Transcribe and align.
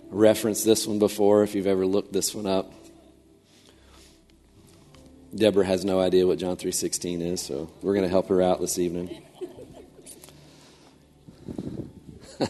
referenced 0.08 0.64
this 0.64 0.86
one 0.86 0.98
before, 0.98 1.42
if 1.42 1.54
you've 1.54 1.66
ever 1.66 1.84
looked 1.84 2.14
this 2.14 2.34
one 2.34 2.46
up. 2.46 2.72
Deborah 5.34 5.66
has 5.66 5.84
no 5.84 5.98
idea 6.00 6.26
what 6.26 6.38
John 6.38 6.56
3:16 6.56 7.20
is, 7.20 7.40
so 7.40 7.68
we're 7.82 7.94
going 7.94 8.04
to 8.04 8.10
help 8.10 8.28
her 8.28 8.40
out 8.40 8.60
this 8.60 8.78
evening. 8.78 9.22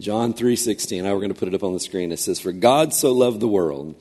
John 0.00 0.34
3:16. 0.34 1.02
Now 1.02 1.14
we're 1.14 1.20
going 1.20 1.32
to 1.32 1.38
put 1.38 1.48
it 1.48 1.54
up 1.54 1.62
on 1.62 1.72
the 1.72 1.80
screen. 1.80 2.12
It 2.12 2.18
says, 2.18 2.38
"For 2.38 2.52
God 2.52 2.92
so 2.92 3.12
loved 3.12 3.40
the 3.40 3.48
world 3.48 3.94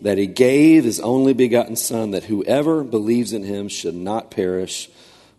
that 0.00 0.18
he 0.18 0.26
gave 0.26 0.82
his 0.84 0.98
only 0.98 1.32
begotten 1.34 1.76
son 1.76 2.10
that 2.10 2.24
whoever 2.24 2.82
believes 2.82 3.32
in 3.32 3.44
him 3.44 3.68
should 3.68 3.94
not 3.94 4.32
perish 4.32 4.90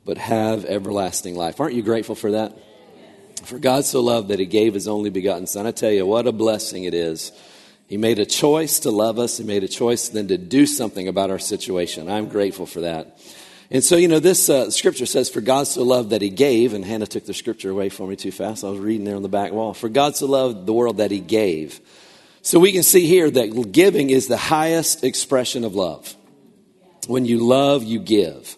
but 0.05 0.17
have 0.17 0.63
everlasting 0.65 1.35
life." 1.35 1.59
Aren't 1.59 1.75
you 1.75 1.83
grateful 1.83 2.15
for 2.15 2.31
that? 2.31 2.57
For 3.43 3.59
God 3.59 3.83
so 3.83 3.99
loved 3.99 4.29
that 4.29 4.39
he 4.39 4.45
gave 4.45 4.73
his 4.73 4.87
only 4.87 5.09
begotten 5.09 5.45
son. 5.45 5.67
I 5.67 5.71
tell 5.71 5.91
you 5.91 6.05
what 6.05 6.25
a 6.25 6.31
blessing 6.31 6.85
it 6.85 6.93
is 6.93 7.33
he 7.89 7.97
made 7.97 8.19
a 8.19 8.25
choice 8.25 8.81
to 8.81 8.91
love 8.91 9.17
us. 9.17 9.39
He 9.39 9.43
made 9.43 9.63
a 9.63 9.67
choice 9.67 10.09
then 10.09 10.27
to 10.27 10.37
do 10.37 10.67
something 10.67 11.07
about 11.07 11.31
our 11.31 11.39
situation. 11.39 12.07
I'm 12.07 12.29
grateful 12.29 12.67
for 12.67 12.81
that. 12.81 13.19
And 13.71 13.83
so, 13.83 13.97
you 13.97 14.07
know, 14.07 14.19
this 14.19 14.47
uh, 14.47 14.69
scripture 14.69 15.07
says, 15.07 15.27
For 15.27 15.41
God 15.41 15.65
so 15.65 15.81
loved 15.83 16.11
that 16.11 16.21
he 16.21 16.29
gave, 16.29 16.75
and 16.75 16.85
Hannah 16.85 17.07
took 17.07 17.25
the 17.25 17.33
scripture 17.33 17.71
away 17.71 17.89
for 17.89 18.05
me 18.05 18.15
too 18.15 18.31
fast. 18.31 18.63
I 18.63 18.69
was 18.69 18.79
reading 18.79 19.05
there 19.05 19.15
on 19.15 19.23
the 19.23 19.27
back 19.27 19.51
wall. 19.51 19.73
For 19.73 19.89
God 19.89 20.15
so 20.15 20.27
loved 20.27 20.67
the 20.67 20.73
world 20.73 20.97
that 20.97 21.09
he 21.09 21.19
gave. 21.19 21.81
So 22.43 22.59
we 22.59 22.71
can 22.71 22.83
see 22.83 23.07
here 23.07 23.29
that 23.29 23.71
giving 23.71 24.11
is 24.11 24.27
the 24.27 24.37
highest 24.37 25.03
expression 25.03 25.63
of 25.63 25.73
love. 25.73 26.15
When 27.07 27.25
you 27.25 27.39
love, 27.39 27.83
you 27.83 27.97
give. 27.97 28.55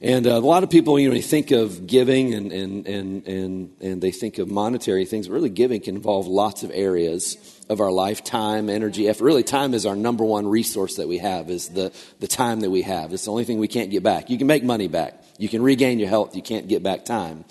And 0.00 0.28
uh, 0.28 0.30
a 0.30 0.38
lot 0.38 0.62
of 0.62 0.70
people, 0.70 0.98
you 1.00 1.12
know, 1.12 1.20
think 1.20 1.50
of 1.50 1.88
giving 1.88 2.32
and, 2.32 2.52
and, 2.52 2.86
and, 2.86 3.26
and, 3.26 3.76
and 3.80 4.00
they 4.00 4.12
think 4.12 4.38
of 4.38 4.48
monetary 4.48 5.04
things. 5.04 5.28
Really, 5.28 5.48
giving 5.48 5.80
can 5.80 5.96
involve 5.96 6.28
lots 6.28 6.62
of 6.62 6.70
areas 6.72 7.36
of 7.68 7.80
our 7.80 7.90
life 7.90 8.22
time, 8.22 8.70
energy, 8.70 9.08
effort. 9.08 9.24
Really, 9.24 9.42
time 9.42 9.74
is 9.74 9.86
our 9.86 9.96
number 9.96 10.24
one 10.24 10.46
resource 10.46 10.96
that 10.96 11.08
we 11.08 11.18
have, 11.18 11.50
is 11.50 11.68
the, 11.70 11.92
the 12.20 12.28
time 12.28 12.60
that 12.60 12.70
we 12.70 12.82
have. 12.82 13.12
It's 13.12 13.24
the 13.24 13.32
only 13.32 13.44
thing 13.44 13.58
we 13.58 13.66
can't 13.66 13.90
get 13.90 14.04
back. 14.04 14.30
You 14.30 14.38
can 14.38 14.46
make 14.46 14.62
money 14.62 14.86
back, 14.86 15.20
you 15.36 15.48
can 15.48 15.62
regain 15.62 15.98
your 15.98 16.08
health, 16.08 16.36
you 16.36 16.42
can't 16.42 16.68
get 16.68 16.84
back 16.84 17.04
time. 17.04 17.44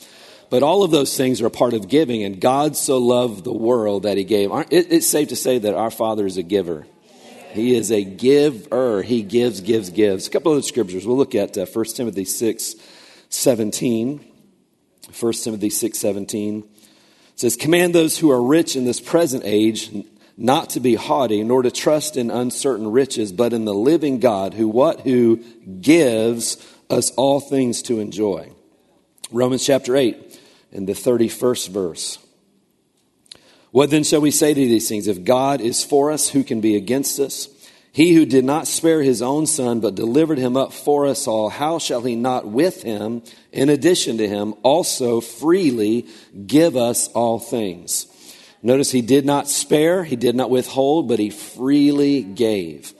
But 0.49 0.63
all 0.63 0.83
of 0.83 0.91
those 0.91 1.17
things 1.17 1.41
are 1.41 1.47
a 1.47 1.51
part 1.51 1.73
of 1.73 1.89
giving, 1.89 2.23
and 2.23 2.39
God 2.39 2.77
so 2.77 2.97
loved 2.97 3.43
the 3.43 3.51
world 3.51 4.03
that 4.03 4.15
He 4.15 4.23
gave. 4.23 4.49
It's 4.71 5.05
safe 5.05 5.27
to 5.29 5.35
say 5.35 5.59
that 5.59 5.73
our 5.73 5.91
Father 5.91 6.25
is 6.25 6.37
a 6.37 6.43
giver. 6.43 6.87
He 7.51 7.75
is 7.75 7.91
a 7.91 8.03
giver. 8.03 9.01
He 9.01 9.21
gives, 9.23 9.61
gives, 9.61 9.89
gives. 9.89 10.27
A 10.27 10.29
couple 10.29 10.53
of 10.53 10.65
scriptures. 10.65 11.05
We'll 11.05 11.17
look 11.17 11.35
at 11.35 11.57
uh, 11.57 11.65
1 11.65 11.85
Timothy 11.85 12.25
6 12.25 12.75
17. 13.29 14.25
1 15.19 15.33
Timothy 15.33 15.69
6 15.69 15.97
17 15.97 16.67
says, 17.35 17.55
Command 17.55 17.95
those 17.95 18.17
who 18.17 18.31
are 18.31 18.41
rich 18.41 18.75
in 18.75 18.85
this 18.85 18.99
present 18.99 19.43
age 19.45 19.91
not 20.37 20.71
to 20.71 20.79
be 20.79 20.95
haughty, 20.95 21.43
nor 21.43 21.63
to 21.63 21.71
trust 21.71 22.15
in 22.15 22.29
uncertain 22.29 22.91
riches, 22.91 23.31
but 23.31 23.53
in 23.53 23.65
the 23.65 23.73
living 23.73 24.19
God, 24.19 24.53
who 24.53 24.67
what? 24.67 25.01
Who 25.01 25.37
gives 25.81 26.57
us 26.89 27.11
all 27.11 27.39
things 27.39 27.81
to 27.83 27.99
enjoy. 27.99 28.51
Romans 29.31 29.65
chapter 29.65 29.95
8, 29.95 30.39
in 30.71 30.85
the 30.85 30.93
31st 30.93 31.69
verse. 31.69 32.19
What 33.77 33.91
then 33.91 34.03
shall 34.03 34.21
we 34.21 34.31
say 34.31 34.55
to 34.55 34.59
these 34.59 34.89
things? 34.89 35.07
If 35.07 35.23
God 35.23 35.61
is 35.61 35.83
for 35.83 36.11
us, 36.11 36.29
who 36.29 36.43
can 36.43 36.61
be 36.61 36.75
against 36.75 37.19
us? 37.19 37.47
He 37.91 38.15
who 38.15 38.25
did 38.25 38.43
not 38.43 38.65
spare 38.65 39.03
his 39.03 39.21
own 39.21 39.45
son, 39.45 39.81
but 39.81 39.93
delivered 39.93 40.39
him 40.39 40.57
up 40.57 40.73
for 40.73 41.05
us 41.05 41.27
all, 41.27 41.49
how 41.49 41.77
shall 41.77 42.01
he 42.01 42.15
not 42.15 42.47
with 42.47 42.81
him, 42.81 43.21
in 43.51 43.69
addition 43.69 44.17
to 44.17 44.27
him, 44.27 44.55
also 44.63 45.21
freely 45.21 46.07
give 46.47 46.75
us 46.75 47.07
all 47.09 47.37
things? 47.37 48.07
Notice 48.63 48.89
he 48.89 49.03
did 49.03 49.27
not 49.27 49.47
spare, 49.47 50.03
he 50.03 50.15
did 50.15 50.35
not 50.35 50.49
withhold, 50.49 51.07
but 51.07 51.19
he 51.19 51.29
freely 51.29 52.23
gave. 52.23 52.95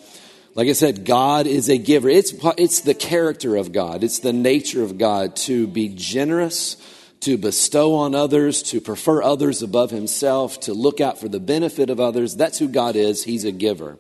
Like 0.53 0.69
I 0.69 0.73
said, 0.73 1.05
God 1.05 1.47
is 1.47 1.69
a 1.69 1.79
giver. 1.79 2.07
It's, 2.07 2.35
it's 2.55 2.81
the 2.81 2.93
character 2.93 3.55
of 3.55 3.71
God, 3.71 4.03
it's 4.03 4.19
the 4.19 4.31
nature 4.31 4.83
of 4.83 4.99
God 4.99 5.37
to 5.37 5.65
be 5.65 5.89
generous 5.89 6.77
to 7.21 7.37
bestow 7.37 7.95
on 7.95 8.15
others, 8.15 8.61
to 8.63 8.79
prefer 8.79 9.21
others 9.21 9.61
above 9.61 9.91
himself, 9.91 10.59
to 10.61 10.73
look 10.73 11.01
out 11.01 11.19
for 11.19 11.27
the 11.27 11.39
benefit 11.39 11.89
of 11.89 11.99
others. 11.99 12.35
That's 12.35 12.59
who 12.59 12.67
God 12.67 12.95
is. 12.95 13.23
He's 13.23 13.45
a 13.45 13.51
giver. 13.51 13.97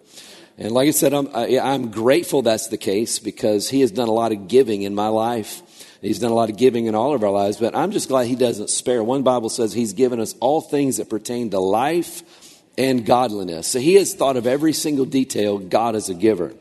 And 0.57 0.71
like 0.71 0.87
I 0.87 0.91
said, 0.91 1.13
I'm, 1.13 1.27
I'm 1.35 1.91
grateful 1.91 2.41
that's 2.41 2.67
the 2.67 2.77
case 2.77 3.19
because 3.19 3.69
he 3.69 3.81
has 3.81 3.91
done 3.91 4.07
a 4.07 4.13
lot 4.13 4.31
of 4.31 4.47
giving 4.47 4.81
in 4.81 4.95
my 4.95 5.07
life. 5.09 5.61
He's 6.01 6.19
done 6.19 6.31
a 6.31 6.35
lot 6.35 6.49
of 6.49 6.57
giving 6.57 6.85
in 6.85 6.95
all 6.95 7.13
of 7.13 7.23
our 7.23 7.31
lives, 7.31 7.57
but 7.57 7.75
I'm 7.75 7.91
just 7.91 8.07
glad 8.07 8.27
he 8.27 8.35
doesn't 8.35 8.69
spare. 8.69 9.03
One 9.03 9.23
Bible 9.23 9.49
says 9.49 9.73
he's 9.73 9.93
given 9.93 10.19
us 10.19 10.35
all 10.39 10.61
things 10.61 10.97
that 10.97 11.09
pertain 11.09 11.49
to 11.51 11.59
life 11.59 12.23
and 12.77 13.05
godliness. 13.05 13.67
So 13.67 13.79
he 13.79 13.95
has 13.95 14.13
thought 14.13 14.37
of 14.37 14.45
every 14.45 14.73
single 14.73 15.05
detail. 15.05 15.57
God 15.57 15.95
is 15.95 16.09
a 16.09 16.13
giver. 16.13 16.53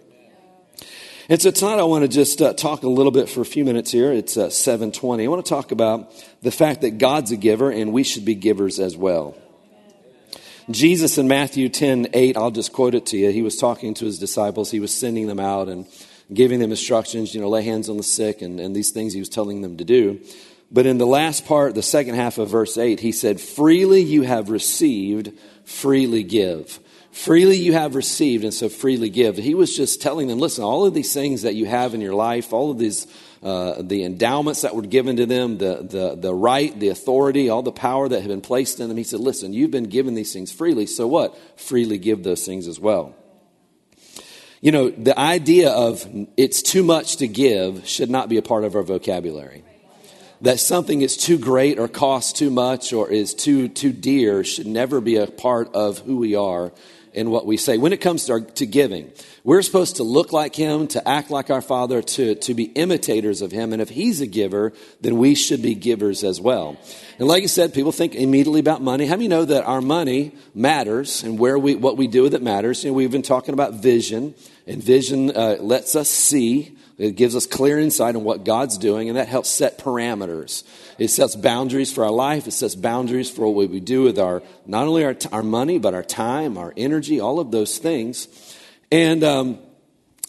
And 1.29 1.43
so 1.43 1.51
tonight 1.51 1.81
I 1.81 1.83
want 1.83 2.03
to 2.03 2.09
just 2.09 2.41
uh, 2.41 2.53
talk 2.53 2.85
a 2.85 2.89
little 2.89 3.11
bit 3.11 3.29
for 3.29 3.41
a 3.41 3.45
few 3.45 3.65
minutes 3.65 3.91
here. 3.91 4.13
It's 4.13 4.37
uh, 4.37 4.49
720. 4.49 5.25
I 5.25 5.27
want 5.27 5.45
to 5.45 5.49
talk 5.49 5.73
about 5.73 6.13
the 6.43 6.53
fact 6.53 6.83
that 6.83 6.99
God's 6.99 7.33
a 7.33 7.37
giver 7.37 7.69
and 7.69 7.93
we 7.93 8.05
should 8.05 8.25
be 8.25 8.37
givers 8.37 8.79
as 8.79 8.97
well. 8.97 9.37
Jesus 10.71 11.19
in 11.19 11.27
Matthew 11.27 11.69
10, 11.69 12.11
8, 12.13 12.37
I'll 12.37 12.53
just 12.53 12.73
quote 12.73 12.95
it 12.95 13.07
to 13.07 13.17
you. 13.17 13.33
He 13.33 13.43
was 13.43 13.57
talking 13.57 13.93
to 13.95 14.05
his 14.05 14.21
disciples. 14.21 14.71
He 14.71 14.79
was 14.79 14.97
sending 14.97 15.27
them 15.27 15.41
out 15.41 15.69
and 15.69 15.89
giving 16.33 16.61
them 16.61 16.71
instructions, 16.71 17.35
you 17.35 17.41
know, 17.41 17.49
lay 17.49 17.63
hands 17.63 17.89
on 17.89 17.97
the 17.97 18.05
sick 18.05 18.41
and, 18.41 18.61
and 18.61 18.75
these 18.75 18.93
things 18.93 19.13
he 19.13 19.19
was 19.19 19.29
telling 19.29 19.63
them 19.63 19.79
to 19.79 19.85
do. 19.85 20.21
But 20.71 20.87
in 20.87 20.99
the 20.99 21.07
last 21.07 21.45
part, 21.45 21.75
the 21.75 21.83
second 21.83 22.15
half 22.15 22.39
of 22.39 22.51
verse 22.51 22.79
8, 22.79 23.01
he 23.01 23.11
said, 23.11 23.41
Freely 23.41 24.01
you 24.01 24.23
have 24.23 24.49
received, 24.49 25.33
freely 25.65 26.23
give. 26.23 26.79
Freely 27.17 27.57
you 27.57 27.73
have 27.73 27.95
received, 27.95 28.45
and 28.45 28.53
so 28.53 28.69
freely 28.69 29.09
give. 29.09 29.39
He 29.39 29.55
was 29.55 29.75
just 29.75 30.03
telling 30.03 30.29
them, 30.29 30.39
listen, 30.39 30.63
all 30.63 30.85
of 30.85 30.93
these 30.93 31.15
things 31.15 31.43
that 31.43 31.55
you 31.55 31.65
have 31.65 31.95
in 31.95 32.03
your 32.03 32.15
life, 32.15 32.53
all 32.53 32.71
of 32.71 32.79
these, 32.79 33.07
uh, 33.43 33.81
the 33.81 34.05
endowments 34.05 34.61
that 34.61 34.77
were 34.77 34.83
given 34.83 35.17
to 35.17 35.25
them, 35.25 35.57
the, 35.57 35.79
the, 35.83 36.15
the 36.15 36.35
right, 36.35 36.79
the 36.79 36.89
authority, 36.89 37.49
all 37.49 37.63
the 37.63 37.73
power 37.73 38.07
that 38.07 38.21
had 38.21 38.29
been 38.29 38.43
placed 38.43 38.81
in 38.81 38.89
them, 38.89 38.99
he 38.99 39.03
said, 39.03 39.19
listen, 39.19 39.55
you've 39.55 39.71
been 39.71 39.89
given 39.89 40.15
these 40.15 40.31
things 40.31 40.53
freely, 40.53 40.85
so 40.85 41.09
what? 41.09 41.37
Freely 41.59 41.97
give 41.97 42.23
those 42.23 42.45
things 42.45 42.69
as 42.69 42.79
well. 42.79 43.17
You 44.61 44.73
know, 44.73 44.91
the 44.91 45.19
idea 45.19 45.71
of 45.71 46.07
it's 46.37 46.61
too 46.61 46.85
much 46.85 47.17
to 47.17 47.27
give 47.27 47.89
should 47.89 48.11
not 48.11 48.29
be 48.29 48.37
a 48.37 48.43
part 48.43 48.63
of 48.63 48.77
our 48.77 48.83
vocabulary 48.83 49.65
that 50.43 50.61
something 50.61 51.01
is 51.01 51.17
too 51.17 51.39
great 51.39 51.79
or 51.79 51.89
costs 51.89 52.35
too 52.35 52.51
much 52.51 52.93
or 52.93 53.11
is 53.11 53.33
too 53.33 53.69
too 53.69 53.91
dear 53.91 54.45
should 54.45 54.67
never 54.67 55.01
be 55.01 55.17
a 55.17 55.27
part 55.27 55.75
of 55.75 56.01
who 56.01 56.19
we 56.19 56.35
are 56.35 56.73
in 57.17 57.31
what 57.31 57.47
we 57.47 57.57
say. 57.57 57.79
When 57.79 57.93
it 57.93 58.01
comes 58.01 58.27
to, 58.27 58.33
our, 58.35 58.41
to 58.41 58.67
giving, 58.67 59.11
we're 59.43 59.63
supposed 59.63 59.97
to 59.97 60.03
look 60.03 60.33
like 60.33 60.55
Him, 60.55 60.87
to 60.89 61.09
act 61.09 61.31
like 61.31 61.51
our 61.51 61.63
Father, 61.63 62.03
to, 62.03 62.35
to 62.35 62.55
be 62.55 62.65
imitators 62.65 63.43
of 63.43 63.51
Him. 63.51 63.73
And 63.73 63.81
if 63.81 63.89
He's 63.89 64.21
a 64.21 64.27
giver, 64.27 64.73
then 65.01 65.17
we 65.17 65.35
should 65.35 65.63
be 65.63 65.75
givers 65.75 66.23
as 66.23 66.41
well. 66.41 66.77
And 67.19 67.27
like 67.27 67.43
I 67.43 67.47
said, 67.47 67.73
people 67.73 67.93
think 67.93 68.15
immediately 68.15 68.61
about 68.61 68.83
money. 68.83 69.07
How 69.07 69.17
many 69.17 69.29
know 69.29 69.47
that 69.47 69.65
our 69.65 69.81
money 69.81 70.33
matters 70.55 71.23
and 71.23 71.39
where 71.39 71.59
we, 71.59 71.75
what 71.75 71.97
we 71.97 72.07
do 72.07 72.23
with 72.23 72.35
it 72.35 72.43
matters? 72.43 72.85
You 72.85 72.91
know, 72.91 72.95
we've 72.95 73.11
been 73.11 73.23
talking 73.23 73.55
about 73.55 73.75
vision, 73.75 74.35
and 74.67 74.83
vision 74.83 75.35
uh, 75.35 75.57
lets 75.61 75.97
us 75.97 76.11
see 76.11 76.76
it 76.99 77.17
gives 77.17 77.37
us 77.37 77.47
clear 77.47 77.79
insight 77.79 78.17
on 78.17 78.25
what 78.25 78.45
God's 78.45 78.79
doing, 78.79 79.09
and 79.09 79.19
that 79.19 79.29
helps 79.29 79.51
set 79.51 79.79
parameters. 79.79 80.65
It 80.99 81.09
sets 81.09 81.37
boundaries 81.37 81.93
for 81.93 82.05
our 82.05 82.11
life. 82.11 82.47
It 82.47 82.53
sets 82.53 82.75
boundaries 82.75 83.31
for 83.31 83.53
what 83.53 83.69
we 83.69 83.81
do 83.81 84.03
with 84.03 84.19
our 84.19 84.43
not 84.65 84.87
only 84.87 85.05
our, 85.05 85.17
our 85.31 85.43
money, 85.43 85.79
but 85.79 85.93
our 85.93 86.03
time, 86.03 86.57
our 86.57 86.73
energy, 86.77 87.21
all 87.21 87.39
of 87.39 87.51
those 87.51 87.77
things. 87.77 88.29
And 88.91 89.23
um, 89.23 89.59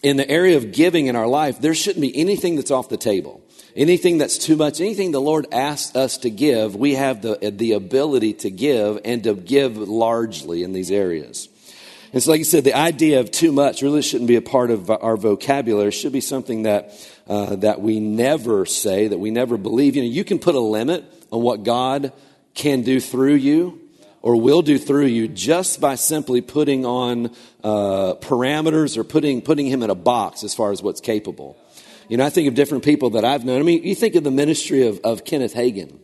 in 0.03 0.17
the 0.17 0.29
area 0.29 0.57
of 0.57 0.73
giving 0.73 1.07
in 1.07 1.15
our 1.15 1.27
life, 1.27 1.61
there 1.61 1.73
shouldn't 1.73 2.01
be 2.01 2.17
anything 2.17 2.57
that's 2.57 2.71
off 2.71 2.89
the 2.89 2.97
table. 2.97 3.41
Anything 3.75 4.17
that's 4.17 4.37
too 4.39 4.55
much, 4.55 4.81
anything 4.81 5.11
the 5.11 5.21
Lord 5.21 5.45
asks 5.51 5.95
us 5.95 6.17
to 6.19 6.31
give, 6.31 6.75
we 6.75 6.95
have 6.95 7.21
the, 7.21 7.37
the 7.55 7.73
ability 7.73 8.33
to 8.33 8.49
give 8.49 8.99
and 9.05 9.23
to 9.23 9.35
give 9.35 9.77
largely 9.77 10.63
in 10.63 10.73
these 10.73 10.89
areas. 10.89 11.47
And 12.13 12.23
so, 12.23 12.31
like 12.31 12.39
I 12.39 12.43
said, 12.43 12.63
the 12.63 12.73
idea 12.73 13.19
of 13.19 13.31
too 13.31 13.51
much 13.51 13.81
really 13.81 14.01
shouldn't 14.01 14.27
be 14.27 14.37
a 14.37 14.41
part 14.41 14.71
of 14.71 14.89
our 14.89 15.17
vocabulary. 15.17 15.89
It 15.89 15.91
should 15.91 16.13
be 16.13 16.21
something 16.21 16.63
that, 16.63 16.91
uh, 17.27 17.57
that 17.57 17.81
we 17.81 17.99
never 17.99 18.65
say, 18.65 19.07
that 19.07 19.17
we 19.17 19.31
never 19.31 19.57
believe. 19.57 19.95
You 19.95 20.03
know, 20.03 20.09
you 20.09 20.23
can 20.23 20.39
put 20.39 20.55
a 20.55 20.59
limit 20.59 21.03
on 21.31 21.41
what 21.41 21.63
God 21.63 22.13
can 22.53 22.81
do 22.81 22.99
through 22.99 23.35
you 23.35 23.81
or 24.21 24.39
will 24.39 24.61
do 24.61 24.77
through 24.77 25.05
you 25.05 25.27
just 25.27 25.79
by 25.81 25.95
simply 25.95 26.41
putting 26.41 26.85
on 26.85 27.27
uh, 27.63 28.13
parameters 28.15 28.97
or 28.97 29.03
putting, 29.03 29.41
putting 29.41 29.67
him 29.67 29.83
in 29.83 29.89
a 29.89 29.95
box 29.95 30.43
as 30.43 30.55
far 30.55 30.71
as 30.71 30.81
what's 30.81 31.01
capable. 31.01 31.57
You 32.07 32.17
know, 32.17 32.25
I 32.25 32.29
think 32.29 32.47
of 32.47 32.55
different 32.55 32.85
people 32.85 33.11
that 33.11 33.25
I've 33.25 33.43
known. 33.43 33.59
I 33.59 33.63
mean, 33.63 33.83
you 33.83 33.95
think 33.95 34.15
of 34.15 34.23
the 34.23 34.31
ministry 34.31 34.87
of, 34.87 34.99
of 35.03 35.25
Kenneth 35.25 35.53
Hagin. 35.53 35.99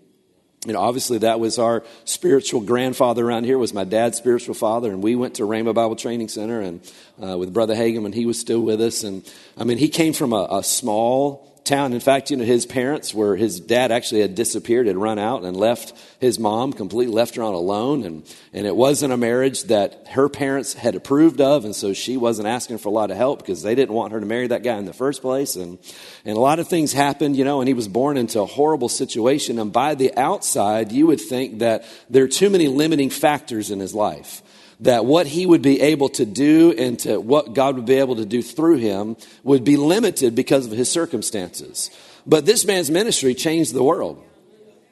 You 0.65 0.73
know, 0.73 0.79
obviously 0.79 1.17
that 1.19 1.39
was 1.39 1.59
our 1.59 1.83
spiritual 2.05 2.61
grandfather 2.61 3.25
around 3.25 3.43
here. 3.43 3.57
Was 3.57 3.73
my 3.73 3.83
dad's 3.83 4.17
spiritual 4.17 4.55
father, 4.55 4.91
and 4.91 5.03
we 5.03 5.15
went 5.15 5.35
to 5.35 5.43
Rhema 5.43 5.73
Bible 5.73 5.95
Training 5.95 6.29
Center 6.29 6.61
and 6.61 6.93
uh, 7.21 7.37
with 7.37 7.53
Brother 7.53 7.75
Hagin 7.75 8.03
when 8.03 8.13
he 8.13 8.25
was 8.25 8.39
still 8.39 8.61
with 8.61 8.79
us. 8.79 9.03
And 9.03 9.29
I 9.57 9.65
mean, 9.65 9.77
he 9.77 9.89
came 9.89 10.13
from 10.13 10.31
a, 10.31 10.47
a 10.49 10.63
small 10.63 11.52
town. 11.65 11.93
In 11.93 11.99
fact, 11.99 12.29
you 12.29 12.37
know, 12.37 12.43
his 12.43 12.65
parents 12.65 13.13
were, 13.13 13.35
his 13.35 13.59
dad 13.59 13.91
actually 13.91 14.21
had 14.21 14.35
disappeared, 14.35 14.87
had 14.87 14.97
run 14.97 15.17
out 15.17 15.43
and 15.43 15.57
left 15.57 15.93
his 16.19 16.37
mom, 16.37 16.73
completely 16.73 17.13
left 17.13 17.35
her 17.35 17.43
on 17.43 17.53
alone. 17.53 18.03
And, 18.03 18.35
and 18.53 18.67
it 18.67 18.75
wasn't 18.75 19.13
a 19.13 19.17
marriage 19.17 19.63
that 19.63 20.07
her 20.09 20.29
parents 20.29 20.73
had 20.73 20.95
approved 20.95 21.41
of. 21.41 21.65
And 21.65 21.75
so 21.75 21.93
she 21.93 22.17
wasn't 22.17 22.47
asking 22.47 22.77
for 22.77 22.89
a 22.89 22.91
lot 22.91 23.09
of 23.09 23.17
help 23.17 23.39
because 23.39 23.63
they 23.63 23.73
didn't 23.73 23.95
want 23.95 24.13
her 24.13 24.19
to 24.19 24.25
marry 24.25 24.47
that 24.47 24.63
guy 24.63 24.77
in 24.77 24.85
the 24.85 24.93
first 24.93 25.21
place. 25.21 25.55
And, 25.55 25.79
and 26.25 26.37
a 26.37 26.41
lot 26.41 26.59
of 26.59 26.67
things 26.67 26.93
happened, 26.93 27.35
you 27.35 27.45
know, 27.45 27.61
and 27.61 27.67
he 27.67 27.73
was 27.73 27.87
born 27.87 28.17
into 28.17 28.41
a 28.41 28.45
horrible 28.45 28.89
situation. 28.89 29.57
And 29.57 29.73
by 29.73 29.95
the 29.95 30.15
outside, 30.17 30.91
you 30.91 31.07
would 31.07 31.21
think 31.21 31.59
that 31.59 31.85
there 32.09 32.23
are 32.23 32.29
too 32.29 32.49
many 32.49 32.67
limiting 32.67 33.09
factors 33.09 33.71
in 33.71 33.79
his 33.79 33.95
life 33.95 34.42
that 34.83 35.05
what 35.05 35.27
he 35.27 35.45
would 35.45 35.61
be 35.61 35.81
able 35.81 36.09
to 36.09 36.25
do 36.25 36.73
and 36.77 36.99
to 36.99 37.19
what 37.19 37.53
God 37.53 37.75
would 37.75 37.85
be 37.85 37.95
able 37.95 38.17
to 38.17 38.25
do 38.25 38.41
through 38.41 38.77
him 38.77 39.17
would 39.43 39.63
be 39.63 39.77
limited 39.77 40.35
because 40.35 40.65
of 40.65 40.71
his 40.71 40.89
circumstances. 40.89 41.89
But 42.25 42.45
this 42.45 42.65
man's 42.65 42.89
ministry 42.89 43.33
changed 43.33 43.73
the 43.73 43.83
world. 43.83 44.23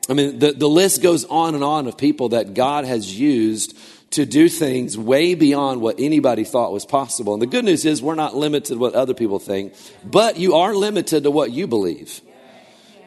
I 0.10 0.14
mean, 0.14 0.40
the, 0.40 0.52
the 0.52 0.68
list 0.68 1.02
goes 1.02 1.26
on 1.26 1.56
and 1.56 1.64
on 1.64 1.88
of 1.88 1.98
people 1.98 2.30
that 2.30 2.54
God 2.54 2.86
has 2.86 3.18
used 3.18 3.78
to 4.12 4.26
do 4.26 4.50
things 4.50 4.98
way 4.98 5.36
beyond 5.36 5.82
what 5.82 6.00
anybody 6.00 6.44
thought 6.44 6.74
was 6.74 6.86
possible. 6.86 7.34
And 7.34 7.42
the 7.42 7.48
good 7.48 7.64
news 7.64 7.86
is 7.86 8.02
we're 8.02 8.16
not 8.16 8.36
limited 8.36 8.74
to 8.74 8.80
what 8.80 8.94
other 8.94 9.14
people 9.14 9.40
think, 9.40 9.74
but 10.04 10.38
you 10.38 10.56
are 10.56 10.76
limited 10.76 11.24
to 11.24 11.32
what 11.32 11.52
you 11.52 11.68
believe. 11.68 12.22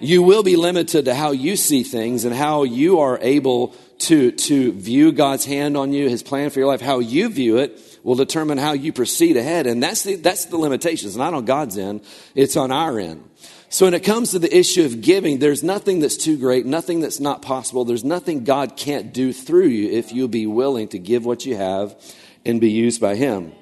You 0.00 0.22
will 0.22 0.42
be 0.42 0.56
limited 0.56 1.04
to 1.06 1.14
how 1.14 1.32
you 1.32 1.56
see 1.56 1.82
things 1.82 2.24
and 2.24 2.34
how 2.34 2.64
you 2.64 3.00
are 3.00 3.18
able 3.20 3.74
to, 3.98 4.32
to 4.32 4.72
view 4.72 5.12
God's 5.12 5.44
hand 5.44 5.76
on 5.76 5.92
you, 5.92 6.08
His 6.08 6.22
plan 6.22 6.50
for 6.50 6.58
your 6.58 6.68
life, 6.68 6.80
how 6.80 6.98
you 6.98 7.28
view 7.28 7.58
it 7.58 7.80
will 8.02 8.14
determine 8.14 8.58
how 8.58 8.72
you 8.72 8.92
proceed 8.92 9.36
ahead. 9.36 9.66
And 9.66 9.82
that's 9.82 10.02
the, 10.02 10.16
that's 10.16 10.46
the 10.46 10.56
limitations, 10.56 11.16
not 11.16 11.34
on 11.34 11.44
God's 11.44 11.78
end, 11.78 12.02
it's 12.34 12.56
on 12.56 12.70
our 12.70 12.98
end. 12.98 13.28
So 13.70 13.86
when 13.86 13.94
it 13.94 14.04
comes 14.04 14.30
to 14.30 14.38
the 14.38 14.56
issue 14.56 14.84
of 14.84 15.00
giving, 15.00 15.40
there's 15.40 15.64
nothing 15.64 15.98
that's 15.98 16.16
too 16.16 16.36
great, 16.36 16.64
nothing 16.64 17.00
that's 17.00 17.18
not 17.18 17.42
possible. 17.42 17.84
There's 17.84 18.04
nothing 18.04 18.44
God 18.44 18.76
can't 18.76 19.12
do 19.12 19.32
through 19.32 19.66
you 19.66 19.90
if 19.90 20.12
you'll 20.12 20.28
be 20.28 20.46
willing 20.46 20.88
to 20.88 20.98
give 20.98 21.24
what 21.24 21.44
you 21.44 21.56
have 21.56 21.96
and 22.44 22.60
be 22.60 22.70
used 22.70 23.00
by 23.00 23.16
Him. 23.16 23.52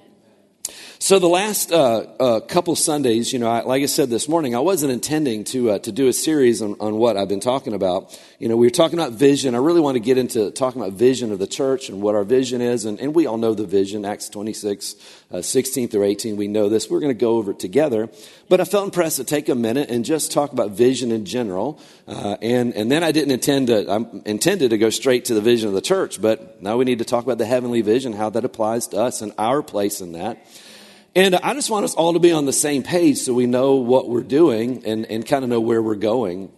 So 1.03 1.19
the 1.19 1.27
last 1.27 1.73
uh, 1.73 2.07
uh, 2.21 2.39
couple 2.39 2.77
Sundays, 2.77 3.33
you 3.33 3.41
know, 3.41 3.51
I, 3.51 3.63
like 3.63 3.83
I 3.83 3.87
said 3.87 4.09
this 4.09 4.29
morning, 4.29 4.55
I 4.55 4.61
wasn't 4.61 4.93
intending 4.93 5.43
to 5.47 5.73
uh, 5.73 5.79
to 5.81 5.91
do 5.91 6.07
a 6.07 6.13
series 6.13 6.63
on, 6.63 6.77
on 6.79 6.95
what 6.95 7.17
I've 7.17 7.27
been 7.27 7.41
talking 7.41 7.75
about. 7.75 8.17
You 8.39 8.49
know, 8.49 8.57
we 8.57 8.69
were 8.69 8.71
talking 8.71 9.01
about 9.01 9.11
vision. 9.11 9.57
I 9.57 9.59
really 9.59 9.81
want 9.81 9.97
to 9.97 10.01
get 10.01 10.17
into 10.17 10.53
talking 10.53 10.81
about 10.81 10.93
vision 10.93 11.33
of 11.33 11.41
the 11.41 11.49
church 11.49 11.89
and 11.89 12.03
what 12.03 12.15
our 12.15 12.23
vision 12.23 12.61
is, 12.61 12.85
and, 12.85 13.01
and 13.01 13.17
we 13.17 13.27
all 13.27 13.37
know 13.37 13.53
the 13.53 13.67
vision, 13.67 14.05
Acts 14.05 14.29
26, 14.29 14.95
uh, 15.33 15.43
16 15.43 15.89
through 15.89 16.05
18. 16.05 16.37
We 16.37 16.47
know 16.47 16.69
this. 16.69 16.89
We're 16.89 17.01
going 17.01 17.11
to 17.11 17.21
go 17.21 17.35
over 17.35 17.51
it 17.51 17.59
together. 17.59 18.09
But 18.49 18.61
I 18.61 18.65
felt 18.65 18.85
impressed 18.85 19.17
to 19.17 19.25
take 19.25 19.49
a 19.49 19.57
minute 19.57 19.91
and 19.91 20.05
just 20.05 20.31
talk 20.31 20.53
about 20.53 20.71
vision 20.71 21.11
in 21.11 21.25
general. 21.25 21.81
Uh, 22.07 22.37
and 22.41 22.75
and 22.75 22.93
then 22.93 23.03
I 23.03 23.11
didn't 23.11 23.33
intend 23.33 23.67
to. 23.67 23.91
I 23.91 23.97
intended 24.25 24.71
to 24.71 24.79
go 24.79 24.91
straight 24.91 25.25
to 25.25 25.35
the 25.35 25.41
vision 25.41 25.67
of 25.67 25.75
the 25.75 25.81
church, 25.81 26.23
but 26.23 26.63
now 26.63 26.77
we 26.77 26.85
need 26.85 27.01
to 27.01 27.05
talk 27.05 27.25
about 27.25 27.39
the 27.39 27.47
heavenly 27.47 27.81
vision, 27.81 28.13
how 28.13 28.31
that 28.31 28.45
applies 28.45 28.87
to 28.89 28.99
us 28.99 29.21
and 29.21 29.33
our 29.37 29.65
place 29.65 30.01
in 30.01 30.13
that. 30.13 30.39
And 31.15 31.35
I 31.35 31.53
just 31.53 31.69
want 31.69 31.85
us 31.85 31.95
all 31.95 32.15
to 32.15 32.19
be 32.19 32.33
on 32.33 32.47
the 32.47 32.55
same 32.55 32.83
page 32.83 33.19
so 33.19 33.35
we 33.35 33.47
know 33.47 33.75
what 33.75 34.09
we're 34.09 34.23
doing 34.23 34.87
and, 34.87 35.05
and 35.07 35.27
kind 35.27 35.45
of 35.45 35.51
know 35.51 35.61
where 35.61 35.83
we're 35.83 35.95
going 35.95 36.51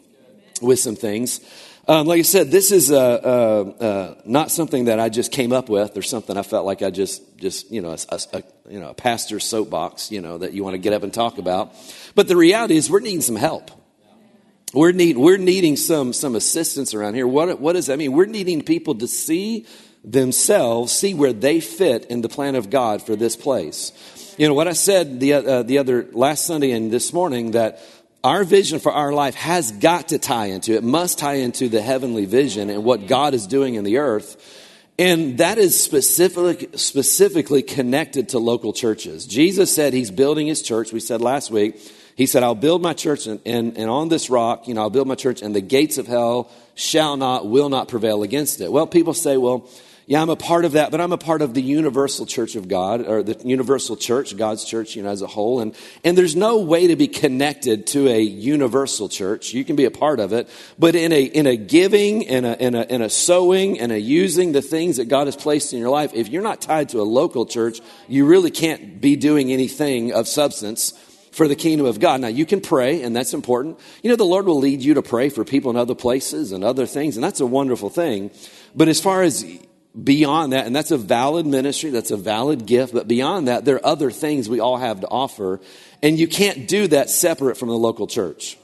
with 0.62 0.78
some 0.78 0.94
things. 0.94 1.40
Um, 1.88 2.06
like 2.06 2.20
I 2.20 2.22
said, 2.22 2.52
this 2.52 2.70
is 2.70 2.92
uh, 2.92 2.96
uh, 2.96 3.84
uh, 3.84 4.14
not 4.24 4.52
something 4.52 4.84
that 4.84 5.00
I 5.00 5.08
just 5.08 5.32
came 5.32 5.52
up 5.52 5.68
with 5.68 5.96
or 5.96 6.02
something 6.02 6.36
I 6.36 6.42
felt 6.42 6.64
like 6.64 6.82
I 6.82 6.90
just, 6.90 7.36
just 7.36 7.70
you 7.72 7.82
know, 7.82 7.96
a, 8.08 8.20
a, 8.32 8.42
you 8.70 8.78
know, 8.78 8.90
a 8.90 8.94
pastor's 8.94 9.44
soapbox, 9.44 10.12
you 10.12 10.20
know, 10.20 10.38
that 10.38 10.52
you 10.52 10.62
want 10.62 10.74
to 10.74 10.78
get 10.78 10.92
up 10.92 11.02
and 11.02 11.12
talk 11.12 11.38
about. 11.38 11.74
But 12.14 12.28
the 12.28 12.36
reality 12.36 12.76
is 12.76 12.88
we're 12.88 13.00
needing 13.00 13.22
some 13.22 13.36
help. 13.36 13.72
We're, 14.72 14.92
need, 14.92 15.18
we're 15.18 15.36
needing 15.36 15.76
some, 15.76 16.12
some 16.12 16.36
assistance 16.36 16.94
around 16.94 17.14
here. 17.14 17.26
What, 17.26 17.60
what 17.60 17.72
does 17.72 17.86
that 17.86 17.98
mean? 17.98 18.12
We're 18.12 18.26
needing 18.26 18.62
people 18.62 18.94
to 18.96 19.08
see 19.08 19.66
themselves, 20.04 20.92
see 20.92 21.14
where 21.14 21.32
they 21.32 21.60
fit 21.60 22.06
in 22.06 22.20
the 22.20 22.28
plan 22.28 22.54
of 22.54 22.70
God 22.70 23.02
for 23.02 23.16
this 23.16 23.36
place. 23.36 23.92
You 24.38 24.48
know, 24.48 24.54
what 24.54 24.68
I 24.68 24.72
said 24.72 25.20
the, 25.20 25.32
uh, 25.34 25.62
the 25.62 25.78
other 25.78 26.06
last 26.12 26.44
Sunday 26.44 26.72
and 26.72 26.90
this 26.90 27.12
morning 27.12 27.52
that 27.52 27.80
our 28.22 28.44
vision 28.44 28.80
for 28.80 28.92
our 28.92 29.12
life 29.12 29.34
has 29.34 29.70
got 29.70 30.08
to 30.08 30.18
tie 30.18 30.46
into, 30.46 30.74
it 30.74 30.82
must 30.82 31.18
tie 31.18 31.34
into 31.34 31.68
the 31.68 31.82
heavenly 31.82 32.24
vision 32.24 32.70
and 32.70 32.82
what 32.82 33.06
God 33.06 33.34
is 33.34 33.46
doing 33.46 33.74
in 33.74 33.84
the 33.84 33.98
earth. 33.98 34.60
And 34.98 35.38
that 35.38 35.58
is 35.58 35.80
specifically, 35.80 36.68
specifically 36.76 37.62
connected 37.62 38.30
to 38.30 38.38
local 38.38 38.72
churches. 38.72 39.26
Jesus 39.26 39.74
said 39.74 39.92
he's 39.92 40.10
building 40.10 40.46
his 40.46 40.62
church. 40.62 40.92
We 40.92 41.00
said 41.00 41.20
last 41.20 41.50
week, 41.50 41.80
he 42.16 42.26
said, 42.26 42.42
I'll 42.42 42.54
build 42.54 42.80
my 42.80 42.92
church 42.92 43.26
and, 43.26 43.40
and, 43.44 43.76
and 43.76 43.90
on 43.90 44.08
this 44.08 44.30
rock, 44.30 44.68
you 44.68 44.74
know, 44.74 44.82
I'll 44.82 44.90
build 44.90 45.08
my 45.08 45.16
church 45.16 45.42
and 45.42 45.54
the 45.54 45.60
gates 45.60 45.98
of 45.98 46.06
hell 46.06 46.50
shall 46.76 47.16
not, 47.16 47.46
will 47.46 47.68
not 47.68 47.88
prevail 47.88 48.22
against 48.22 48.60
it. 48.60 48.70
Well, 48.70 48.86
people 48.86 49.14
say, 49.14 49.36
well, 49.36 49.68
yeah, 50.06 50.20
I'm 50.20 50.28
a 50.28 50.36
part 50.36 50.66
of 50.66 50.72
that, 50.72 50.90
but 50.90 51.00
I'm 51.00 51.12
a 51.12 51.18
part 51.18 51.40
of 51.40 51.54
the 51.54 51.62
universal 51.62 52.26
church 52.26 52.56
of 52.56 52.68
God, 52.68 53.06
or 53.06 53.22
the 53.22 53.40
universal 53.42 53.96
church, 53.96 54.36
God's 54.36 54.64
church, 54.64 54.96
you 54.96 55.02
know, 55.02 55.08
as 55.08 55.22
a 55.22 55.26
whole. 55.26 55.60
And, 55.60 55.74
and 56.04 56.16
there's 56.16 56.36
no 56.36 56.58
way 56.58 56.88
to 56.88 56.96
be 56.96 57.08
connected 57.08 57.86
to 57.88 58.08
a 58.08 58.20
universal 58.20 59.08
church. 59.08 59.54
You 59.54 59.64
can 59.64 59.76
be 59.76 59.86
a 59.86 59.90
part 59.90 60.20
of 60.20 60.32
it, 60.34 60.48
but 60.78 60.94
in 60.94 61.12
a, 61.12 61.22
in 61.22 61.46
a 61.46 61.56
giving, 61.56 62.22
in 62.22 62.44
a, 62.44 62.52
in 62.52 62.74
a, 62.74 62.82
in 62.82 63.00
a 63.00 63.08
sowing, 63.08 63.80
and 63.80 63.92
a 63.92 63.98
using 63.98 64.52
the 64.52 64.60
things 64.60 64.98
that 64.98 65.06
God 65.06 65.26
has 65.26 65.36
placed 65.36 65.72
in 65.72 65.78
your 65.78 65.90
life, 65.90 66.12
if 66.12 66.28
you're 66.28 66.42
not 66.42 66.60
tied 66.60 66.90
to 66.90 67.00
a 67.00 67.02
local 67.02 67.46
church, 67.46 67.80
you 68.06 68.26
really 68.26 68.50
can't 68.50 69.00
be 69.00 69.16
doing 69.16 69.52
anything 69.52 70.12
of 70.12 70.28
substance 70.28 70.92
for 71.32 71.48
the 71.48 71.56
kingdom 71.56 71.86
of 71.86 71.98
God. 71.98 72.20
Now, 72.20 72.28
you 72.28 72.46
can 72.46 72.60
pray, 72.60 73.02
and 73.02 73.16
that's 73.16 73.34
important. 73.34 73.80
You 74.02 74.10
know, 74.10 74.16
the 74.16 74.24
Lord 74.24 74.46
will 74.46 74.58
lead 74.58 74.82
you 74.82 74.94
to 74.94 75.02
pray 75.02 75.30
for 75.30 75.44
people 75.44 75.70
in 75.70 75.76
other 75.76 75.94
places 75.94 76.52
and 76.52 76.62
other 76.62 76.86
things, 76.86 77.16
and 77.16 77.24
that's 77.24 77.40
a 77.40 77.46
wonderful 77.46 77.90
thing. 77.90 78.30
But 78.74 78.88
as 78.88 79.00
far 79.00 79.22
as 79.22 79.44
beyond 80.02 80.52
that, 80.52 80.66
and 80.66 80.74
that's 80.74 80.90
a 80.90 80.98
valid 80.98 81.46
ministry, 81.46 81.90
that's 81.90 82.10
a 82.10 82.16
valid 82.16 82.66
gift, 82.66 82.92
but 82.92 83.06
beyond 83.06 83.48
that, 83.48 83.64
there 83.64 83.76
are 83.76 83.86
other 83.86 84.10
things 84.10 84.48
we 84.48 84.60
all 84.60 84.76
have 84.76 85.00
to 85.00 85.08
offer, 85.08 85.60
and 86.02 86.18
you 86.18 86.26
can't 86.26 86.66
do 86.66 86.88
that 86.88 87.10
separate 87.10 87.56
from 87.56 87.68
the 87.68 87.76
local 87.76 88.06
church. 88.06 88.58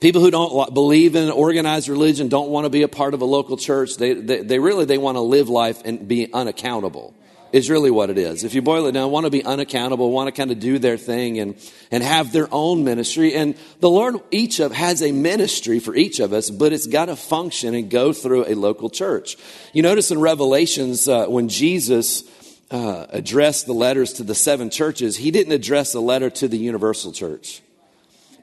People 0.00 0.20
who 0.20 0.30
don't 0.30 0.74
believe 0.74 1.14
in 1.14 1.30
organized 1.30 1.88
religion 1.88 2.28
don't 2.28 2.50
want 2.50 2.64
to 2.64 2.70
be 2.70 2.82
a 2.82 2.88
part 2.88 3.14
of 3.14 3.22
a 3.22 3.24
local 3.24 3.56
church. 3.56 3.96
They, 3.96 4.14
they, 4.14 4.42
they 4.42 4.58
really, 4.58 4.84
they 4.84 4.98
want 4.98 5.16
to 5.16 5.20
live 5.20 5.48
life 5.48 5.82
and 5.84 6.06
be 6.06 6.32
unaccountable 6.32 7.14
is 7.52 7.68
really 7.68 7.90
what 7.90 8.10
it 8.10 8.18
is. 8.18 8.44
If 8.44 8.54
you 8.54 8.62
boil 8.62 8.86
it 8.86 8.92
down, 8.92 9.10
want 9.10 9.26
to 9.26 9.30
be 9.30 9.44
unaccountable, 9.44 10.10
want 10.10 10.28
to 10.28 10.32
kind 10.32 10.50
of 10.50 10.60
do 10.60 10.78
their 10.78 10.96
thing 10.96 11.38
and, 11.38 11.56
and 11.90 12.02
have 12.02 12.32
their 12.32 12.48
own 12.52 12.84
ministry. 12.84 13.34
And 13.34 13.56
the 13.80 13.90
Lord, 13.90 14.16
each 14.30 14.60
of, 14.60 14.72
has 14.72 15.02
a 15.02 15.12
ministry 15.12 15.80
for 15.80 15.94
each 15.94 16.20
of 16.20 16.32
us, 16.32 16.50
but 16.50 16.72
it's 16.72 16.86
got 16.86 17.06
to 17.06 17.16
function 17.16 17.74
and 17.74 17.90
go 17.90 18.12
through 18.12 18.46
a 18.46 18.54
local 18.54 18.90
church. 18.90 19.36
You 19.72 19.82
notice 19.82 20.10
in 20.10 20.20
Revelations, 20.20 21.08
uh, 21.08 21.26
when 21.26 21.48
Jesus 21.48 22.24
uh, 22.70 23.06
addressed 23.10 23.66
the 23.66 23.72
letters 23.74 24.14
to 24.14 24.22
the 24.22 24.34
seven 24.34 24.70
churches, 24.70 25.16
he 25.16 25.30
didn't 25.30 25.52
address 25.52 25.94
a 25.94 26.00
letter 26.00 26.30
to 26.30 26.48
the 26.48 26.58
universal 26.58 27.12
church. 27.12 27.62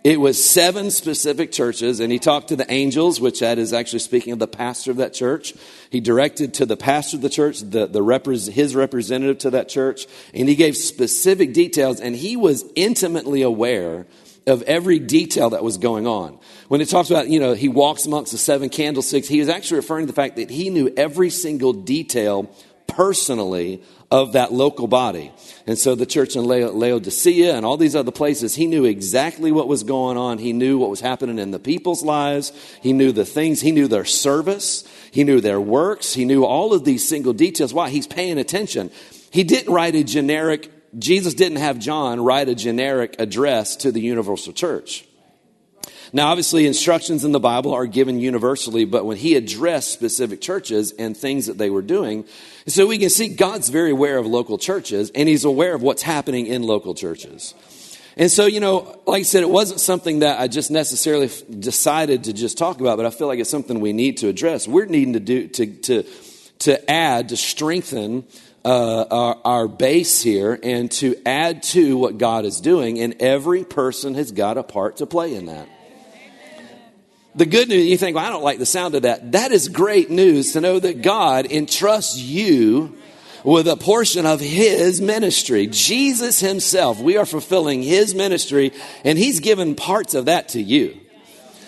It 0.07 0.21
was 0.21 0.41
seven 0.41 0.89
specific 0.89 1.51
churches, 1.51 1.99
and 1.99 2.13
he 2.13 2.17
talked 2.17 2.47
to 2.47 2.55
the 2.55 2.71
angels, 2.71 3.19
which 3.19 3.41
that 3.41 3.57
is 3.57 3.73
actually 3.73 3.99
speaking 3.99 4.31
of 4.31 4.39
the 4.39 4.47
pastor 4.47 4.89
of 4.89 4.95
that 4.97 5.13
church. 5.13 5.53
He 5.89 5.99
directed 5.99 6.53
to 6.53 6.65
the 6.65 6.77
pastor 6.77 7.17
of 7.17 7.23
the 7.23 7.29
church, 7.29 7.59
the, 7.59 7.87
the 7.87 7.99
repre- 7.99 8.49
his 8.49 8.73
representative 8.73 9.39
to 9.39 9.49
that 9.49 9.67
church, 9.67 10.07
and 10.33 10.47
he 10.47 10.55
gave 10.55 10.77
specific 10.77 11.51
details, 11.51 11.99
and 11.99 12.15
he 12.15 12.37
was 12.37 12.63
intimately 12.73 13.41
aware 13.41 14.07
of 14.47 14.61
every 14.61 14.99
detail 14.99 15.49
that 15.49 15.61
was 15.61 15.77
going 15.77 16.07
on. 16.07 16.39
When 16.69 16.79
it 16.79 16.87
talks 16.87 17.09
about, 17.09 17.27
you 17.27 17.41
know, 17.41 17.53
he 17.53 17.67
walks 17.67 18.05
amongst 18.05 18.31
the 18.31 18.37
seven 18.37 18.69
candlesticks, 18.69 19.27
he 19.27 19.41
was 19.41 19.49
actually 19.49 19.79
referring 19.79 20.05
to 20.05 20.13
the 20.13 20.15
fact 20.15 20.37
that 20.37 20.49
he 20.49 20.69
knew 20.69 20.89
every 20.95 21.29
single 21.29 21.73
detail 21.73 22.49
personally 22.87 23.83
of 24.09 24.33
that 24.33 24.53
local 24.53 24.87
body. 24.87 25.31
And 25.65 25.77
so 25.77 25.93
the 25.93 26.05
church 26.05 26.35
in 26.35 26.45
Laodicea 26.45 27.55
and 27.55 27.65
all 27.65 27.75
these 27.75 27.95
other 27.95 28.11
places, 28.11 28.55
he 28.55 28.65
knew 28.65 28.85
exactly 28.85 29.51
what 29.51 29.67
was 29.67 29.83
going 29.83 30.17
on. 30.17 30.37
He 30.37 30.53
knew 30.53 30.77
what 30.77 30.89
was 30.89 31.01
happening 31.01 31.39
in 31.39 31.51
the 31.51 31.59
people's 31.59 32.03
lives. 32.03 32.53
He 32.81 32.93
knew 32.93 33.11
the 33.11 33.25
things, 33.25 33.59
he 33.59 33.71
knew 33.71 33.87
their 33.87 34.05
service, 34.05 34.87
he 35.11 35.25
knew 35.25 35.41
their 35.41 35.59
works, 35.59 36.13
he 36.13 36.23
knew 36.23 36.45
all 36.45 36.73
of 36.73 36.85
these 36.85 37.07
single 37.07 37.33
details. 37.33 37.73
Why? 37.73 37.89
He's 37.89 38.07
paying 38.07 38.37
attention. 38.37 38.91
He 39.31 39.43
didn't 39.43 39.73
write 39.73 39.95
a 39.95 40.03
generic, 40.03 40.71
Jesus 40.97 41.33
didn't 41.33 41.57
have 41.57 41.79
John 41.79 42.21
write 42.21 42.47
a 42.47 42.55
generic 42.55 43.15
address 43.19 43.75
to 43.77 43.91
the 43.91 43.99
universal 43.99 44.53
church. 44.53 45.06
Now, 46.13 46.29
obviously, 46.29 46.65
instructions 46.65 47.25
in 47.25 47.31
the 47.31 47.39
Bible 47.39 47.73
are 47.73 47.85
given 47.85 48.19
universally, 48.19 48.85
but 48.85 49.05
when 49.05 49.17
he 49.17 49.35
addressed 49.35 49.91
specific 49.91 50.41
churches 50.41 50.91
and 50.91 51.15
things 51.15 51.47
that 51.47 51.57
they 51.57 51.69
were 51.69 51.81
doing, 51.81 52.25
so 52.67 52.87
we 52.87 52.97
can 52.97 53.09
see 53.09 53.27
God's 53.27 53.69
very 53.69 53.91
aware 53.91 54.17
of 54.17 54.25
local 54.25 54.57
churches 54.57 55.11
and 55.13 55.27
he's 55.27 55.43
aware 55.43 55.73
of 55.73 55.81
what's 55.81 56.01
happening 56.01 56.47
in 56.47 56.63
local 56.63 56.93
churches. 56.93 57.53
And 58.17 58.31
so, 58.31 58.47
you 58.47 58.59
know, 58.59 58.99
like 59.05 59.19
I 59.19 59.23
said, 59.23 59.43
it 59.43 59.49
wasn't 59.49 59.79
something 59.79 60.19
that 60.19 60.39
I 60.39 60.47
just 60.47 60.71
necessarily 60.71 61.29
decided 61.59 62.23
to 62.23 62.33
just 62.33 62.57
talk 62.57 62.79
about, 62.79 62.97
but 62.97 63.05
I 63.05 63.11
feel 63.11 63.27
like 63.27 63.39
it's 63.39 63.49
something 63.49 63.79
we 63.79 63.93
need 63.93 64.17
to 64.17 64.27
address. 64.27 64.67
We're 64.67 64.85
needing 64.85 65.13
to 65.13 65.19
do 65.19 65.47
to 65.49 65.65
to 65.67 66.03
to 66.59 66.89
add 66.91 67.29
to 67.29 67.37
strengthen 67.37 68.25
uh, 68.65 69.05
our, 69.11 69.37
our 69.45 69.67
base 69.67 70.21
here 70.23 70.59
and 70.63 70.91
to 70.93 71.15
add 71.27 71.61
to 71.63 71.95
what 71.95 72.17
God 72.17 72.43
is 72.45 72.59
doing, 72.59 72.99
and 72.99 73.21
every 73.21 73.63
person 73.63 74.15
has 74.15 74.31
got 74.31 74.57
a 74.57 74.63
part 74.63 74.97
to 74.97 75.05
play 75.05 75.35
in 75.35 75.45
that. 75.45 75.67
The 77.37 77.45
good 77.45 77.69
news, 77.69 77.85
you 77.85 77.97
think, 77.97 78.15
well, 78.15 78.25
I 78.25 78.29
don't 78.31 78.43
like 78.43 78.57
the 78.57 78.65
sound 78.65 78.95
of 78.95 79.03
that. 79.03 79.33
That 79.33 79.51
is 79.51 79.69
great 79.69 80.09
news 80.09 80.53
to 80.53 80.61
know 80.61 80.79
that 80.79 81.03
God 81.03 81.45
entrusts 81.45 82.17
you 82.17 82.97
with 83.43 83.67
a 83.67 83.77
portion 83.77 84.25
of 84.25 84.39
his 84.39 84.99
ministry. 85.01 85.67
Jesus 85.67 86.39
himself, 86.39 86.99
we 86.99 87.15
are 87.15 87.27
fulfilling 87.27 87.83
his 87.83 88.15
ministry, 88.15 88.73
and 89.03 89.19
he's 89.19 89.39
given 89.39 89.75
parts 89.75 90.15
of 90.15 90.25
that 90.25 90.49
to 90.49 90.61
you. 90.61 90.99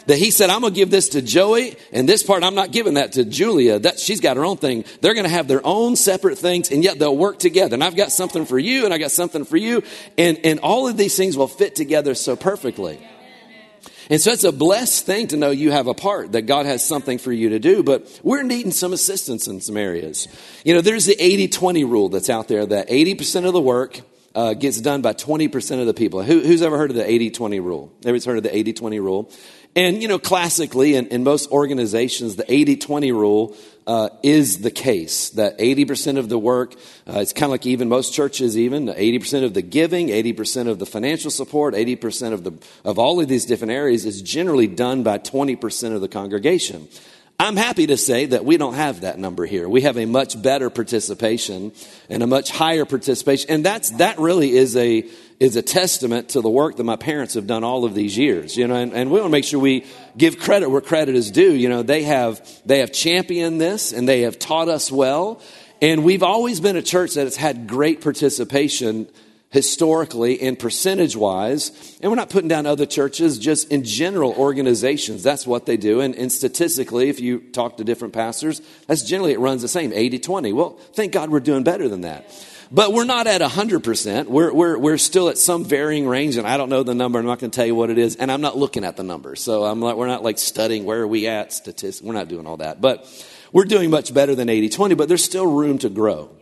That 0.08 0.18
he 0.18 0.32
said, 0.32 0.50
I'm 0.50 0.64
to 0.64 0.72
give 0.72 0.90
this 0.90 1.10
to 1.10 1.22
Joey, 1.22 1.76
and 1.94 2.10
this 2.10 2.24
part, 2.24 2.44
I'm 2.44 2.56
not 2.56 2.72
giving 2.72 2.96
that 2.96 3.12
to 3.12 3.24
Julia. 3.24 3.78
That 3.78 4.00
she's 4.00 4.22
got 4.22 4.38
her 4.38 4.46
own 4.46 4.58
thing. 4.58 4.86
They're 5.02 5.14
to 5.14 5.30
have 5.30 5.48
their 5.48 5.62
own 5.64 5.96
separate 5.96 6.40
things, 6.40 6.72
and 6.72 6.84
yet 6.84 6.98
they'll 6.98 7.16
work 7.16 7.38
together. 7.38 7.76
And 7.76 7.84
I've 7.84 7.96
got 7.96 8.12
something 8.12 8.48
for 8.48 8.58
you, 8.58 8.86
and 8.86 8.94
I 8.94 8.98
got 8.98 9.12
something 9.12 9.46
for 9.46 9.58
you, 9.58 9.84
and, 10.18 10.40
and 10.44 10.62
all 10.62 10.88
of 10.88 10.98
these 10.98 11.16
things 11.16 11.38
will 11.38 11.48
fit 11.48 11.76
together 11.76 12.16
so 12.16 12.36
perfectly. 12.36 13.00
And 14.10 14.20
so 14.20 14.32
it's 14.32 14.44
a 14.44 14.52
blessed 14.52 15.06
thing 15.06 15.28
to 15.28 15.38
know 15.38 15.52
you 15.52 15.72
have 15.72 15.86
a 15.86 15.94
part, 15.94 16.32
that 16.32 16.44
God 16.44 16.66
has 16.66 16.84
something 16.84 17.20
for 17.20 17.32
you 17.32 17.50
to 17.50 17.60
do, 17.60 17.84
but 17.84 18.20
we're 18.24 18.42
needing 18.42 18.72
some 18.72 18.92
assistance 18.92 19.48
in 19.48 19.62
some 19.62 19.78
areas. 19.78 20.28
You 20.66 20.74
know, 20.74 20.82
there's 20.82 21.06
the 21.06 21.16
80 21.22 21.50
20 21.50 21.84
rule 21.84 22.10
that's 22.10 22.30
out 22.30 22.48
there 22.48 22.66
that 22.66 22.90
80% 22.90 23.46
of 23.46 23.54
the 23.54 23.62
work 23.62 24.02
uh, 24.34 24.54
gets 24.54 24.82
done 24.82 25.02
by 25.02 25.14
20% 25.14 25.80
of 25.80 25.86
the 25.86 25.94
people. 25.94 26.24
Who, 26.24 26.40
who's 26.42 26.62
ever 26.62 26.78
heard 26.78 26.90
of 26.90 26.96
the 26.96 27.10
80 27.10 27.32
20 27.32 27.60
rule? 27.60 27.92
Everybody's 28.00 28.26
heard 28.26 28.38
of 28.38 28.44
the 28.44 28.56
80 28.56 28.74
20 28.74 29.00
rule? 29.00 29.32
And, 29.76 30.02
you 30.02 30.08
know, 30.08 30.20
classically 30.20 30.96
in, 30.96 31.08
in 31.08 31.24
most 31.24 31.52
organizations, 31.52 32.36
the 32.36 32.52
80 32.52 32.78
20 32.78 33.12
rule 33.12 33.56
uh, 33.90 34.10
is 34.22 34.60
the 34.60 34.70
case 34.70 35.30
that 35.32 35.58
80% 35.58 36.18
of 36.18 36.30
the 36.30 36.38
work, 36.38 36.74
uh, 37.08 37.20
it's 37.20 37.34
kind 37.34 37.46
of 37.46 37.52
like 37.52 37.66
even 37.66 37.90
most 37.90 38.14
churches, 38.14 38.56
even 38.56 38.86
80% 38.86 39.44
of 39.44 39.56
the 39.56 39.64
giving, 39.64 40.10
80% 40.10 40.68
of 40.68 40.78
the 40.78 40.86
financial 40.86 41.32
support, 41.32 41.74
80% 41.74 42.34
of, 42.34 42.44
the, 42.44 42.52
of 42.84 43.00
all 43.00 43.20
of 43.20 43.28
these 43.28 43.46
different 43.46 43.72
areas 43.72 44.06
is 44.06 44.22
generally 44.22 44.68
done 44.68 45.02
by 45.02 45.18
20% 45.18 45.96
of 45.96 46.02
the 46.02 46.08
congregation. 46.08 46.88
I'm 47.42 47.56
happy 47.56 47.88
to 47.88 47.96
say 47.96 48.26
that 48.26 48.44
we 48.44 48.58
don't 48.58 48.74
have 48.74 49.02
that 49.02 49.18
number 49.18 49.46
here. 49.46 49.70
We 49.70 49.84
have 49.84 49.98
a 49.98 50.06
much 50.06 50.40
better 50.42 50.70
participation 50.70 51.72
and 52.10 52.22
a 52.22 52.28
much 52.28 52.52
higher 52.52 52.84
participation. 52.84 53.50
And 53.50 53.66
that's, 53.66 53.92
that 53.92 54.20
really 54.20 54.52
is 54.58 54.76
a, 54.76 55.06
is 55.40 55.56
a 55.56 55.62
testament 55.62 56.30
to 56.30 56.42
the 56.42 56.50
work 56.50 56.76
that 56.76 56.84
my 56.84 56.98
parents 56.98 57.36
have 57.36 57.48
done 57.48 57.64
all 57.64 57.86
of 57.86 57.96
these 57.96 58.18
years, 58.18 58.58
you 58.58 58.68
know, 58.68 58.76
and, 58.76 58.92
and 58.92 59.10
we 59.10 59.22
want 59.22 59.28
to 59.28 59.32
make 59.32 59.46
sure 59.46 59.58
we 59.58 59.86
give 60.18 60.38
credit 60.38 60.70
where 60.70 60.82
credit 60.82 61.16
is 61.16 61.32
due. 61.32 61.54
You 61.54 61.70
know, 61.70 61.82
they 61.82 62.04
have, 62.04 62.46
they 62.66 62.80
have 62.80 62.92
championed 62.92 63.62
this 63.62 63.94
and 63.94 64.08
they 64.08 64.24
have 64.24 64.38
taught 64.38 64.68
us 64.68 64.92
well. 64.92 65.42
And 65.82 66.04
we've 66.04 66.24
always 66.24 66.60
been 66.60 66.76
a 66.76 66.82
church 66.82 67.14
that 67.14 67.24
has 67.24 67.38
had 67.38 67.68
great 67.68 68.02
participation 68.02 69.08
historically 69.50 70.40
and 70.42 70.58
percentage 70.58 71.16
wise. 71.16 71.98
And 72.02 72.12
we're 72.12 72.16
not 72.16 72.30
putting 72.30 72.48
down 72.48 72.66
other 72.66 72.86
churches, 72.86 73.40
just 73.40 73.72
in 73.72 73.84
general 73.84 74.32
organizations. 74.34 75.24
That's 75.24 75.48
what 75.48 75.66
they 75.66 75.78
do. 75.78 76.02
And, 76.02 76.16
and 76.16 76.32
statistically, 76.32 77.10
if 77.10 77.20
you 77.20 77.40
talk 77.40 77.78
to 77.78 77.84
different 77.84 78.14
pastors, 78.14 78.62
that's 78.88 79.04
generally 79.04 79.34
it 79.34 79.40
runs 79.40 79.62
the 79.62 79.68
same 79.68 79.92
80 79.92 80.20
20. 80.20 80.54
Well, 80.54 80.78
thank 80.94 81.12
God 81.12 81.30
we're 81.30 81.40
doing 81.40 81.64
better 81.64 81.90
than 81.90 82.02
that. 82.02 82.32
But 82.72 82.94
we're 82.94 83.06
not 83.06 83.26
at 83.26 83.42
100%. 83.42 84.28
We're, 84.28 84.54
we're, 84.54 84.78
we're 84.78 85.00
still 85.00 85.30
at 85.30 85.40
some 85.40 85.66
varying 85.66 86.08
range, 86.08 86.38
and 86.38 86.46
I 86.46 86.56
don't 86.56 86.70
know 86.70 86.84
the 86.84 86.94
number. 86.94 87.18
I'm 87.18 87.26
not 87.26 87.40
going 87.40 87.50
to 87.50 87.56
tell 87.56 87.66
you 87.66 87.74
what 87.74 87.90
it 87.90 87.98
is, 87.98 88.16
and 88.18 88.32
I'm 88.32 88.42
not 88.42 88.56
looking 88.56 88.84
at 88.84 88.96
the 88.96 89.02
number. 89.02 89.36
So 89.36 89.66
I'm 89.66 89.82
like, 89.82 89.96
we're 89.96 90.06
not 90.06 90.22
like 90.22 90.38
studying 90.38 90.86
where 90.86 91.02
are 91.02 91.08
we 91.08 91.26
at, 91.26 91.52
statistics. 91.52 92.06
We're 92.06 92.14
not 92.14 92.28
doing 92.28 92.46
all 92.46 92.58
that. 92.58 92.80
But 92.80 93.08
we're 93.52 93.66
doing 93.66 93.90
much 93.90 94.14
better 94.14 94.36
than 94.36 94.50
80 94.50 94.70
20, 94.70 94.94
but 94.94 95.08
there's 95.08 95.24
still 95.24 95.48
room 95.48 95.80
to 95.80 95.90
grow 95.90 96.39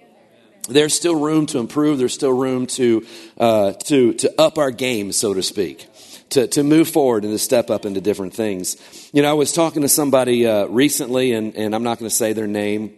there's 0.67 0.93
still 0.93 1.15
room 1.15 1.45
to 1.47 1.59
improve. 1.59 1.97
There's 1.97 2.13
still 2.13 2.33
room 2.33 2.67
to, 2.67 3.05
uh, 3.37 3.73
to, 3.73 4.13
to 4.13 4.41
up 4.41 4.57
our 4.57 4.71
game, 4.71 5.11
so 5.11 5.33
to 5.33 5.43
speak, 5.43 5.87
to, 6.29 6.47
to 6.47 6.63
move 6.63 6.89
forward 6.89 7.23
and 7.23 7.33
to 7.33 7.39
step 7.39 7.69
up 7.69 7.85
into 7.85 8.01
different 8.01 8.33
things. 8.33 8.77
You 9.13 9.21
know, 9.21 9.29
I 9.29 9.33
was 9.33 9.53
talking 9.53 9.81
to 9.81 9.89
somebody 9.89 10.45
uh, 10.45 10.65
recently, 10.67 11.33
and, 11.33 11.55
and 11.55 11.73
I'm 11.73 11.83
not 11.83 11.99
going 11.99 12.09
to 12.09 12.15
say 12.15 12.33
their 12.33 12.47
name. 12.47 12.93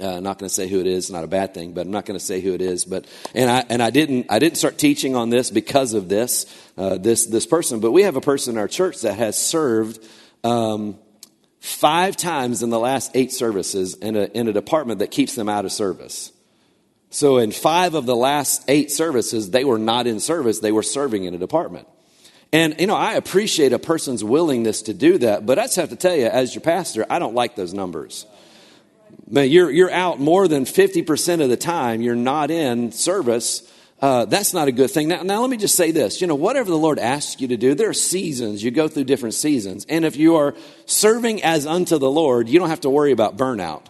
Uh, 0.00 0.20
not 0.20 0.38
going 0.38 0.48
to 0.48 0.54
say 0.54 0.68
who 0.68 0.80
it 0.80 0.86
is. 0.86 1.10
Not 1.10 1.24
a 1.24 1.26
bad 1.26 1.52
thing, 1.52 1.72
but 1.72 1.84
I'm 1.84 1.92
not 1.92 2.06
going 2.06 2.18
to 2.18 2.24
say 2.24 2.40
who 2.40 2.54
it 2.54 2.62
is. 2.62 2.84
But 2.84 3.06
and 3.34 3.50
I 3.50 3.64
and 3.68 3.82
I 3.82 3.90
didn't 3.90 4.26
I 4.30 4.38
didn't 4.38 4.56
start 4.56 4.78
teaching 4.78 5.14
on 5.14 5.30
this 5.30 5.50
because 5.50 5.92
of 5.94 6.08
this 6.08 6.46
uh, 6.78 6.96
this 6.96 7.26
this 7.26 7.44
person. 7.44 7.80
But 7.80 7.90
we 7.90 8.04
have 8.04 8.16
a 8.16 8.20
person 8.20 8.54
in 8.54 8.58
our 8.58 8.68
church 8.68 9.02
that 9.02 9.18
has 9.18 9.36
served 9.36 10.02
um, 10.42 10.96
five 11.58 12.16
times 12.16 12.62
in 12.62 12.70
the 12.70 12.78
last 12.78 13.10
eight 13.14 13.32
services 13.32 13.94
in 13.94 14.16
a 14.16 14.24
in 14.24 14.48
a 14.48 14.52
department 14.52 15.00
that 15.00 15.10
keeps 15.10 15.34
them 15.34 15.48
out 15.48 15.64
of 15.64 15.72
service. 15.72 16.32
So 17.10 17.38
in 17.38 17.50
five 17.50 17.94
of 17.94 18.06
the 18.06 18.14
last 18.14 18.64
eight 18.68 18.92
services, 18.92 19.50
they 19.50 19.64
were 19.64 19.78
not 19.78 20.06
in 20.06 20.20
service, 20.20 20.60
they 20.60 20.72
were 20.72 20.84
serving 20.84 21.24
in 21.24 21.34
a 21.34 21.38
department. 21.38 21.88
And, 22.52 22.80
you 22.80 22.86
know, 22.86 22.96
I 22.96 23.14
appreciate 23.14 23.72
a 23.72 23.78
person's 23.78 24.24
willingness 24.24 24.82
to 24.82 24.94
do 24.94 25.18
that, 25.18 25.44
but 25.46 25.58
I 25.58 25.64
just 25.64 25.76
have 25.76 25.90
to 25.90 25.96
tell 25.96 26.16
you, 26.16 26.26
as 26.26 26.54
your 26.54 26.62
pastor, 26.62 27.06
I 27.08 27.18
don't 27.18 27.34
like 27.34 27.54
those 27.54 27.74
numbers. 27.74 28.26
Man, 29.28 29.50
you're, 29.50 29.70
you're 29.70 29.90
out 29.90 30.18
more 30.18 30.48
than 30.48 30.64
50% 30.64 31.42
of 31.42 31.48
the 31.48 31.56
time, 31.56 32.00
you're 32.00 32.16
not 32.16 32.50
in 32.50 32.90
service. 32.92 33.68
Uh, 34.00 34.24
that's 34.24 34.54
not 34.54 34.66
a 34.66 34.72
good 34.72 34.90
thing. 34.90 35.08
Now, 35.08 35.22
now, 35.22 35.42
let 35.42 35.50
me 35.50 35.58
just 35.58 35.76
say 35.76 35.90
this. 35.90 36.20
You 36.20 36.26
know, 36.26 36.34
whatever 36.34 36.70
the 36.70 36.78
Lord 36.78 36.98
asks 36.98 37.40
you 37.40 37.48
to 37.48 37.56
do, 37.56 37.74
there 37.74 37.90
are 37.90 37.94
seasons. 37.94 38.64
You 38.64 38.70
go 38.70 38.88
through 38.88 39.04
different 39.04 39.34
seasons. 39.34 39.84
And 39.88 40.06
if 40.06 40.16
you 40.16 40.36
are 40.36 40.54
serving 40.86 41.42
as 41.42 41.66
unto 41.66 41.98
the 41.98 42.10
Lord, 42.10 42.48
you 42.48 42.58
don't 42.58 42.70
have 42.70 42.80
to 42.80 42.90
worry 42.90 43.12
about 43.12 43.36
burnout. 43.36 43.82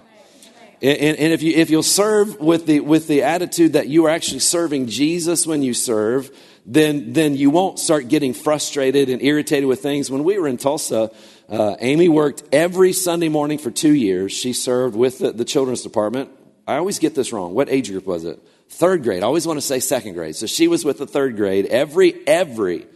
And, 0.82 1.18
and, 1.18 1.32
if, 1.32 1.42
you, 1.42 1.52
if 1.56 1.68
you'll 1.68 1.82
serve 1.82 2.40
with 2.40 2.64
the, 2.64 2.80
with 2.80 3.06
the 3.06 3.22
attitude 3.22 3.74
that 3.74 3.88
you 3.88 4.06
are 4.06 4.10
actually 4.10 4.38
serving 4.38 4.86
Jesus 4.86 5.46
when 5.46 5.62
you 5.62 5.74
serve, 5.74 6.30
then, 6.64 7.12
then 7.12 7.36
you 7.36 7.50
won't 7.50 7.78
start 7.78 8.08
getting 8.08 8.32
frustrated 8.32 9.10
and 9.10 9.20
irritated 9.20 9.66
with 9.66 9.80
things. 9.82 10.10
When 10.10 10.24
we 10.24 10.38
were 10.38 10.48
in 10.48 10.56
Tulsa, 10.56 11.10
uh, 11.50 11.76
Amy 11.80 12.08
worked 12.08 12.44
every 12.50 12.94
Sunday 12.94 13.28
morning 13.28 13.58
for 13.58 13.70
two 13.70 13.92
years. 13.92 14.32
She 14.32 14.54
served 14.54 14.96
with 14.96 15.18
the, 15.18 15.32
the 15.32 15.44
children's 15.44 15.82
department. 15.82 16.30
I 16.66 16.76
always 16.76 16.98
get 16.98 17.14
this 17.14 17.30
wrong. 17.30 17.52
What 17.52 17.68
age 17.68 17.90
group 17.90 18.06
was 18.06 18.24
it? 18.24 18.40
Third 18.70 19.02
grade. 19.02 19.22
I 19.22 19.26
always 19.26 19.46
want 19.46 19.58
to 19.58 19.66
say 19.66 19.80
second 19.80 20.14
grade. 20.14 20.36
So 20.36 20.46
she 20.46 20.66
was 20.66 20.84
with 20.84 20.96
the 20.98 21.06
third 21.06 21.36
grade 21.36 21.66
every, 21.66 22.26
every, 22.26 22.86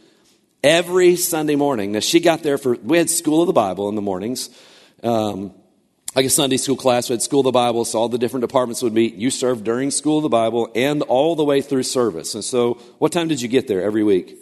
every 0.62 1.16
Sunday 1.16 1.56
morning. 1.56 1.92
Now 1.92 2.00
she 2.00 2.20
got 2.20 2.42
there 2.42 2.56
for, 2.56 2.76
we 2.76 2.96
had 2.96 3.10
school 3.10 3.42
of 3.42 3.46
the 3.46 3.52
Bible 3.52 3.90
in 3.90 3.94
the 3.94 4.02
mornings. 4.02 4.48
Um, 5.02 5.52
like 6.14 6.26
a 6.26 6.30
Sunday 6.30 6.56
school 6.56 6.76
class, 6.76 7.08
we 7.08 7.14
had 7.14 7.22
school 7.22 7.40
of 7.40 7.44
the 7.44 7.52
Bible, 7.52 7.84
so 7.84 7.98
all 7.98 8.08
the 8.08 8.18
different 8.18 8.42
departments 8.42 8.82
would 8.82 8.92
meet. 8.92 9.14
You 9.14 9.30
served 9.30 9.64
during 9.64 9.90
school 9.90 10.18
of 10.18 10.22
the 10.22 10.28
Bible 10.28 10.70
and 10.74 11.02
all 11.02 11.34
the 11.34 11.44
way 11.44 11.60
through 11.60 11.82
service. 11.82 12.34
And 12.34 12.44
so, 12.44 12.74
what 12.98 13.12
time 13.12 13.28
did 13.28 13.40
you 13.40 13.48
get 13.48 13.66
there 13.66 13.82
every 13.82 14.04
week? 14.04 14.38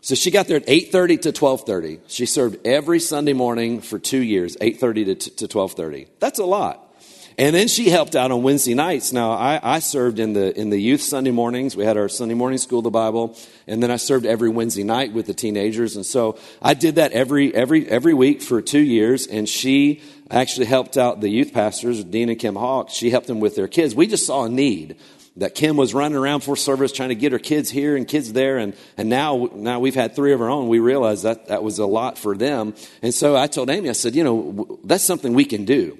So 0.00 0.14
she 0.14 0.30
got 0.30 0.46
there 0.46 0.56
at 0.56 0.66
8:30 0.66 1.20
to 1.22 1.32
12:30. 1.32 2.00
She 2.06 2.24
served 2.24 2.66
every 2.66 2.98
Sunday 2.98 3.34
morning 3.34 3.82
for 3.82 3.98
2 3.98 4.18
years, 4.18 4.56
8:30 4.56 5.04
to, 5.04 5.14
to 5.14 5.48
12:30. 5.48 6.06
That's 6.18 6.38
a 6.38 6.46
lot. 6.46 6.88
And 7.36 7.54
then 7.54 7.68
she 7.68 7.88
helped 7.88 8.16
out 8.16 8.32
on 8.32 8.42
Wednesday 8.42 8.74
nights. 8.74 9.12
Now, 9.12 9.30
I, 9.30 9.60
I, 9.62 9.78
served 9.78 10.18
in 10.18 10.32
the, 10.32 10.58
in 10.58 10.70
the 10.70 10.80
youth 10.80 11.02
Sunday 11.02 11.30
mornings. 11.30 11.76
We 11.76 11.84
had 11.84 11.96
our 11.96 12.08
Sunday 12.08 12.34
morning 12.34 12.58
school 12.58 12.80
of 12.80 12.84
the 12.84 12.90
Bible. 12.90 13.36
And 13.68 13.82
then 13.82 13.90
I 13.90 13.96
served 13.96 14.26
every 14.26 14.48
Wednesday 14.48 14.82
night 14.82 15.12
with 15.12 15.26
the 15.26 15.34
teenagers. 15.34 15.94
And 15.96 16.04
so 16.04 16.38
I 16.60 16.74
did 16.74 16.96
that 16.96 17.12
every, 17.12 17.54
every, 17.54 17.86
every 17.88 18.14
week 18.14 18.42
for 18.42 18.62
two 18.62 18.80
years. 18.80 19.26
And 19.26 19.48
she 19.48 20.02
actually 20.30 20.66
helped 20.66 20.96
out 20.96 21.20
the 21.20 21.28
youth 21.28 21.52
pastors, 21.52 22.02
Dean 22.02 22.28
and 22.28 22.38
Kim 22.38 22.56
Hawk. 22.56 22.90
She 22.90 23.10
helped 23.10 23.26
them 23.26 23.40
with 23.40 23.56
their 23.56 23.68
kids. 23.68 23.94
We 23.94 24.06
just 24.06 24.26
saw 24.26 24.44
a 24.44 24.48
need 24.48 24.96
that 25.36 25.54
Kim 25.54 25.76
was 25.76 25.94
running 25.94 26.18
around 26.18 26.40
for 26.40 26.56
service 26.56 26.90
trying 26.90 27.10
to 27.10 27.14
get 27.14 27.30
her 27.30 27.38
kids 27.38 27.70
here 27.70 27.94
and 27.96 28.08
kids 28.08 28.32
there. 28.32 28.58
And, 28.58 28.74
and 28.96 29.08
now, 29.08 29.48
now 29.54 29.78
we've 29.78 29.94
had 29.94 30.16
three 30.16 30.32
of 30.32 30.40
our 30.40 30.48
own. 30.48 30.68
We 30.68 30.80
realized 30.80 31.22
that 31.22 31.46
that 31.46 31.62
was 31.62 31.78
a 31.78 31.86
lot 31.86 32.18
for 32.18 32.36
them. 32.36 32.74
And 33.02 33.14
so 33.14 33.36
I 33.36 33.46
told 33.46 33.70
Amy, 33.70 33.88
I 33.88 33.92
said, 33.92 34.16
you 34.16 34.24
know, 34.24 34.80
that's 34.82 35.04
something 35.04 35.34
we 35.34 35.44
can 35.44 35.64
do 35.64 35.98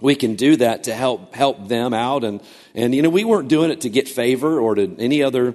we 0.00 0.14
can 0.14 0.34
do 0.34 0.56
that 0.56 0.84
to 0.84 0.94
help 0.94 1.34
help 1.34 1.68
them 1.68 1.94
out 1.94 2.24
and 2.24 2.42
and 2.74 2.94
you 2.94 3.02
know 3.02 3.08
we 3.08 3.24
weren't 3.24 3.48
doing 3.48 3.70
it 3.70 3.82
to 3.82 3.88
get 3.88 4.08
favor 4.08 4.58
or 4.58 4.74
to 4.74 4.96
any 4.98 5.22
other 5.22 5.54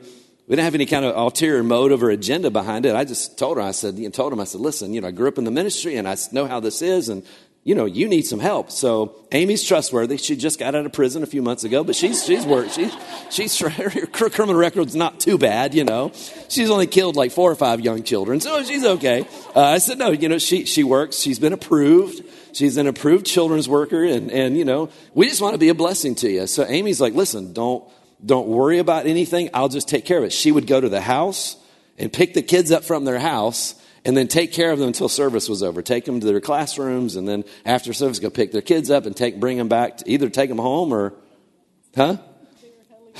we 0.49 0.55
didn't 0.55 0.65
have 0.65 0.75
any 0.75 0.87
kind 0.87 1.05
of 1.05 1.15
ulterior 1.15 1.61
motive 1.61 2.01
or 2.01 2.09
agenda 2.09 2.49
behind 2.49 2.87
it. 2.87 2.95
I 2.95 3.05
just 3.05 3.37
told 3.37 3.57
her 3.57 3.63
i 3.63 3.71
said 3.71 3.97
know, 3.97 4.09
told 4.09 4.33
him 4.33 4.39
i 4.39 4.43
said 4.43 4.59
listen 4.59 4.93
you 4.93 4.99
know 4.99 5.07
i 5.07 5.11
grew 5.11 5.27
up 5.27 5.37
in 5.37 5.43
the 5.43 5.51
ministry 5.51 5.95
and 5.95 6.09
i 6.09 6.17
know 6.31 6.47
how 6.47 6.59
this 6.59 6.81
is 6.81 7.07
and 7.07 7.23
you 7.63 7.75
know 7.75 7.85
you 7.85 8.07
need 8.07 8.23
some 8.23 8.39
help. 8.39 8.71
So 8.71 9.15
amy's 9.31 9.63
trustworthy. 9.63 10.17
She 10.17 10.35
just 10.35 10.57
got 10.57 10.73
out 10.73 10.85
of 10.85 10.91
prison 10.91 11.21
a 11.21 11.27
few 11.27 11.43
months 11.43 11.63
ago 11.63 11.83
but 11.83 11.95
she's 11.95 12.25
she's 12.25 12.45
worked 12.45 12.71
she's 12.71 12.91
she's 13.29 13.59
her 13.59 14.07
criminal 14.07 14.55
record's 14.55 14.95
not 14.95 15.19
too 15.19 15.37
bad 15.37 15.75
you 15.75 15.83
know. 15.83 16.11
She's 16.49 16.71
only 16.71 16.87
killed 16.87 17.15
like 17.15 17.31
four 17.31 17.51
or 17.51 17.55
five 17.55 17.79
young 17.79 18.01
children 18.01 18.39
so 18.39 18.63
she's 18.63 18.83
okay. 18.83 19.27
Uh, 19.55 19.61
i 19.61 19.77
said 19.77 19.99
no 19.99 20.09
you 20.09 20.29
know 20.29 20.39
she 20.39 20.65
she 20.65 20.83
works. 20.83 21.19
She's 21.19 21.37
been 21.37 21.53
approved. 21.53 22.23
She's 22.51 22.77
an 22.77 22.87
approved 22.87 23.27
children's 23.27 23.69
worker, 23.69 24.03
and, 24.03 24.31
and 24.31 24.57
you 24.57 24.65
know, 24.65 24.89
we 25.13 25.29
just 25.29 25.39
want 25.39 25.53
to 25.53 25.59
be 25.59 25.69
a 25.69 25.75
blessing 25.75 26.15
to 26.15 26.29
you. 26.29 26.47
So 26.47 26.65
Amy's 26.65 26.99
like, 26.99 27.13
listen, 27.13 27.53
don't 27.53 27.87
don't 28.25 28.47
worry 28.47 28.79
about 28.79 29.05
anything. 29.05 29.49
I'll 29.53 29.69
just 29.69 29.87
take 29.87 30.05
care 30.05 30.17
of 30.17 30.23
it. 30.23 30.33
She 30.33 30.51
would 30.51 30.67
go 30.67 30.79
to 30.79 30.89
the 30.89 31.01
house 31.01 31.55
and 31.97 32.11
pick 32.11 32.33
the 32.33 32.41
kids 32.41 32.71
up 32.71 32.83
from 32.83 33.05
their 33.05 33.19
house 33.19 33.75
and 34.05 34.15
then 34.15 34.27
take 34.27 34.53
care 34.53 34.71
of 34.71 34.79
them 34.79 34.87
until 34.87 35.09
service 35.09 35.49
was 35.49 35.61
over. 35.63 35.81
Take 35.81 36.05
them 36.05 36.19
to 36.19 36.25
their 36.25 36.39
classrooms, 36.39 37.15
and 37.15 37.27
then 37.27 37.43
after 37.65 37.93
service, 37.93 38.19
go 38.19 38.29
pick 38.29 38.51
their 38.51 38.61
kids 38.61 38.89
up 38.89 39.05
and 39.05 39.15
take 39.15 39.39
bring 39.39 39.57
them 39.57 39.67
back. 39.67 39.97
To 39.97 40.09
either 40.09 40.29
take 40.29 40.49
them 40.49 40.57
home 40.57 40.93
or, 40.93 41.13
huh? 41.95 42.17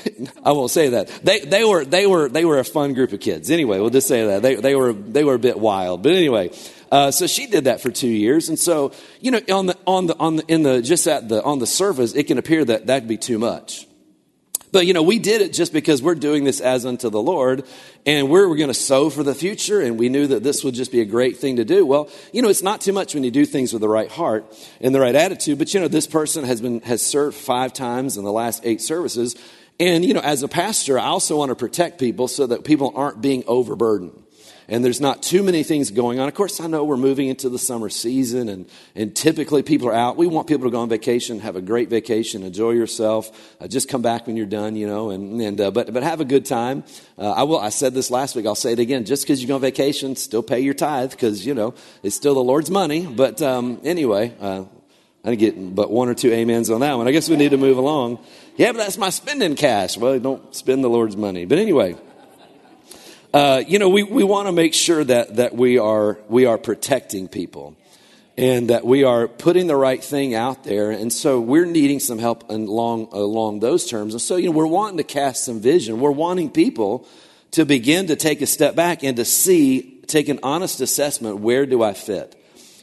I 0.46 0.54
won't 0.54 0.72
say 0.72 0.90
that. 0.90 1.08
They, 1.24 1.42
they, 1.42 1.66
were, 1.66 1.84
they, 1.84 2.08
were, 2.08 2.30
they 2.30 2.46
were 2.46 2.60
a 2.60 2.64
fun 2.64 2.94
group 2.94 3.12
of 3.12 3.20
kids. 3.20 3.52
Anyway, 3.52 3.80
we'll 3.80 3.90
just 3.90 4.08
say 4.08 4.28
that. 4.28 4.42
They, 4.42 4.56
they, 4.56 4.76
were, 4.76 4.94
they 4.94 5.26
were 5.26 5.34
a 5.34 5.40
bit 5.40 5.60
wild. 5.60 6.04
But 6.04 6.14
anyway, 6.14 6.52
uh, 6.92 7.12
so 7.12 7.28
she 7.28 7.48
did 7.48 7.66
that 7.66 7.82
for 7.82 7.92
two 7.92 8.08
years. 8.08 8.48
And 8.48 8.58
so, 8.58 8.94
you 9.20 9.32
know, 9.32 9.42
on 9.52 9.66
the, 9.66 9.78
on 9.86 10.08
the, 10.08 10.18
on 10.18 10.36
the, 10.38 10.46
in 10.48 10.64
the, 10.64 10.82
just 10.82 11.06
at 11.08 11.28
the, 11.28 11.44
on 11.44 11.60
the 11.60 11.68
surface, 11.68 12.16
it 12.16 12.28
can 12.28 12.38
appear 12.38 12.64
that 12.64 12.88
that'd 12.88 13.10
be 13.10 13.18
too 13.18 13.40
much. 13.40 13.89
But, 14.72 14.86
you 14.86 14.94
know, 14.94 15.02
we 15.02 15.20
did 15.20 15.42
it 15.42 15.52
just 15.52 15.74
because 15.74 16.02
we're 16.02 16.16
doing 16.16 16.44
this 16.44 16.62
as 16.62 16.86
unto 16.86 17.10
the 17.10 17.22
Lord 17.22 17.66
and 18.06 18.30
we're, 18.30 18.48
we're 18.48 18.58
going 18.58 18.70
to 18.70 18.74
sow 18.74 19.10
for 19.10 19.24
the 19.24 19.34
future 19.34 19.82
and 19.82 19.98
we 19.98 20.10
knew 20.10 20.28
that 20.28 20.44
this 20.44 20.64
would 20.64 20.76
just 20.76 20.92
be 20.92 21.02
a 21.02 21.06
great 21.06 21.38
thing 21.38 21.56
to 21.56 21.66
do. 21.66 21.86
Well, 21.86 22.10
you 22.32 22.42
know, 22.42 22.50
it's 22.50 22.62
not 22.62 22.82
too 22.82 22.94
much 22.94 23.16
when 23.16 23.24
you 23.24 23.32
do 23.32 23.46
things 23.46 23.74
with 23.74 23.82
the 23.82 23.90
right 23.90 24.10
heart 24.10 24.46
and 24.80 24.94
the 24.94 25.00
right 25.00 25.16
attitude. 25.16 25.58
But, 25.58 25.74
you 25.74 25.80
know, 25.80 25.88
this 25.88 26.08
person 26.08 26.44
has 26.44 26.62
been, 26.62 26.82
has 26.82 27.02
served 27.02 27.36
five 27.36 27.74
times 27.74 28.18
in 28.18 28.24
the 28.24 28.32
last 28.32 28.66
eight 28.66 28.82
services. 28.82 29.36
And, 29.80 30.06
you 30.06 30.14
know, 30.14 30.20
as 30.20 30.44
a 30.44 30.48
pastor, 30.48 31.00
I 31.00 31.06
also 31.06 31.38
want 31.38 31.50
to 31.50 31.56
protect 31.56 32.00
people 32.00 32.28
so 32.28 32.46
that 32.48 32.64
people 32.64 32.92
aren't 32.96 33.22
being 33.22 33.44
overburdened 33.48 34.24
and 34.70 34.86
there's 34.86 35.02
not 35.02 35.24
too 35.24 35.42
many 35.42 35.64
things 35.64 35.90
going 35.90 36.20
on. 36.20 36.28
Of 36.28 36.36
course, 36.36 36.62
I 36.62 36.68
know 36.68 36.84
we're 36.84 36.98
moving 36.98 37.28
into 37.28 37.50
the 37.50 37.58
summer 37.58 37.90
season, 37.90 38.48
and, 38.50 38.70
and 38.96 39.16
typically 39.16 39.64
people 39.64 39.90
are 39.90 39.96
out. 39.96 40.16
We 40.16 40.28
want 40.28 40.48
people 40.48 40.66
to 40.66 40.72
go 40.72 40.80
on 40.80 40.90
vacation, 40.90 41.40
have 41.40 41.56
a 41.56 41.62
great 41.62 41.90
vacation, 41.90 42.44
enjoy 42.44 42.72
yourself. 42.72 43.56
Uh, 43.60 43.68
just 43.68 43.90
come 43.90 44.04
back 44.04 44.28
when 44.28 44.38
you're 44.38 44.46
done, 44.46 44.76
you 44.76 44.88
know, 44.88 45.10
and, 45.10 45.42
and 45.42 45.60
uh, 45.60 45.72
but, 45.72 45.92
but 45.92 46.04
have 46.04 46.22
a 46.22 46.26
good 46.26 46.46
time. 46.46 46.84
Uh, 47.18 47.32
I, 47.32 47.44
will, 47.44 47.60
I 47.60 47.70
said 47.70 47.96
this 47.96 48.12
last 48.12 48.36
week, 48.36 48.46
I'll 48.46 48.54
say 48.54 48.74
it 48.74 48.80
again. 48.80 49.06
Just 49.06 49.24
because 49.24 49.42
you 49.42 49.48
go 49.48 49.56
on 49.56 49.62
vacation, 49.62 50.16
still 50.16 50.44
pay 50.44 50.60
your 50.60 50.76
tithe 50.76 51.12
because, 51.12 51.46
you 51.46 51.56
know, 51.56 51.74
it's 52.04 52.16
still 52.16 52.36
the 52.36 52.44
Lord's 52.44 52.70
money. 52.70 53.08
But 53.08 53.42
um, 53.42 53.82
anyway, 53.84 54.36
uh, 54.40 54.66
I 55.24 55.30
didn't 55.36 55.40
get 55.40 55.76
but 55.76 55.92
one 55.92 56.10
or 56.10 56.14
two 56.14 56.32
amens 56.32 56.70
on 56.70 56.82
that 56.82 56.96
one. 56.96 57.08
I 57.08 57.12
guess 57.12 57.28
we 57.28 57.36
need 57.38 57.52
to 57.52 57.58
move 57.58 57.78
along. 57.78 58.20
Yeah, 58.56 58.72
but 58.72 58.78
that's 58.78 58.98
my 58.98 59.10
spending 59.10 59.56
cash. 59.56 59.98
Well, 59.98 60.20
don't 60.20 60.56
spend 60.56 60.84
the 60.84 60.90
Lord's 60.90 61.18
money. 61.18 61.46
But 61.46 61.58
anyway. 61.58 61.96
Uh, 63.32 63.62
you 63.68 63.78
know, 63.78 63.90
we, 63.90 64.02
we 64.02 64.24
want 64.24 64.48
to 64.48 64.52
make 64.52 64.74
sure 64.74 65.04
that, 65.04 65.36
that 65.36 65.56
we, 65.56 65.78
are, 65.78 66.18
we 66.30 66.46
are 66.46 66.58
protecting 66.58 67.28
people 67.28 67.76
and 68.36 68.72
that 68.72 68.84
we 68.84 69.04
are 69.04 69.28
putting 69.28 69.68
the 69.68 69.76
right 69.76 70.04
thing 70.04 70.34
out 70.34 70.64
there. 70.64 70.90
And 70.90 71.14
so 71.14 71.40
we're 71.40 71.66
needing 71.66 72.00
some 72.00 72.18
help 72.18 72.50
along, 72.50 73.10
along 73.12 73.60
those 73.60 73.86
terms. 73.86 74.16
And 74.16 74.22
so, 74.22 74.36
you 74.38 74.48
know, 74.48 74.56
we're 74.56 74.66
wanting 74.66 74.98
to 74.98 75.04
cast 75.04 75.46
some 75.46 75.60
vision. 75.60 76.00
We're 76.00 76.10
wanting 76.10 76.50
people 76.50 77.08
to 77.52 77.66
begin 77.66 78.08
to 78.08 78.16
take 78.16 78.42
a 78.42 78.48
step 78.48 78.76
back 78.76 79.04
and 79.04 79.18
to 79.18 79.26
see, 79.26 80.02
take 80.08 80.28
an 80.28 80.40
honest 80.42 80.82
assessment 80.82 81.38
where 81.38 81.68
do 81.68 81.84
I 81.84 81.94
fit? 81.94 82.36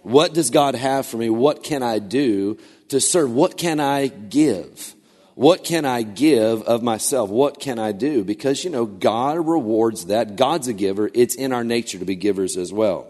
What 0.04 0.32
does 0.32 0.50
God 0.50 0.76
have 0.76 1.06
for 1.06 1.16
me? 1.16 1.28
What 1.28 1.64
can 1.64 1.82
I 1.82 1.98
do 1.98 2.58
to 2.90 3.00
serve? 3.00 3.32
What 3.32 3.56
can 3.56 3.80
I 3.80 4.06
give? 4.06 4.94
What 5.36 5.64
can 5.64 5.84
I 5.84 6.00
give 6.00 6.62
of 6.62 6.82
myself? 6.82 7.28
What 7.28 7.60
can 7.60 7.78
I 7.78 7.92
do? 7.92 8.24
Because, 8.24 8.64
you 8.64 8.70
know, 8.70 8.86
God 8.86 9.46
rewards 9.46 10.06
that. 10.06 10.36
God's 10.36 10.66
a 10.66 10.72
giver. 10.72 11.10
It's 11.12 11.34
in 11.34 11.52
our 11.52 11.62
nature 11.62 11.98
to 11.98 12.06
be 12.06 12.16
givers 12.16 12.56
as 12.56 12.72
well. 12.72 13.06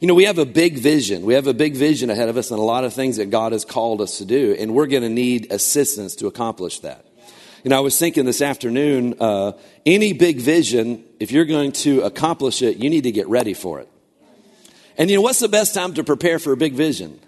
You 0.00 0.08
know, 0.08 0.14
we 0.14 0.24
have 0.24 0.38
a 0.38 0.44
big 0.44 0.76
vision. 0.78 1.24
We 1.24 1.34
have 1.34 1.46
a 1.46 1.54
big 1.54 1.76
vision 1.76 2.10
ahead 2.10 2.28
of 2.28 2.36
us 2.36 2.50
and 2.50 2.58
a 2.58 2.64
lot 2.64 2.82
of 2.82 2.94
things 2.94 3.18
that 3.18 3.30
God 3.30 3.52
has 3.52 3.64
called 3.64 4.00
us 4.00 4.18
to 4.18 4.24
do, 4.24 4.56
and 4.58 4.74
we're 4.74 4.88
going 4.88 5.04
to 5.04 5.08
need 5.08 5.52
assistance 5.52 6.16
to 6.16 6.26
accomplish 6.26 6.80
that. 6.80 7.04
You 7.62 7.70
know, 7.70 7.76
I 7.76 7.80
was 7.80 7.96
thinking 7.96 8.24
this 8.24 8.42
afternoon, 8.42 9.14
uh, 9.20 9.52
any 9.86 10.14
big 10.14 10.38
vision, 10.38 11.04
if 11.20 11.30
you're 11.30 11.44
going 11.44 11.70
to 11.72 12.00
accomplish 12.02 12.60
it, 12.60 12.78
you 12.78 12.90
need 12.90 13.04
to 13.04 13.12
get 13.12 13.28
ready 13.28 13.54
for 13.54 13.78
it. 13.78 13.88
And 14.96 15.08
you 15.08 15.18
know, 15.18 15.22
what's 15.22 15.38
the 15.38 15.48
best 15.48 15.74
time 15.74 15.94
to 15.94 16.02
prepare 16.02 16.40
for 16.40 16.52
a 16.52 16.56
big 16.56 16.74
vision? 16.74 17.20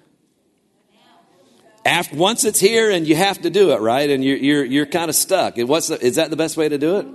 After, 1.91 2.17
once 2.17 2.45
it's 2.45 2.61
here 2.61 2.91
and 2.91 3.07
you 3.07 3.17
have 3.17 3.43
to 3.43 3.51
do 3.51 3.73
it, 3.73 3.81
right? 3.81 4.09
And 4.09 4.25
you're, 4.25 4.37
you're, 4.37 4.65
you're 4.65 4.87
kind 4.87 5.09
of 5.09 5.17
stuck. 5.17 5.57
What's 5.59 5.89
the, 5.89 5.99
is 5.99 6.17
that 6.17 6.31
the 6.31 6.37
best 6.37 6.57
way 6.57 6.69
to 6.69 6.79
do 6.79 6.99
it? 6.99 7.07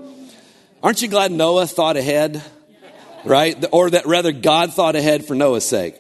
Aren't 0.84 1.02
you 1.02 1.08
glad 1.08 1.32
Noah 1.32 1.66
thought 1.66 1.98
ahead? 1.98 2.44
Right? 3.24 3.66
Or 3.72 3.90
that 3.90 4.06
rather 4.06 4.32
God 4.32 4.74
thought 4.74 4.96
ahead 4.96 5.26
for 5.26 5.34
Noah's 5.34 5.68
sake. 5.68 6.00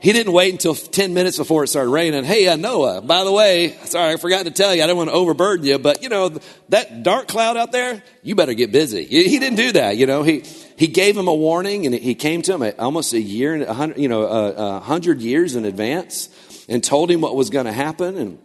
He 0.00 0.12
didn't 0.12 0.32
wait 0.32 0.52
until 0.52 0.74
10 0.74 1.14
minutes 1.14 1.38
before 1.38 1.64
it 1.64 1.68
started 1.68 1.88
raining. 1.88 2.24
Hey, 2.24 2.48
uh, 2.48 2.56
Noah, 2.56 3.00
by 3.00 3.24
the 3.24 3.32
way, 3.32 3.70
sorry, 3.84 4.12
I 4.12 4.16
forgot 4.16 4.44
to 4.44 4.50
tell 4.50 4.74
you, 4.74 4.82
I 4.82 4.86
didn't 4.86 4.98
want 4.98 5.10
to 5.10 5.14
overburden 5.14 5.64
you, 5.64 5.78
but 5.78 6.02
you 6.02 6.08
know, 6.10 6.30
that 6.70 7.02
dark 7.02 7.28
cloud 7.28 7.56
out 7.56 7.72
there, 7.72 8.02
you 8.22 8.34
better 8.34 8.52
get 8.52 8.70
busy. 8.70 9.04
He 9.04 9.38
didn't 9.38 9.56
do 9.56 9.72
that, 9.72 9.96
you 9.96 10.06
know. 10.06 10.22
He, 10.22 10.44
he 10.76 10.88
gave 10.88 11.16
him 11.16 11.28
a 11.28 11.34
warning 11.34 11.86
and 11.86 11.94
he 11.94 12.14
came 12.14 12.42
to 12.42 12.54
him 12.54 12.74
almost 12.78 13.14
a 13.14 13.20
year, 13.20 13.56
you 13.96 14.08
know, 14.08 14.24
a 14.24 14.80
hundred 14.80 15.22
years 15.22 15.54
in 15.56 15.64
advance 15.64 16.28
and 16.68 16.82
told 16.82 17.10
him 17.10 17.20
what 17.20 17.36
was 17.36 17.50
going 17.50 17.66
to 17.66 17.72
happen. 17.72 18.16
And, 18.16 18.38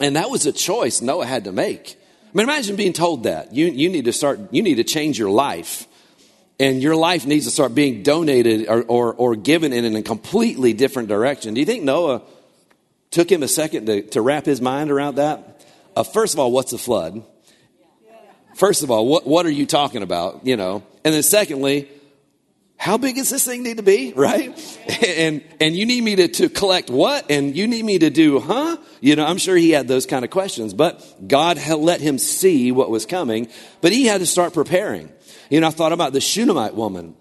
and 0.00 0.16
that 0.16 0.30
was 0.30 0.46
a 0.46 0.52
choice 0.52 1.00
Noah 1.00 1.26
had 1.26 1.44
to 1.44 1.52
make. 1.52 1.96
I 2.24 2.30
mean, 2.36 2.44
imagine 2.44 2.76
being 2.76 2.92
told 2.92 3.24
that. 3.24 3.54
You, 3.54 3.66
you 3.66 3.88
need 3.88 4.04
to 4.04 4.12
start, 4.12 4.38
you 4.50 4.62
need 4.62 4.76
to 4.76 4.84
change 4.84 5.18
your 5.18 5.30
life. 5.30 5.86
And 6.60 6.82
your 6.82 6.96
life 6.96 7.24
needs 7.24 7.46
to 7.46 7.52
start 7.52 7.74
being 7.74 8.02
donated 8.02 8.68
or, 8.68 8.82
or, 8.82 9.14
or 9.14 9.36
given 9.36 9.72
in 9.72 9.94
a 9.94 10.02
completely 10.02 10.72
different 10.72 11.08
direction. 11.08 11.54
Do 11.54 11.60
you 11.60 11.66
think 11.66 11.84
Noah 11.84 12.22
took 13.10 13.30
him 13.30 13.42
a 13.42 13.48
second 13.48 13.86
to, 13.86 14.02
to 14.02 14.20
wrap 14.20 14.44
his 14.44 14.60
mind 14.60 14.90
around 14.90 15.16
that? 15.16 15.64
Uh, 15.94 16.02
first 16.02 16.34
of 16.34 16.40
all, 16.40 16.50
what's 16.50 16.72
a 16.72 16.78
flood? 16.78 17.24
First 18.56 18.82
of 18.82 18.90
all, 18.90 19.06
what, 19.06 19.24
what 19.24 19.46
are 19.46 19.50
you 19.50 19.66
talking 19.66 20.02
about? 20.02 20.44
You 20.44 20.56
know, 20.56 20.82
and 21.04 21.14
then 21.14 21.22
secondly, 21.22 21.88
how 22.78 22.96
big 22.96 23.16
does 23.16 23.28
this 23.28 23.44
thing 23.44 23.64
need 23.64 23.76
to 23.78 23.82
be 23.82 24.12
right? 24.16 24.56
And 25.04 25.42
and 25.60 25.76
you 25.76 25.84
need 25.84 26.02
me 26.02 26.16
to, 26.16 26.28
to 26.28 26.48
collect 26.48 26.88
what? 26.88 27.30
And 27.30 27.54
you 27.54 27.66
need 27.66 27.84
me 27.84 27.98
to 27.98 28.08
do 28.08 28.40
huh? 28.40 28.78
You 29.00 29.16
know 29.16 29.26
i'm 29.26 29.38
sure 29.38 29.56
he 29.56 29.70
had 29.70 29.88
those 29.88 30.06
kind 30.06 30.24
of 30.24 30.30
questions 30.30 30.72
but 30.72 31.04
god 31.26 31.58
let 31.68 32.00
him 32.00 32.18
see 32.18 32.72
what 32.72 32.88
was 32.88 33.04
coming 33.04 33.48
but 33.80 33.92
he 33.92 34.06
had 34.06 34.20
to 34.20 34.26
start 34.26 34.54
preparing. 34.54 35.12
You 35.50 35.60
know 35.60 35.66
i 35.66 35.70
thought 35.70 35.92
about 35.92 36.12
the 36.12 36.20
shunammite 36.20 36.74
woman 36.74 37.14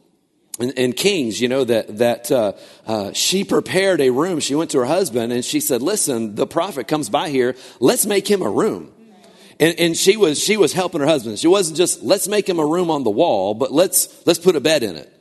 in, 0.59 0.71
in 0.71 0.93
kings 0.93 1.41
you 1.41 1.47
know 1.47 1.63
that 1.63 1.97
that 1.97 2.31
uh, 2.31 2.53
uh, 2.85 3.11
she 3.13 3.43
prepared 3.43 3.99
a 3.99 4.11
room. 4.11 4.39
She 4.39 4.55
went 4.55 4.71
to 4.71 4.79
her 4.79 4.85
husband 4.85 5.33
and 5.33 5.43
she 5.43 5.59
said 5.59 5.81
listen 5.81 6.35
the 6.35 6.47
prophet 6.47 6.87
comes 6.87 7.09
by 7.09 7.29
here. 7.29 7.55
Let's 7.79 8.05
make 8.05 8.29
him 8.29 8.41
a 8.41 8.49
room. 8.49 8.93
And, 9.59 9.79
and 9.79 9.97
she 9.97 10.17
was 10.17 10.39
she 10.39 10.55
was 10.55 10.71
helping 10.73 11.01
her 11.01 11.07
husband. 11.07 11.39
She 11.39 11.47
wasn't 11.47 11.77
just 11.77 12.03
let's 12.03 12.27
make 12.27 12.47
him 12.47 12.59
a 12.59 12.65
room 12.65 12.91
on 12.91 13.03
the 13.03 13.09
wall 13.09 13.55
but 13.55 13.71
let's 13.71 14.07
let's 14.27 14.39
put 14.39 14.55
a 14.55 14.59
bed 14.59 14.83
in 14.83 14.95
it 14.95 15.16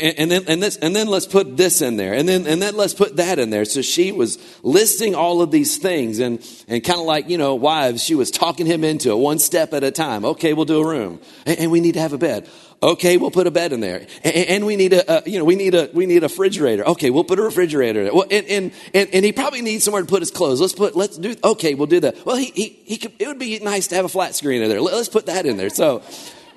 and, 0.00 0.18
and, 0.18 0.30
then, 0.30 0.44
and, 0.48 0.62
this, 0.62 0.76
and 0.76 0.94
then 0.94 1.08
let's 1.08 1.26
put 1.26 1.56
this 1.56 1.82
in 1.82 1.96
there. 1.96 2.14
And 2.14 2.28
then, 2.28 2.46
and 2.46 2.60
then 2.62 2.76
let's 2.76 2.94
put 2.94 3.16
that 3.16 3.38
in 3.38 3.50
there. 3.50 3.64
So 3.64 3.82
she 3.82 4.12
was 4.12 4.38
listing 4.62 5.14
all 5.14 5.42
of 5.42 5.50
these 5.50 5.76
things 5.78 6.18
and, 6.18 6.44
and 6.68 6.82
kind 6.84 7.00
of 7.00 7.06
like, 7.06 7.28
you 7.28 7.38
know, 7.38 7.54
wives, 7.54 8.02
she 8.02 8.14
was 8.14 8.30
talking 8.30 8.66
him 8.66 8.84
into 8.84 9.10
it 9.10 9.16
one 9.16 9.38
step 9.38 9.72
at 9.72 9.82
a 9.84 9.90
time. 9.90 10.24
Okay, 10.24 10.52
we'll 10.52 10.64
do 10.64 10.80
a 10.80 10.86
room. 10.86 11.20
And, 11.46 11.58
and 11.58 11.70
we 11.70 11.80
need 11.80 11.94
to 11.94 12.00
have 12.00 12.12
a 12.12 12.18
bed. 12.18 12.48
Okay, 12.82 13.16
we'll 13.16 13.30
put 13.30 13.46
a 13.46 13.50
bed 13.50 13.72
in 13.72 13.80
there. 13.80 14.06
And, 14.24 14.34
and 14.34 14.66
we 14.66 14.74
need 14.74 14.92
a, 14.92 15.08
uh, 15.08 15.20
you 15.24 15.38
know, 15.38 15.44
we 15.44 15.54
need 15.54 15.74
a, 15.74 15.88
we 15.92 16.06
need 16.06 16.24
a 16.24 16.26
refrigerator. 16.26 16.84
Okay, 16.88 17.10
we'll 17.10 17.24
put 17.24 17.38
a 17.38 17.42
refrigerator 17.42 18.04
there. 18.04 18.14
Well, 18.14 18.26
and, 18.30 18.46
and, 18.46 18.72
and, 18.92 19.08
and, 19.12 19.24
he 19.24 19.32
probably 19.32 19.62
needs 19.62 19.84
somewhere 19.84 20.02
to 20.02 20.08
put 20.08 20.20
his 20.20 20.32
clothes. 20.32 20.60
Let's 20.60 20.72
put, 20.72 20.96
let's 20.96 21.16
do, 21.16 21.36
okay, 21.44 21.74
we'll 21.74 21.86
do 21.86 22.00
that. 22.00 22.26
Well, 22.26 22.36
he, 22.36 22.46
he, 22.46 22.68
he 22.84 22.96
could, 22.96 23.12
it 23.20 23.28
would 23.28 23.38
be 23.38 23.58
nice 23.60 23.86
to 23.88 23.94
have 23.94 24.04
a 24.04 24.08
flat 24.08 24.34
screen 24.34 24.62
in 24.62 24.68
there. 24.68 24.80
Let's 24.80 25.08
put 25.08 25.26
that 25.26 25.46
in 25.46 25.56
there. 25.56 25.70
So, 25.70 26.02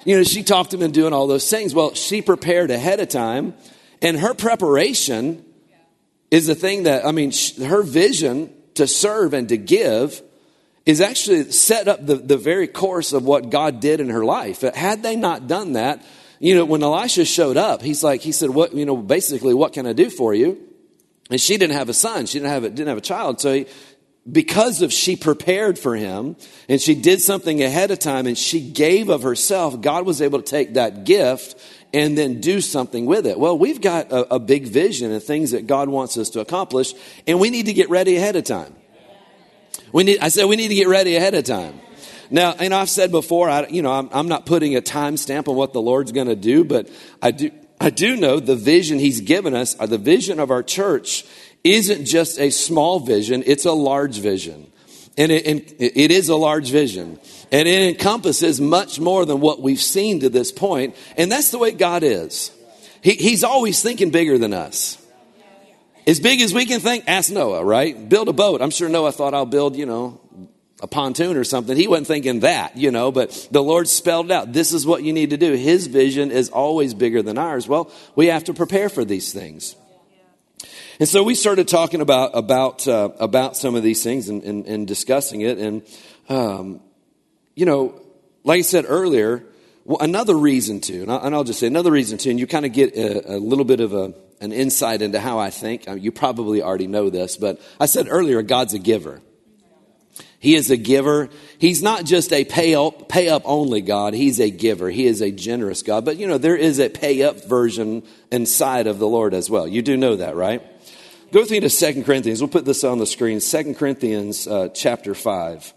you 0.06 0.16
know, 0.16 0.24
she 0.24 0.44
talked 0.44 0.74
him 0.74 0.82
into 0.82 1.02
doing 1.02 1.14
all 1.14 1.28
those 1.28 1.50
things. 1.50 1.76
Well, 1.76 1.94
she 1.94 2.22
prepared 2.22 2.72
ahead 2.72 3.00
of 3.00 3.10
time 3.10 3.56
and 4.02 4.20
her 4.20 4.34
preparation 4.34 5.44
is 6.32 6.48
the 6.48 6.56
thing 6.56 6.84
that, 6.84 7.06
I 7.06 7.12
mean, 7.12 7.32
her 7.64 7.82
vision 7.82 8.54
to 8.76 8.88
serve 8.88 9.34
and 9.34 9.50
to 9.50 9.58
give 9.58 10.22
is 10.86 11.02
actually 11.02 11.52
set 11.52 11.88
up 11.88 12.06
the, 12.06 12.16
the 12.16 12.38
very 12.38 12.68
course 12.68 13.14
of 13.14 13.24
what 13.24 13.50
God 13.50 13.80
did 13.80 14.00
in 14.00 14.10
her 14.10 14.24
life. 14.24 14.64
Uh, 14.64 14.72
had 14.74 15.02
they 15.02 15.16
not 15.16 15.48
done 15.48 15.74
that, 15.74 16.06
you 16.40 16.54
know, 16.54 16.66
when 16.66 16.84
Elisha 16.84 17.26
showed 17.26 17.58
up, 17.58 17.82
he's 17.82 18.04
like, 18.04 18.22
he 18.22 18.32
said, 18.32 18.50
what, 18.50 18.74
you 18.76 18.86
know, 18.86 18.98
basically, 18.98 19.54
what 19.54 19.74
can 19.74 19.88
I 19.88 19.94
do 19.94 20.10
for 20.10 20.34
you? 20.34 20.62
And 21.32 21.42
she 21.42 21.58
didn't 21.58 21.76
have 21.76 21.90
a 21.90 21.94
son. 21.94 22.28
She 22.28 22.38
didn't 22.38 22.52
have 22.52 22.64
a, 22.66 22.70
didn't 22.70 22.90
have 22.90 22.98
a 23.00 23.02
child. 23.02 23.42
So 23.42 23.54
he, 23.54 23.66
because 24.30 24.82
of 24.82 24.92
she 24.92 25.16
prepared 25.16 25.78
for 25.78 25.96
him 25.96 26.36
and 26.68 26.82
she 26.82 26.96
did 26.96 27.22
something 27.22 27.62
ahead 27.62 27.92
of 27.92 28.00
time 28.00 28.26
and 28.26 28.38
she 28.38 28.60
gave 28.60 29.10
of 29.10 29.22
herself, 29.22 29.82
God 29.82 30.06
was 30.06 30.22
able 30.22 30.42
to 30.42 30.46
take 30.46 30.74
that 30.74 31.04
gift 31.04 31.60
and 31.94 32.18
then 32.18 32.42
do 32.42 32.60
something 32.60 33.06
with 33.06 33.28
it. 33.28 33.40
Well, 33.40 33.58
we've 33.58 33.80
got 33.80 34.12
a, 34.12 34.36
a, 34.36 34.40
big 34.40 34.68
vision 34.68 35.12
and 35.12 35.22
things 35.22 35.52
that 35.52 35.68
God 35.68 35.88
wants 35.88 36.18
us 36.18 36.32
to 36.32 36.42
accomplish, 36.42 36.94
and 37.26 37.40
we 37.40 37.50
need 37.50 37.68
to 37.68 37.74
get 37.74 37.90
ready 37.90 38.18
ahead 38.18 38.36
of 38.36 38.44
time. 38.44 38.76
We 39.94 40.04
need, 40.04 40.20
I 40.20 40.28
said 40.28 40.46
we 40.46 40.56
need 40.56 40.70
to 40.70 40.76
get 40.76 40.88
ready 40.88 41.16
ahead 41.16 41.36
of 41.36 41.46
time. 41.46 41.80
Now, 42.30 42.54
and 42.58 42.74
I've 42.74 42.90
said 42.90 43.12
before, 43.12 43.50
I, 43.50 43.68
you 43.68 43.82
know, 43.82 43.92
I'm, 43.92 44.10
I'm 44.12 44.28
not 44.28 44.46
putting 44.46 44.76
a 44.76 44.82
time 44.82 45.16
stamp 45.16 45.48
on 45.48 45.56
what 45.56 45.72
the 45.72 45.82
Lord's 45.82 46.12
going 46.12 46.28
to 46.28 46.36
do, 46.36 46.66
but 46.66 46.90
I 47.22 47.32
do, 47.32 47.52
I 47.80 47.92
do 47.92 48.18
know 48.18 48.40
the 48.40 48.56
vision 48.56 49.00
He's 49.00 49.22
given 49.22 49.54
us, 49.54 49.76
the 49.76 49.98
vision 49.98 50.40
of 50.40 50.50
our 50.50 50.64
church, 50.64 51.24
isn't 51.66 52.06
just 52.06 52.40
a 52.40 52.50
small 52.50 53.00
vision; 53.00 53.44
it's 53.46 53.66
a 53.66 53.74
large 53.74 54.20
vision. 54.20 54.72
And 55.18 55.32
it, 55.32 55.46
and 55.46 55.62
it 55.80 56.12
is 56.12 56.28
a 56.28 56.36
large 56.36 56.70
vision. 56.72 57.20
And 57.52 57.68
it 57.68 57.90
encompasses 57.90 58.60
much 58.60 59.00
more 59.00 59.26
than 59.26 59.40
what 59.40 59.62
we've 59.62 59.82
seen 59.82 60.20
to 60.22 60.30
this 60.30 60.52
point. 60.52 60.96
And 61.16 61.32
that's 61.32 61.52
the 61.52 61.58
way 61.58 61.72
God 61.72 62.04
is. 62.04 62.52
He, 63.02 63.12
he's 63.12 63.44
always 63.44 63.82
thinking 63.82 64.10
bigger 64.12 64.38
than 64.38 64.54
us. 64.54 65.02
As 66.06 66.20
big 66.20 66.42
as 66.42 66.54
we 66.54 66.66
can 66.66 66.82
think, 66.82 67.06
ask 67.08 67.32
Noah, 67.32 67.64
right? 67.64 68.10
Build 68.10 68.28
a 68.28 68.34
boat. 68.34 68.62
I'm 68.62 68.72
sure 68.72 68.90
Noah 68.90 69.12
thought 69.12 69.34
I'll 69.34 69.46
build, 69.46 69.76
you 69.76 69.86
know, 69.86 70.20
a 70.82 70.88
pontoon 70.88 71.38
or 71.38 71.44
something. 71.44 71.78
He 71.78 71.88
wasn't 71.88 72.08
thinking 72.08 72.42
that, 72.42 72.76
you 72.78 72.92
know, 72.92 73.12
but 73.12 73.48
the 73.52 73.64
Lord 73.64 73.88
spelled 73.88 74.32
out. 74.32 74.54
This 74.54 74.74
is 74.74 74.86
what 74.86 75.04
you 75.04 75.14
need 75.14 75.30
to 75.32 75.38
do. 75.38 75.54
His 75.54 75.88
vision 75.88 76.30
is 76.30 76.50
always 76.50 76.94
bigger 76.94 77.22
than 77.22 77.38
ours. 77.38 77.68
Well, 77.68 77.92
we 78.16 78.28
have 78.28 78.44
to 78.46 78.54
prepare 78.54 78.90
for 78.90 79.06
these 79.06 79.32
things. 79.32 79.76
And 81.00 81.08
so 81.08 81.24
we 81.24 81.36
started 81.36 81.68
talking 81.68 82.02
about 82.02 82.32
about 82.34 82.88
uh, 82.88 83.10
about 83.20 83.58
some 83.58 83.76
of 83.76 83.84
these 83.84 84.04
things 84.04 84.30
and, 84.30 84.44
and, 84.44 84.66
and 84.66 84.88
discussing 84.88 85.42
it. 85.42 85.58
And 85.58 85.84
um, 86.30 86.82
you 87.56 87.66
know, 87.66 88.02
like 88.44 88.60
I 88.60 88.62
said 88.62 88.86
earlier, 88.88 89.44
well, 89.86 90.00
another 90.02 90.36
reason 90.36 90.82
to, 90.82 91.04
and 91.04 91.12
I'll, 91.12 91.22
and 91.22 91.36
I'll, 91.36 91.44
just 91.44 91.60
say 91.60 91.68
another 91.68 91.92
reason 91.92 92.18
to, 92.20 92.30
and 92.32 92.40
you 92.40 92.48
kind 92.48 92.66
of 92.66 92.74
get 92.74 92.96
a, 92.96 93.36
a, 93.36 93.38
little 93.38 93.66
bit 93.66 93.80
of 93.80 93.94
a, 93.94 94.14
an 94.42 94.52
insight 94.52 95.04
into 95.04 95.20
how 95.20 95.38
I 95.38 95.52
think. 95.52 95.86
You 95.88 96.12
probably 96.12 96.64
already 96.64 96.88
know 96.88 97.12
this, 97.12 97.38
but 97.38 97.62
I 97.80 97.86
said 97.86 98.08
earlier, 98.10 98.42
God's 98.42 98.74
a 98.74 98.80
giver. 98.80 99.22
He 100.46 100.54
is 100.54 100.70
a 100.70 100.78
giver. 100.78 101.30
He's 101.58 101.82
not 101.82 102.06
just 102.06 102.32
a 102.32 102.46
pay 102.46 102.76
up, 102.76 103.10
pay 103.10 103.30
up 103.30 103.42
only 103.46 103.82
God. 103.82 104.14
He's 104.14 104.40
a 104.40 104.52
giver. 104.52 104.92
He 104.92 105.08
is 105.08 105.20
a 105.20 105.32
generous 105.32 105.82
God. 105.82 106.06
But 106.06 106.18
you 106.18 106.28
know, 106.28 106.38
there 106.38 106.56
is 106.56 106.80
a 106.80 106.88
pay 106.88 107.24
up 107.24 107.46
version 107.46 108.04
inside 108.32 108.86
of 108.86 109.00
the 109.00 109.08
Lord 109.08 109.34
as 109.34 109.50
well. 109.50 109.68
You 109.68 109.82
do 109.82 109.98
know 109.98 110.18
that, 110.18 110.36
right? 110.36 110.62
Go 111.32 111.40
with 111.40 111.50
me 111.50 111.62
to 111.62 111.70
Second 111.72 112.04
Corinthians. 112.04 112.42
We'll 112.42 112.50
put 112.50 112.64
this 112.64 112.84
on 112.84 113.00
the 113.00 113.08
screen. 113.08 113.40
Second 113.40 113.74
Corinthians 113.74 114.46
uh, 114.46 114.70
chapter 114.70 115.16
5. 115.16 115.74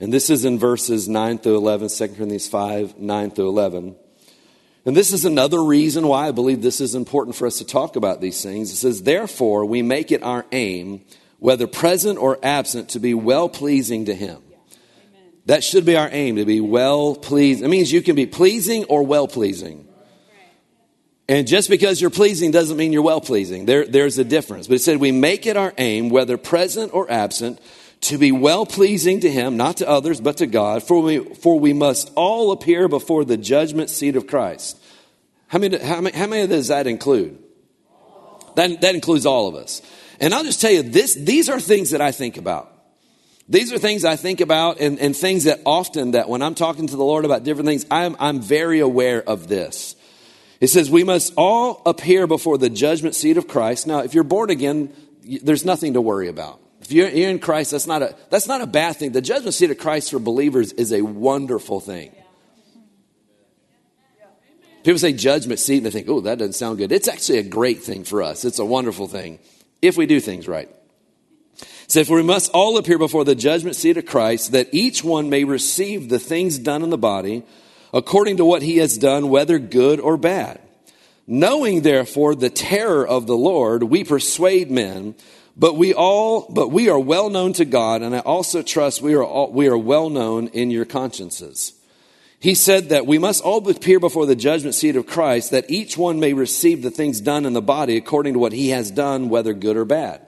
And 0.00 0.12
this 0.12 0.28
is 0.28 0.44
in 0.44 0.58
verses 0.58 1.08
9 1.08 1.38
through 1.38 1.56
11, 1.56 1.88
2 1.88 2.08
Corinthians 2.08 2.48
5, 2.48 2.98
9 2.98 3.30
through 3.30 3.48
11. 3.48 3.94
And 4.84 4.96
this 4.96 5.12
is 5.12 5.24
another 5.24 5.62
reason 5.62 6.08
why 6.08 6.26
I 6.26 6.32
believe 6.32 6.62
this 6.62 6.80
is 6.80 6.96
important 6.96 7.36
for 7.36 7.46
us 7.46 7.58
to 7.58 7.64
talk 7.64 7.94
about 7.94 8.20
these 8.20 8.42
things. 8.42 8.72
It 8.72 8.76
says, 8.76 9.04
Therefore, 9.04 9.66
we 9.66 9.82
make 9.82 10.10
it 10.10 10.24
our 10.24 10.44
aim 10.50 11.02
whether 11.40 11.66
present 11.66 12.18
or 12.18 12.38
absent, 12.42 12.90
to 12.90 13.00
be 13.00 13.12
well 13.14 13.48
pleasing 13.48 14.04
to 14.04 14.14
Him. 14.14 14.42
That 15.46 15.64
should 15.64 15.84
be 15.84 15.96
our 15.96 16.08
aim, 16.12 16.36
to 16.36 16.44
be 16.44 16.60
well 16.60 17.16
pleased. 17.16 17.62
It 17.62 17.68
means 17.68 17.90
you 17.90 18.02
can 18.02 18.14
be 18.14 18.26
pleasing 18.26 18.84
or 18.84 19.02
well 19.02 19.26
pleasing. 19.26 19.88
And 21.28 21.46
just 21.46 21.70
because 21.70 22.00
you're 22.00 22.10
pleasing 22.10 22.50
doesn't 22.50 22.76
mean 22.76 22.92
you're 22.92 23.02
well 23.02 23.20
pleasing. 23.20 23.64
There, 23.64 23.86
there's 23.86 24.18
a 24.18 24.24
difference. 24.24 24.66
But 24.66 24.74
it 24.74 24.78
said, 24.80 24.98
we 24.98 25.12
make 25.12 25.46
it 25.46 25.56
our 25.56 25.72
aim, 25.78 26.10
whether 26.10 26.36
present 26.36 26.92
or 26.92 27.10
absent, 27.10 27.60
to 28.02 28.18
be 28.18 28.32
well 28.32 28.66
pleasing 28.66 29.20
to 29.20 29.30
Him, 29.30 29.56
not 29.56 29.78
to 29.78 29.88
others, 29.88 30.20
but 30.20 30.38
to 30.38 30.46
God. 30.46 30.82
For 30.82 31.00
we, 31.00 31.18
for 31.34 31.58
we 31.58 31.72
must 31.72 32.10
all 32.16 32.52
appear 32.52 32.88
before 32.88 33.24
the 33.24 33.36
judgment 33.36 33.90
seat 33.90 34.16
of 34.16 34.26
Christ. 34.26 34.76
How 35.46 35.58
many, 35.58 35.78
how 35.78 36.00
many, 36.00 36.16
how 36.16 36.26
many 36.26 36.46
does 36.46 36.68
that 36.68 36.86
include? 36.86 37.38
That, 38.56 38.80
that 38.80 38.94
includes 38.94 39.24
all 39.24 39.48
of 39.48 39.54
us. 39.54 39.82
And 40.20 40.34
I'll 40.34 40.44
just 40.44 40.60
tell 40.60 40.70
you 40.70 40.82
this, 40.82 41.14
these 41.14 41.48
are 41.48 41.58
things 41.58 41.90
that 41.90 42.02
I 42.02 42.12
think 42.12 42.36
about. 42.36 42.70
These 43.48 43.72
are 43.72 43.78
things 43.78 44.04
I 44.04 44.16
think 44.16 44.40
about 44.40 44.78
and, 44.78 44.98
and 45.00 45.16
things 45.16 45.44
that 45.44 45.60
often 45.66 46.12
that 46.12 46.28
when 46.28 46.42
I'm 46.42 46.54
talking 46.54 46.86
to 46.86 46.96
the 46.96 47.02
Lord 47.02 47.24
about 47.24 47.42
different 47.42 47.66
things, 47.66 47.84
I'm, 47.90 48.14
I'm 48.20 48.40
very 48.40 48.78
aware 48.78 49.22
of 49.28 49.48
this. 49.48 49.96
It 50.60 50.68
says, 50.68 50.90
we 50.90 51.04
must 51.04 51.32
all 51.36 51.82
appear 51.86 52.26
before 52.26 52.58
the 52.58 52.70
judgment 52.70 53.14
seat 53.14 53.38
of 53.38 53.48
Christ. 53.48 53.86
Now, 53.86 54.00
if 54.00 54.14
you're 54.14 54.24
born 54.24 54.50
again, 54.50 54.92
there's 55.42 55.64
nothing 55.64 55.94
to 55.94 56.00
worry 56.00 56.28
about. 56.28 56.60
If 56.82 56.92
you're 56.92 57.08
in 57.08 57.38
Christ, 57.38 57.72
that's 57.72 57.86
not 57.86 58.02
a, 58.02 58.14
that's 58.30 58.46
not 58.46 58.60
a 58.60 58.66
bad 58.66 58.96
thing. 58.96 59.12
The 59.12 59.22
judgment 59.22 59.54
seat 59.54 59.70
of 59.70 59.78
Christ 59.78 60.10
for 60.10 60.18
believers 60.18 60.72
is 60.72 60.92
a 60.92 61.02
wonderful 61.02 61.80
thing. 61.80 62.14
People 64.84 64.98
say 64.98 65.12
judgment 65.12 65.60
seat 65.60 65.78
and 65.78 65.86
they 65.86 65.90
think, 65.90 66.08
oh, 66.08 66.20
that 66.20 66.38
doesn't 66.38 66.54
sound 66.54 66.78
good. 66.78 66.92
It's 66.92 67.08
actually 67.08 67.38
a 67.38 67.42
great 67.42 67.82
thing 67.82 68.04
for 68.04 68.22
us. 68.22 68.44
It's 68.44 68.58
a 68.58 68.64
wonderful 68.64 69.08
thing 69.08 69.40
if 69.82 69.96
we 69.96 70.06
do 70.06 70.20
things 70.20 70.48
right. 70.48 70.68
So, 71.86 72.00
if 72.00 72.08
we 72.08 72.22
must 72.22 72.52
all 72.52 72.78
appear 72.78 72.98
before 72.98 73.24
the 73.24 73.34
judgment 73.34 73.74
seat 73.74 73.96
of 73.96 74.06
Christ, 74.06 74.52
that 74.52 74.68
each 74.72 75.02
one 75.02 75.28
may 75.28 75.44
receive 75.44 76.08
the 76.08 76.20
things 76.20 76.58
done 76.58 76.82
in 76.82 76.90
the 76.90 76.98
body 76.98 77.42
according 77.92 78.36
to 78.36 78.44
what 78.44 78.62
he 78.62 78.76
has 78.78 78.96
done, 78.96 79.28
whether 79.28 79.58
good 79.58 80.00
or 80.00 80.16
bad. 80.16 80.60
Knowing 81.26 81.82
therefore 81.82 82.34
the 82.34 82.50
terror 82.50 83.06
of 83.06 83.26
the 83.26 83.36
Lord, 83.36 83.82
we 83.84 84.04
persuade 84.04 84.70
men, 84.70 85.14
but 85.56 85.76
we 85.76 85.92
all, 85.92 86.46
but 86.50 86.68
we 86.68 86.88
are 86.88 86.98
well 86.98 87.30
known 87.30 87.52
to 87.54 87.64
God, 87.64 88.02
and 88.02 88.14
I 88.14 88.20
also 88.20 88.62
trust 88.62 89.02
we 89.02 89.14
are 89.14 89.24
all, 89.24 89.52
we 89.52 89.68
are 89.68 89.78
well 89.78 90.10
known 90.10 90.48
in 90.48 90.70
your 90.70 90.84
consciences. 90.84 91.72
He 92.40 92.54
said 92.54 92.88
that 92.88 93.06
we 93.06 93.18
must 93.18 93.44
all 93.44 93.68
appear 93.68 94.00
before 94.00 94.24
the 94.24 94.34
judgment 94.34 94.74
seat 94.74 94.96
of 94.96 95.06
Christ, 95.06 95.50
that 95.50 95.70
each 95.70 95.98
one 95.98 96.20
may 96.20 96.32
receive 96.32 96.80
the 96.82 96.90
things 96.90 97.20
done 97.20 97.44
in 97.44 97.52
the 97.52 97.60
body 97.60 97.98
according 97.98 98.32
to 98.32 98.38
what 98.38 98.52
he 98.52 98.70
has 98.70 98.90
done, 98.90 99.28
whether 99.28 99.52
good 99.52 99.76
or 99.76 99.84
bad. 99.84 100.26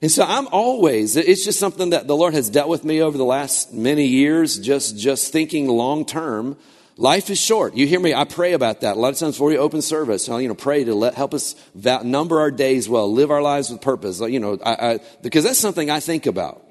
And 0.00 0.12
so 0.12 0.22
I'm 0.22 0.46
always, 0.48 1.16
it's 1.16 1.44
just 1.44 1.58
something 1.58 1.90
that 1.90 2.06
the 2.06 2.14
Lord 2.14 2.34
has 2.34 2.50
dealt 2.50 2.68
with 2.68 2.84
me 2.84 3.02
over 3.02 3.18
the 3.18 3.24
last 3.24 3.72
many 3.72 4.06
years, 4.06 4.58
just, 4.58 4.96
just 4.96 5.32
thinking 5.32 5.66
long 5.66 6.04
term. 6.04 6.56
Life 6.96 7.28
is 7.30 7.40
short. 7.40 7.74
You 7.74 7.88
hear 7.88 7.98
me? 7.98 8.14
I 8.14 8.22
pray 8.22 8.52
about 8.52 8.82
that. 8.82 8.96
A 8.96 9.00
lot 9.00 9.12
of 9.12 9.18
times 9.18 9.34
before 9.34 9.50
you 9.50 9.58
open 9.58 9.82
service, 9.82 10.28
you 10.28 10.46
know, 10.46 10.54
pray 10.54 10.84
to 10.84 10.94
let, 10.94 11.14
help 11.14 11.34
us 11.34 11.56
number 11.74 12.38
our 12.38 12.52
days 12.52 12.88
well, 12.88 13.12
live 13.12 13.32
our 13.32 13.42
lives 13.42 13.70
with 13.70 13.80
purpose. 13.80 14.20
You 14.20 14.38
know, 14.38 14.58
I, 14.64 14.74
I, 14.74 14.98
because 15.20 15.42
that's 15.42 15.58
something 15.58 15.90
I 15.90 15.98
think 15.98 16.26
about. 16.26 16.64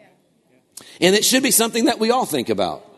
And 1.02 1.13
it 1.13 1.26
should 1.26 1.43
be 1.43 1.52
something 1.52 1.86
that 1.86 1.99
we 1.99 2.12
all 2.12 2.26
think 2.26 2.47
about. 2.47 2.92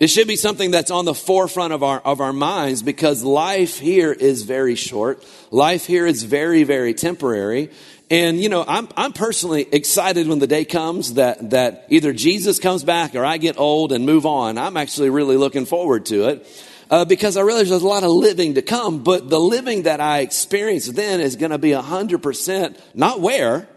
It 0.00 0.08
should 0.08 0.26
be 0.26 0.36
something 0.36 0.70
that's 0.70 0.90
on 0.90 1.04
the 1.04 1.12
forefront 1.12 1.74
of 1.74 1.82
our, 1.82 2.00
of 2.00 2.22
our 2.22 2.32
minds 2.32 2.82
because 2.82 3.22
life 3.22 3.78
here 3.78 4.10
is 4.10 4.44
very 4.44 4.74
short. 4.74 5.22
Life 5.50 5.84
here 5.84 6.06
is 6.06 6.22
very, 6.22 6.62
very 6.62 6.94
temporary. 6.94 7.70
And, 8.08 8.40
you 8.40 8.48
know, 8.48 8.64
I'm, 8.66 8.88
I'm 8.96 9.12
personally 9.12 9.68
excited 9.70 10.26
when 10.26 10.38
the 10.38 10.46
day 10.46 10.64
comes 10.64 11.14
that, 11.14 11.50
that 11.50 11.84
either 11.90 12.14
Jesus 12.14 12.58
comes 12.58 12.82
back 12.82 13.14
or 13.14 13.26
I 13.26 13.36
get 13.36 13.58
old 13.58 13.92
and 13.92 14.06
move 14.06 14.24
on. 14.24 14.56
I'm 14.56 14.78
actually 14.78 15.10
really 15.10 15.36
looking 15.36 15.66
forward 15.66 16.06
to 16.06 16.28
it. 16.30 16.64
Uh, 16.88 17.04
because 17.04 17.36
I 17.36 17.42
realize 17.42 17.68
there's 17.68 17.82
a 17.82 17.86
lot 17.86 18.02
of 18.02 18.10
living 18.10 18.54
to 18.54 18.62
come, 18.62 19.04
but 19.04 19.28
the 19.28 19.38
living 19.38 19.82
that 19.82 20.00
I 20.00 20.20
experience 20.20 20.86
then 20.86 21.20
is 21.20 21.36
going 21.36 21.52
to 21.52 21.58
be 21.58 21.70
100% 21.70 22.80
not 22.94 23.20
where, 23.20 23.68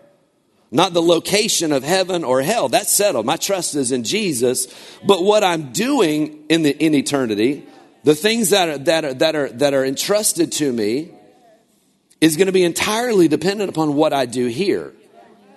not 0.73 0.93
the 0.93 1.01
location 1.03 1.71
of 1.71 1.83
heaven 1.83 2.23
or 2.23 2.41
hell. 2.41 2.67
That's 2.67 2.91
settled. 2.91 3.27
My 3.27 3.37
trust 3.37 3.75
is 3.75 3.91
in 3.91 4.03
Jesus. 4.03 4.67
But 5.05 5.23
what 5.23 5.43
I'm 5.43 5.71
doing 5.71 6.45
in 6.49 6.63
the 6.63 6.71
in 6.71 6.95
eternity, 6.95 7.65
the 8.03 8.15
things 8.15 8.49
that 8.49 8.67
are 8.67 8.77
that 8.79 9.05
are 9.05 9.13
that 9.13 9.35
are 9.35 9.49
that 9.49 9.73
are 9.75 9.85
entrusted 9.85 10.51
to 10.53 10.73
me 10.73 11.11
is 12.19 12.37
going 12.37 12.47
to 12.47 12.53
be 12.53 12.63
entirely 12.63 13.27
dependent 13.27 13.69
upon 13.69 13.93
what 13.93 14.13
I 14.13 14.25
do 14.25 14.47
here 14.47 14.93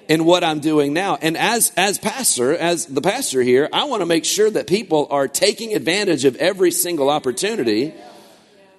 and 0.07 0.27
what 0.27 0.45
I'm 0.45 0.61
doing 0.61 0.93
now. 0.93 1.17
And 1.23 1.39
as 1.39 1.73
as 1.79 1.99
pastor, 1.99 2.55
as 2.55 2.85
the 2.85 3.01
pastor 3.01 3.41
here, 3.41 3.71
I 3.73 3.85
want 3.85 4.03
to 4.03 4.07
make 4.07 4.27
sure 4.27 4.51
that 4.51 4.67
people 4.67 5.09
are 5.11 5.29
taking 5.29 5.75
advantage 5.75 6.27
of 6.27 6.37
every 6.37 6.71
single 6.71 7.09
opportunity. 7.09 7.95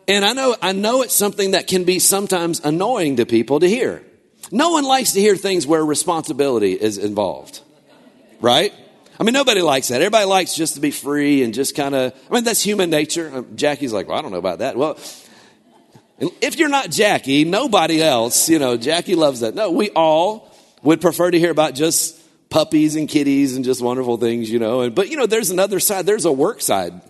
And 0.08 0.24
I 0.24 0.34
know 0.34 0.56
I 0.62 0.74
know 0.74 1.02
it's 1.02 1.16
something 1.16 1.52
that 1.52 1.66
can 1.66 1.84
be 1.84 1.98
sometimes 1.98 2.60
annoying 2.60 3.16
to 3.16 3.26
people 3.26 3.60
to 3.60 3.68
hear. 3.68 4.04
No 4.52 4.70
one 4.70 4.86
likes 4.86 5.14
to 5.14 5.20
hear 5.20 5.36
things 5.36 5.68
where 5.68 5.84
responsibility 5.84 6.74
is 6.74 6.98
involved, 6.98 7.62
right? 8.40 8.74
I 9.20 9.24
mean, 9.24 9.34
nobody 9.34 9.62
likes 9.62 9.88
that. 9.88 9.96
Everybody 9.96 10.26
likes 10.26 10.56
just 10.56 10.76
to 10.76 10.80
be 10.80 10.92
free 10.92 11.44
and 11.44 11.54
just 11.54 11.76
kind 11.76 11.96
of, 11.96 12.14
I 12.30 12.34
mean, 12.34 12.44
that's 12.44 12.62
human 12.62 12.90
nature. 12.90 13.32
Uh, 13.34 13.42
Jackie's 13.56 13.92
like, 13.92 14.08
well, 14.08 14.18
I 14.18 14.22
don't 14.22 14.32
know 14.32 14.38
about 14.38 14.60
that. 14.60 14.78
Well, 14.78 15.00
if 16.20 16.58
you're 16.58 16.70
not 16.70 16.92
Jackie, 16.92 17.44
nobody 17.44 18.02
else, 18.02 18.48
you 18.48 18.60
know, 18.60 18.78
Jackie 18.78 19.16
loves 19.16 19.42
that. 19.42 19.56
No, 19.56 19.72
we 19.72 19.90
all 19.92 20.52
would 20.84 21.02
prefer 21.02 21.32
to 21.32 21.40
hear 21.40 21.52
about 21.52 21.74
just 21.74 22.16
puppies 22.50 22.96
and 22.96 23.10
kitties 23.10 23.56
and 23.56 23.66
just 23.66 23.82
wonderful 23.82 24.18
things, 24.18 24.50
you 24.50 24.60
know. 24.60 24.82
And, 24.82 24.96
but, 24.96 25.10
you 25.10 25.18
know, 25.18 25.26
there's 25.26 25.50
another 25.50 25.80
side. 25.80 26.06
There's 26.06 26.26
a 26.26 26.32
work 26.32 26.62
side. 26.62 27.02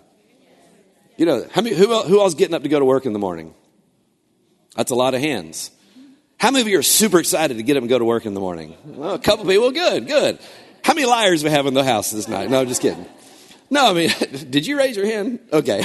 You 1.17 1.25
know, 1.25 1.45
how 1.51 1.61
many, 1.61 1.75
who, 1.75 1.93
who 2.03 2.21
else 2.21 2.35
getting 2.35 2.55
up 2.55 2.63
to 2.63 2.69
go 2.69 2.79
to 2.79 2.85
work 2.85 3.05
in 3.05 3.13
the 3.13 3.19
morning? 3.19 3.53
That's 4.75 4.91
a 4.91 4.95
lot 4.95 5.13
of 5.13 5.21
hands. 5.21 5.71
How 6.39 6.51
many 6.51 6.61
of 6.61 6.67
you 6.67 6.77
are 6.77 6.83
super 6.83 7.19
excited 7.19 7.57
to 7.57 7.63
get 7.63 7.77
up 7.77 7.81
and 7.81 7.89
go 7.89 7.97
to 7.97 8.05
work 8.05 8.27
in 8.27 8.35
the 8.35 8.39
morning? 8.39 8.75
Well, 8.85 9.15
a 9.15 9.19
couple 9.19 9.45
people. 9.45 9.71
Good, 9.71 10.07
good. 10.07 10.39
How 10.83 10.93
many 10.93 11.07
liars 11.07 11.43
we 11.43 11.49
have 11.49 11.65
in 11.65 11.73
the 11.73 11.83
house 11.83 12.11
this 12.11 12.27
night? 12.27 12.49
No, 12.49 12.63
just 12.63 12.81
kidding. 12.81 13.05
No, 13.71 13.89
I 13.89 13.93
mean, 13.93 14.09
did 14.49 14.67
you 14.67 14.77
raise 14.77 14.95
your 14.95 15.07
hand? 15.07 15.39
Okay. 15.51 15.83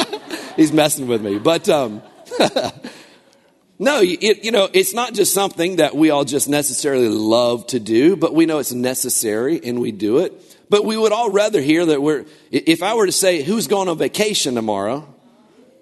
He's 0.56 0.72
messing 0.72 1.08
with 1.08 1.20
me. 1.20 1.38
But, 1.40 1.68
um, 1.68 2.00
no, 3.78 4.00
it, 4.00 4.44
you 4.44 4.52
know, 4.52 4.68
it's 4.72 4.94
not 4.94 5.14
just 5.14 5.34
something 5.34 5.76
that 5.76 5.96
we 5.96 6.10
all 6.10 6.24
just 6.24 6.48
necessarily 6.48 7.08
love 7.08 7.66
to 7.68 7.80
do, 7.80 8.14
but 8.16 8.34
we 8.34 8.46
know 8.46 8.58
it's 8.58 8.72
necessary 8.72 9.60
and 9.64 9.80
we 9.80 9.90
do 9.90 10.18
it. 10.18 10.32
But 10.70 10.84
we 10.84 10.96
would 10.96 11.12
all 11.12 11.30
rather 11.30 11.60
hear 11.60 11.84
that 11.86 12.00
we're, 12.00 12.24
if 12.52 12.84
I 12.84 12.94
were 12.94 13.06
to 13.06 13.12
say, 13.12 13.42
who's 13.42 13.66
going 13.66 13.88
on 13.88 13.98
vacation 13.98 14.54
tomorrow? 14.54 15.12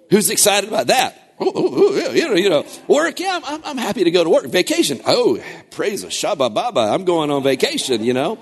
Who's 0.09 0.31
excited 0.31 0.67
about 0.67 0.87
that? 0.87 1.26
You 1.39 2.27
know, 2.27 2.35
you 2.35 2.49
know, 2.49 2.65
work. 2.87 3.19
Yeah, 3.19 3.39
I'm, 3.43 3.63
I'm 3.63 3.77
happy 3.77 4.03
to 4.03 4.11
go 4.11 4.23
to 4.23 4.29
work. 4.29 4.45
Vacation. 4.45 5.01
Oh, 5.05 5.41
praise 5.71 6.03
a 6.03 6.07
Shabba 6.07 6.53
Baba. 6.53 6.79
I'm 6.79 7.05
going 7.05 7.29
on 7.31 7.43
vacation. 7.43 8.03
You 8.03 8.13
know. 8.13 8.39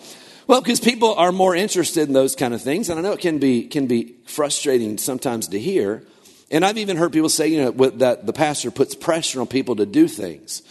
Well, 0.47 0.61
because 0.61 0.79
people 0.79 1.15
are 1.15 1.31
more 1.31 1.55
interested 1.55 2.07
in 2.07 2.13
those 2.13 2.35
kind 2.35 2.53
of 2.53 2.61
things, 2.61 2.89
and 2.89 2.99
I 2.99 3.01
know 3.01 3.13
it 3.13 3.19
can 3.19 3.39
be 3.39 3.67
can 3.67 3.87
be 3.87 4.15
frustrating 4.25 4.97
sometimes 4.97 5.47
to 5.49 5.59
hear. 5.59 6.03
And 6.51 6.63
I've 6.63 6.77
even 6.77 6.97
heard 6.97 7.11
people 7.11 7.29
say, 7.29 7.47
you 7.47 7.63
know, 7.63 7.89
that 7.89 8.27
the 8.27 8.33
pastor 8.33 8.69
puts 8.69 8.93
pressure 8.93 9.41
on 9.41 9.47
people 9.47 9.77
to 9.77 9.85
do 9.85 10.07
things. 10.07 10.61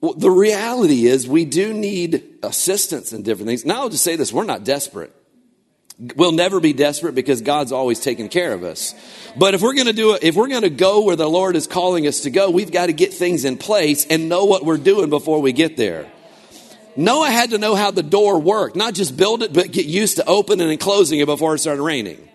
Well, 0.00 0.14
the 0.14 0.30
reality 0.30 1.06
is, 1.06 1.28
we 1.28 1.44
do 1.44 1.72
need 1.72 2.24
assistance 2.42 3.12
in 3.12 3.22
different 3.22 3.48
things. 3.48 3.64
Now, 3.64 3.82
I'll 3.82 3.88
just 3.88 4.04
say 4.04 4.16
this: 4.16 4.32
we're 4.32 4.44
not 4.44 4.64
desperate. 4.64 5.14
We'll 6.14 6.32
never 6.32 6.60
be 6.60 6.72
desperate 6.72 7.16
because 7.16 7.40
God's 7.40 7.72
always 7.72 7.98
taken 7.98 8.28
care 8.28 8.52
of 8.52 8.62
us. 8.62 8.94
But 9.36 9.54
if 9.54 9.62
we're 9.62 9.74
going 9.74 9.88
to 9.88 9.92
do 9.92 10.14
it, 10.14 10.22
if 10.22 10.36
we're 10.36 10.48
going 10.48 10.62
to 10.62 10.70
go 10.70 11.02
where 11.02 11.16
the 11.16 11.28
Lord 11.28 11.56
is 11.56 11.66
calling 11.66 12.06
us 12.06 12.20
to 12.20 12.30
go, 12.30 12.50
we've 12.50 12.70
got 12.70 12.86
to 12.86 12.92
get 12.92 13.12
things 13.12 13.44
in 13.44 13.56
place 13.56 14.06
and 14.06 14.28
know 14.28 14.44
what 14.44 14.64
we're 14.64 14.76
doing 14.76 15.10
before 15.10 15.42
we 15.42 15.52
get 15.52 15.76
there. 15.76 16.08
Noah 16.94 17.30
had 17.30 17.50
to 17.50 17.58
know 17.58 17.74
how 17.74 17.90
the 17.90 18.04
door 18.04 18.40
worked, 18.40 18.76
not 18.76 18.94
just 18.94 19.16
build 19.16 19.42
it, 19.42 19.52
but 19.52 19.72
get 19.72 19.86
used 19.86 20.16
to 20.16 20.24
opening 20.26 20.70
and 20.70 20.78
closing 20.78 21.18
it 21.18 21.26
before 21.26 21.56
it 21.56 21.58
started 21.58 21.82
raining. 21.82 22.28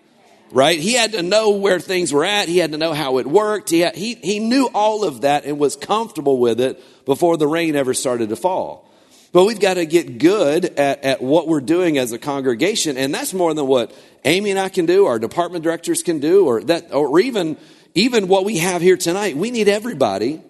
Right? 0.52 0.78
He 0.78 0.92
had 0.92 1.12
to 1.12 1.22
know 1.22 1.50
where 1.50 1.80
things 1.80 2.12
were 2.12 2.24
at. 2.24 2.48
He 2.48 2.58
had 2.58 2.72
to 2.72 2.78
know 2.78 2.92
how 2.92 3.18
it 3.18 3.26
worked. 3.26 3.70
He, 3.70 3.80
had, 3.80 3.96
he, 3.96 4.14
he 4.14 4.40
knew 4.40 4.68
all 4.74 5.04
of 5.04 5.22
that 5.22 5.46
and 5.46 5.58
was 5.58 5.74
comfortable 5.74 6.38
with 6.38 6.60
it 6.60 6.82
before 7.06 7.38
the 7.38 7.46
rain 7.46 7.76
ever 7.76 7.94
started 7.94 8.28
to 8.28 8.36
fall. 8.36 8.90
But 9.34 9.46
we've 9.46 9.58
got 9.58 9.74
to 9.74 9.84
get 9.84 10.18
good 10.18 10.64
at, 10.78 11.02
at 11.02 11.20
what 11.20 11.48
we're 11.48 11.60
doing 11.60 11.98
as 11.98 12.12
a 12.12 12.18
congregation, 12.18 12.96
and 12.96 13.12
that's 13.12 13.34
more 13.34 13.52
than 13.52 13.66
what 13.66 13.92
Amy 14.24 14.50
and 14.50 14.60
I 14.60 14.68
can 14.68 14.86
do, 14.86 15.06
our 15.06 15.18
department 15.18 15.64
directors 15.64 16.04
can 16.04 16.20
do, 16.20 16.46
or 16.46 16.62
that, 16.62 16.94
or 16.94 17.18
even 17.18 17.56
even 17.96 18.28
what 18.28 18.44
we 18.44 18.58
have 18.58 18.80
here 18.80 18.96
tonight. 18.96 19.36
We 19.36 19.50
need 19.50 19.66
everybody 19.66 20.40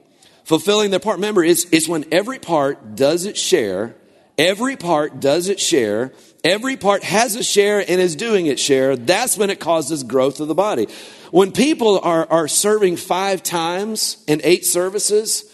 fulfilling 0.45 0.91
their 0.91 1.01
part. 1.01 1.17
Remember, 1.17 1.43
it's, 1.43 1.65
it's 1.73 1.89
when 1.89 2.05
every 2.13 2.39
part 2.39 2.95
does 2.95 3.25
its 3.25 3.41
share, 3.41 3.95
every 4.37 4.77
part 4.77 5.19
does 5.19 5.49
its 5.49 5.63
share, 5.63 6.13
every 6.43 6.77
part 6.77 7.05
has 7.05 7.37
a 7.37 7.43
share 7.43 7.79
and 7.81 8.03
is 8.03 8.17
doing 8.17 8.47
its 8.47 8.61
share. 8.61 8.97
That's 8.97 9.39
when 9.39 9.49
it 9.49 9.61
causes 9.61 10.03
growth 10.05 10.41
of 10.41 10.49
the 10.49 10.55
body. 10.55 10.89
When 11.31 11.53
people 11.53 12.01
are, 12.01 12.31
are 12.31 12.49
serving 12.49 12.97
five 12.99 13.43
times 13.43 14.23
in 14.27 14.43
eight 14.45 14.67
services, 14.67 15.51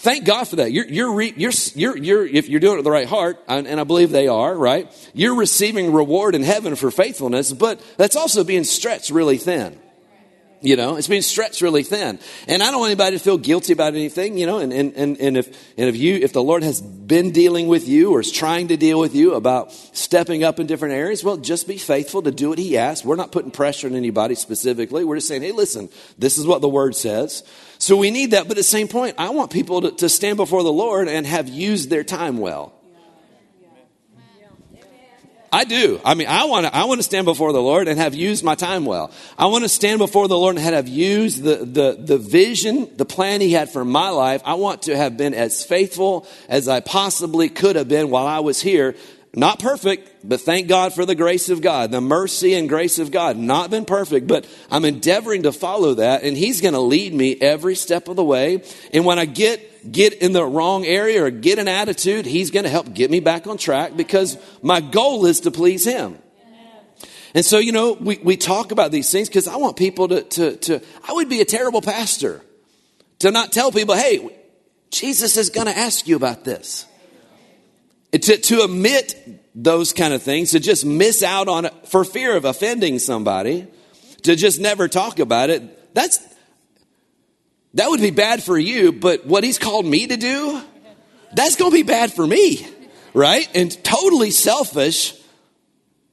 Thank 0.00 0.24
God 0.24 0.48
for 0.48 0.56
that. 0.56 0.72
You're, 0.72 0.86
you're, 0.86 1.12
re, 1.12 1.34
you're, 1.36 1.52
you're, 1.74 1.96
you're, 1.98 2.26
if 2.26 2.48
you're 2.48 2.58
doing 2.58 2.72
it 2.72 2.76
with 2.76 2.84
the 2.86 2.90
right 2.90 3.06
heart, 3.06 3.38
and 3.46 3.68
I 3.68 3.84
believe 3.84 4.10
they 4.10 4.28
are, 4.28 4.56
right? 4.56 4.90
You're 5.12 5.34
receiving 5.34 5.92
reward 5.92 6.34
in 6.34 6.42
heaven 6.42 6.74
for 6.74 6.90
faithfulness, 6.90 7.52
but 7.52 7.82
that's 7.98 8.16
also 8.16 8.42
being 8.42 8.64
stretched 8.64 9.10
really 9.10 9.36
thin. 9.36 9.78
You 10.62 10.76
know, 10.76 10.96
it's 10.96 11.08
being 11.08 11.20
stretched 11.20 11.60
really 11.60 11.82
thin. 11.82 12.18
And 12.48 12.62
I 12.62 12.70
don't 12.70 12.80
want 12.80 12.90
anybody 12.90 13.18
to 13.18 13.22
feel 13.22 13.36
guilty 13.36 13.74
about 13.74 13.94
anything, 13.94 14.38
you 14.38 14.46
know, 14.46 14.58
and, 14.58 14.72
and, 14.72 14.94
and, 14.94 15.20
and 15.20 15.36
if, 15.36 15.48
and 15.78 15.88
if 15.88 15.96
you, 15.96 16.16
if 16.16 16.32
the 16.32 16.42
Lord 16.42 16.62
has 16.62 16.80
been 16.80 17.30
dealing 17.30 17.66
with 17.66 17.86
you 17.86 18.12
or 18.12 18.20
is 18.20 18.32
trying 18.32 18.68
to 18.68 18.78
deal 18.78 18.98
with 18.98 19.14
you 19.14 19.34
about 19.34 19.70
stepping 19.72 20.44
up 20.44 20.60
in 20.60 20.66
different 20.66 20.94
areas, 20.94 21.22
well, 21.22 21.36
just 21.36 21.68
be 21.68 21.76
faithful 21.76 22.22
to 22.22 22.30
do 22.30 22.50
what 22.50 22.58
He 22.58 22.78
asks. 22.78 23.04
We're 23.04 23.16
not 23.16 23.32
putting 23.32 23.50
pressure 23.50 23.86
on 23.86 23.94
anybody 23.94 24.34
specifically. 24.34 25.04
We're 25.04 25.16
just 25.16 25.28
saying, 25.28 25.42
hey, 25.42 25.52
listen, 25.52 25.90
this 26.18 26.38
is 26.38 26.46
what 26.46 26.62
the 26.62 26.68
Word 26.70 26.94
says. 26.94 27.42
So 27.80 27.96
we 27.96 28.10
need 28.10 28.32
that. 28.32 28.44
But 28.44 28.52
at 28.52 28.56
the 28.56 28.62
same 28.62 28.88
point, 28.88 29.14
I 29.16 29.30
want 29.30 29.50
people 29.50 29.80
to, 29.80 29.90
to 29.92 30.08
stand 30.08 30.36
before 30.36 30.62
the 30.62 30.72
Lord 30.72 31.08
and 31.08 31.26
have 31.26 31.48
used 31.48 31.88
their 31.88 32.04
time 32.04 32.36
well. 32.38 32.74
I 35.52 35.64
do. 35.64 36.00
I 36.04 36.14
mean, 36.14 36.28
I 36.28 36.44
want 36.44 36.66
to, 36.66 36.76
I 36.76 36.84
want 36.84 37.00
to 37.00 37.02
stand 37.02 37.24
before 37.24 37.52
the 37.52 37.60
Lord 37.60 37.88
and 37.88 37.98
have 37.98 38.14
used 38.14 38.44
my 38.44 38.54
time 38.54 38.84
well. 38.84 39.10
I 39.36 39.46
want 39.46 39.64
to 39.64 39.68
stand 39.68 39.98
before 39.98 40.28
the 40.28 40.38
Lord 40.38 40.56
and 40.56 40.64
have 40.64 40.86
used 40.86 41.42
the, 41.42 41.56
the, 41.56 41.96
the 41.98 42.18
vision, 42.18 42.88
the 42.96 43.04
plan 43.04 43.40
He 43.40 43.52
had 43.52 43.70
for 43.70 43.84
my 43.84 44.10
life. 44.10 44.42
I 44.44 44.54
want 44.54 44.82
to 44.82 44.96
have 44.96 45.16
been 45.16 45.34
as 45.34 45.64
faithful 45.64 46.28
as 46.48 46.68
I 46.68 46.80
possibly 46.80 47.48
could 47.48 47.74
have 47.74 47.88
been 47.88 48.10
while 48.10 48.26
I 48.26 48.40
was 48.40 48.60
here. 48.60 48.94
Not 49.32 49.60
perfect, 49.60 50.28
but 50.28 50.40
thank 50.40 50.66
God 50.66 50.92
for 50.92 51.06
the 51.06 51.14
grace 51.14 51.50
of 51.50 51.60
God, 51.60 51.92
the 51.92 52.00
mercy 52.00 52.54
and 52.54 52.68
grace 52.68 52.98
of 52.98 53.12
God. 53.12 53.36
Not 53.36 53.70
been 53.70 53.84
perfect, 53.84 54.26
but 54.26 54.44
I'm 54.72 54.84
endeavoring 54.84 55.44
to 55.44 55.52
follow 55.52 55.94
that, 55.94 56.24
and 56.24 56.36
He's 56.36 56.60
going 56.60 56.74
to 56.74 56.80
lead 56.80 57.14
me 57.14 57.36
every 57.40 57.76
step 57.76 58.08
of 58.08 58.16
the 58.16 58.24
way. 58.24 58.64
And 58.92 59.04
when 59.04 59.20
I 59.20 59.26
get 59.26 59.92
get 59.92 60.14
in 60.14 60.32
the 60.32 60.44
wrong 60.44 60.84
area 60.84 61.24
or 61.24 61.30
get 61.30 61.58
an 61.60 61.68
attitude, 61.68 62.26
He's 62.26 62.50
going 62.50 62.64
to 62.64 62.70
help 62.70 62.92
get 62.92 63.08
me 63.08 63.20
back 63.20 63.46
on 63.46 63.56
track 63.56 63.96
because 63.96 64.36
my 64.62 64.80
goal 64.80 65.26
is 65.26 65.40
to 65.40 65.52
please 65.52 65.84
Him. 65.84 66.18
And 67.32 67.44
so, 67.44 67.58
you 67.58 67.70
know, 67.70 67.92
we, 67.92 68.18
we 68.18 68.36
talk 68.36 68.72
about 68.72 68.90
these 68.90 69.10
things 69.12 69.28
because 69.28 69.46
I 69.46 69.56
want 69.56 69.76
people 69.76 70.08
to, 70.08 70.22
to, 70.22 70.56
to, 70.56 70.80
I 71.06 71.12
would 71.12 71.28
be 71.28 71.40
a 71.40 71.44
terrible 71.44 71.80
pastor 71.80 72.42
to 73.20 73.30
not 73.30 73.52
tell 73.52 73.70
people, 73.70 73.94
hey, 73.94 74.36
Jesus 74.90 75.36
is 75.36 75.50
going 75.50 75.68
to 75.68 75.76
ask 75.76 76.08
you 76.08 76.16
about 76.16 76.42
this. 76.42 76.86
To, 78.12 78.36
to 78.36 78.62
omit 78.62 79.40
those 79.54 79.92
kind 79.92 80.12
of 80.12 80.22
things, 80.22 80.50
to 80.50 80.60
just 80.60 80.84
miss 80.84 81.22
out 81.22 81.48
on 81.48 81.66
it 81.66 81.88
for 81.88 82.04
fear 82.04 82.36
of 82.36 82.44
offending 82.44 82.98
somebody, 82.98 83.68
to 84.22 84.34
just 84.36 84.60
never 84.60 84.88
talk 84.88 85.18
about 85.18 85.50
it, 85.50 85.94
that's, 85.94 86.18
that 87.74 87.88
would 87.88 88.00
be 88.00 88.10
bad 88.10 88.42
for 88.42 88.58
you, 88.58 88.92
but 88.92 89.26
what 89.26 89.44
he's 89.44 89.58
called 89.58 89.86
me 89.86 90.06
to 90.08 90.16
do, 90.16 90.60
that's 91.34 91.56
going 91.56 91.70
to 91.70 91.76
be 91.76 91.84
bad 91.84 92.12
for 92.12 92.26
me, 92.26 92.66
right? 93.14 93.48
And 93.54 93.72
totally 93.84 94.32
selfish. 94.32 95.14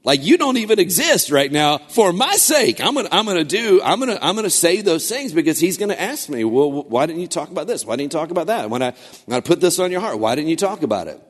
Like 0.03 0.23
you 0.23 0.37
don't 0.37 0.57
even 0.57 0.79
exist 0.79 1.31
right 1.31 1.51
now. 1.51 1.79
For 1.79 2.13
my 2.13 2.35
sake, 2.35 2.79
I'm 2.79 2.93
gonna, 2.95 3.09
I'm 3.11 3.25
gonna 3.25 3.43
do, 3.43 3.81
I'm 3.83 3.99
gonna, 3.99 4.17
I'm 4.21 4.37
gonna 4.37 4.49
say 4.49 4.79
those 4.79 5.09
things 5.09 5.33
because 5.33 5.59
he's 5.59 5.77
gonna 5.77 5.95
ask 5.95 6.29
me, 6.29 6.45
well, 6.45 6.71
why 6.71 7.07
didn't 7.07 7.21
you 7.21 7.27
talk 7.27 7.49
about 7.49 7.67
this? 7.67 7.85
Why 7.85 7.97
didn't 7.97 8.13
you 8.13 8.17
talk 8.17 8.31
about 8.31 8.47
that? 8.47 8.69
When 8.69 8.81
I, 8.81 8.93
when 9.25 9.35
I 9.35 9.41
put 9.41 9.59
this 9.59 9.79
on 9.79 9.91
your 9.91 9.99
heart, 9.99 10.17
why 10.17 10.35
didn't 10.35 10.49
you 10.49 10.55
talk 10.55 10.81
about 10.81 11.07
it? 11.07 11.21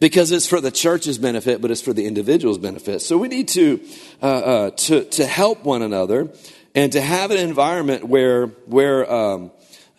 Because 0.00 0.30
it's 0.30 0.46
for 0.46 0.60
the 0.60 0.70
church's 0.70 1.18
benefit, 1.18 1.60
but 1.60 1.70
it's 1.70 1.80
for 1.80 1.92
the 1.92 2.06
individual's 2.06 2.58
benefit. 2.58 3.02
So 3.02 3.18
we 3.18 3.28
need 3.28 3.48
to, 3.48 3.80
uh, 4.22 4.26
uh, 4.26 4.70
to, 4.70 5.04
to 5.04 5.26
help 5.26 5.64
one 5.64 5.82
another 5.82 6.30
and 6.74 6.92
to 6.92 7.00
have 7.00 7.30
an 7.32 7.38
environment 7.38 8.04
where, 8.04 8.46
where 8.46 9.10
um, 9.12 9.50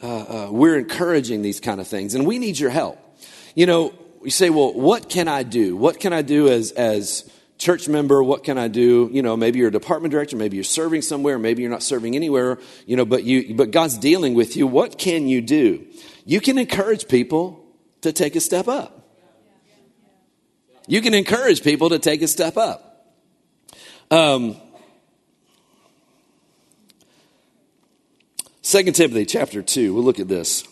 uh, 0.02 0.08
uh, 0.08 0.52
we're 0.52 0.78
encouraging 0.78 1.42
these 1.42 1.60
kind 1.60 1.82
of 1.82 1.88
things. 1.88 2.16
And 2.16 2.26
we 2.26 2.40
need 2.40 2.58
your 2.58 2.70
help. 2.70 2.98
You 3.56 3.66
know, 3.66 3.94
you 4.24 4.30
say, 4.30 4.50
well, 4.50 4.74
what 4.74 5.10
can 5.10 5.28
I 5.28 5.44
do? 5.44 5.76
What 5.76 6.00
can 6.00 6.14
I 6.14 6.22
do 6.22 6.48
as, 6.48 6.72
as 6.72 7.30
church 7.58 7.90
member? 7.90 8.24
What 8.24 8.44
can 8.44 8.58
I 8.58 8.70
do? 8.70 9.10
You 9.12 9.22
know, 9.22 9.36
maybe 9.36 9.60
you're 9.60 9.68
a 9.68 9.72
department 9.72 10.12
director, 10.12 10.38
maybe 10.38 10.56
you're 10.56 10.64
serving 10.64 11.02
somewhere, 11.02 11.38
maybe 11.38 11.62
you're 11.62 11.72
not 11.72 11.84
serving 11.84 12.16
anywhere, 12.16 12.60
you 12.86 12.96
know, 12.96 13.06
but 13.06 13.24
you, 13.26 13.54
but 13.56 13.72
God's 13.72 13.98
dealing 13.98 14.34
with 14.34 14.56
you. 14.56 14.66
What 14.66 14.98
can 14.98 15.28
you 15.28 15.42
do? 15.42 15.86
You 16.26 16.40
can 16.40 16.58
encourage 16.58 17.08
people 17.08 17.66
to 18.02 18.14
take 18.14 18.36
a 18.36 18.40
step 18.40 18.68
up. 18.68 18.99
You 20.90 21.02
can 21.02 21.14
encourage 21.14 21.62
people 21.62 21.90
to 21.90 22.00
take 22.00 22.24
a 22.24 22.28
step 22.28 22.58
up. 22.58 23.06
Um, 24.10 24.58
2 28.64 28.84
Timothy 28.94 29.28
chapter 29.28 29.62
2, 29.62 29.94
we'll 29.94 30.04
look 30.04 30.20
at 30.20 30.28
this. 30.28 30.68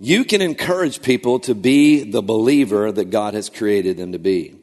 You 0.00 0.24
can 0.24 0.42
encourage 0.42 1.02
people 1.02 1.38
to 1.40 1.54
be 1.54 2.02
the 2.02 2.20
believer 2.20 2.90
that 2.90 3.10
God 3.10 3.34
has 3.34 3.48
created 3.48 3.96
them 3.96 4.10
to 4.10 4.18
be. 4.18 4.56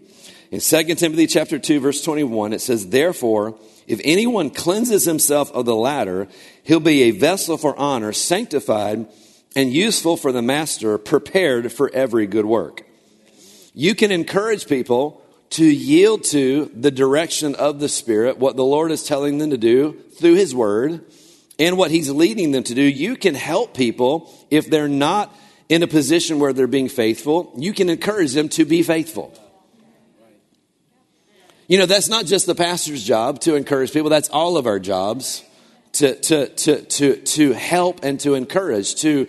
In 0.51 0.59
2 0.59 0.95
Timothy 0.95 1.25
chapter 1.25 1.57
2 1.57 1.79
verse 1.79 2.03
21 2.03 2.51
it 2.51 2.59
says 2.59 2.89
therefore 2.89 3.57
if 3.87 4.01
anyone 4.03 4.49
cleanses 4.49 5.05
himself 5.05 5.49
of 5.53 5.65
the 5.65 5.75
latter 5.75 6.27
he'll 6.63 6.81
be 6.81 7.03
a 7.03 7.11
vessel 7.11 7.57
for 7.57 7.75
honor 7.79 8.11
sanctified 8.11 9.07
and 9.55 9.71
useful 9.71 10.17
for 10.17 10.31
the 10.31 10.41
master 10.41 10.97
prepared 10.97 11.71
for 11.71 11.89
every 11.93 12.27
good 12.27 12.45
work. 12.45 12.83
You 13.73 13.95
can 13.95 14.11
encourage 14.11 14.67
people 14.67 15.21
to 15.51 15.65
yield 15.65 16.23
to 16.23 16.71
the 16.73 16.91
direction 16.91 17.53
of 17.55 17.79
the 17.79 17.89
Spirit, 17.89 18.37
what 18.39 18.55
the 18.55 18.63
Lord 18.63 18.91
is 18.91 19.03
telling 19.03 19.37
them 19.37 19.51
to 19.51 19.57
do 19.57 19.93
through 20.17 20.35
His 20.35 20.55
Word, 20.55 21.05
and 21.59 21.77
what 21.77 21.91
He's 21.91 22.09
leading 22.09 22.51
them 22.51 22.63
to 22.63 22.73
do. 22.73 22.81
You 22.81 23.15
can 23.15 23.35
help 23.35 23.75
people 23.75 24.33
if 24.49 24.69
they're 24.69 24.87
not 24.87 25.35
in 25.69 25.83
a 25.83 25.87
position 25.87 26.39
where 26.39 26.53
they're 26.53 26.67
being 26.67 26.89
faithful. 26.89 27.53
You 27.55 27.73
can 27.73 27.89
encourage 27.89 28.33
them 28.33 28.49
to 28.49 28.65
be 28.65 28.81
faithful. 28.81 29.37
You 31.67 31.77
know, 31.77 31.85
that's 31.85 32.09
not 32.09 32.25
just 32.25 32.45
the 32.45 32.55
pastor's 32.55 33.03
job 33.03 33.39
to 33.41 33.55
encourage 33.55 33.93
people, 33.93 34.09
that's 34.09 34.29
all 34.29 34.57
of 34.57 34.67
our 34.67 34.79
jobs 34.79 35.43
to, 35.93 36.15
to, 36.15 36.47
to, 36.49 36.81
to, 36.81 37.15
to 37.15 37.53
help 37.53 38.03
and 38.03 38.19
to 38.21 38.33
encourage, 38.33 38.95
to 38.95 39.27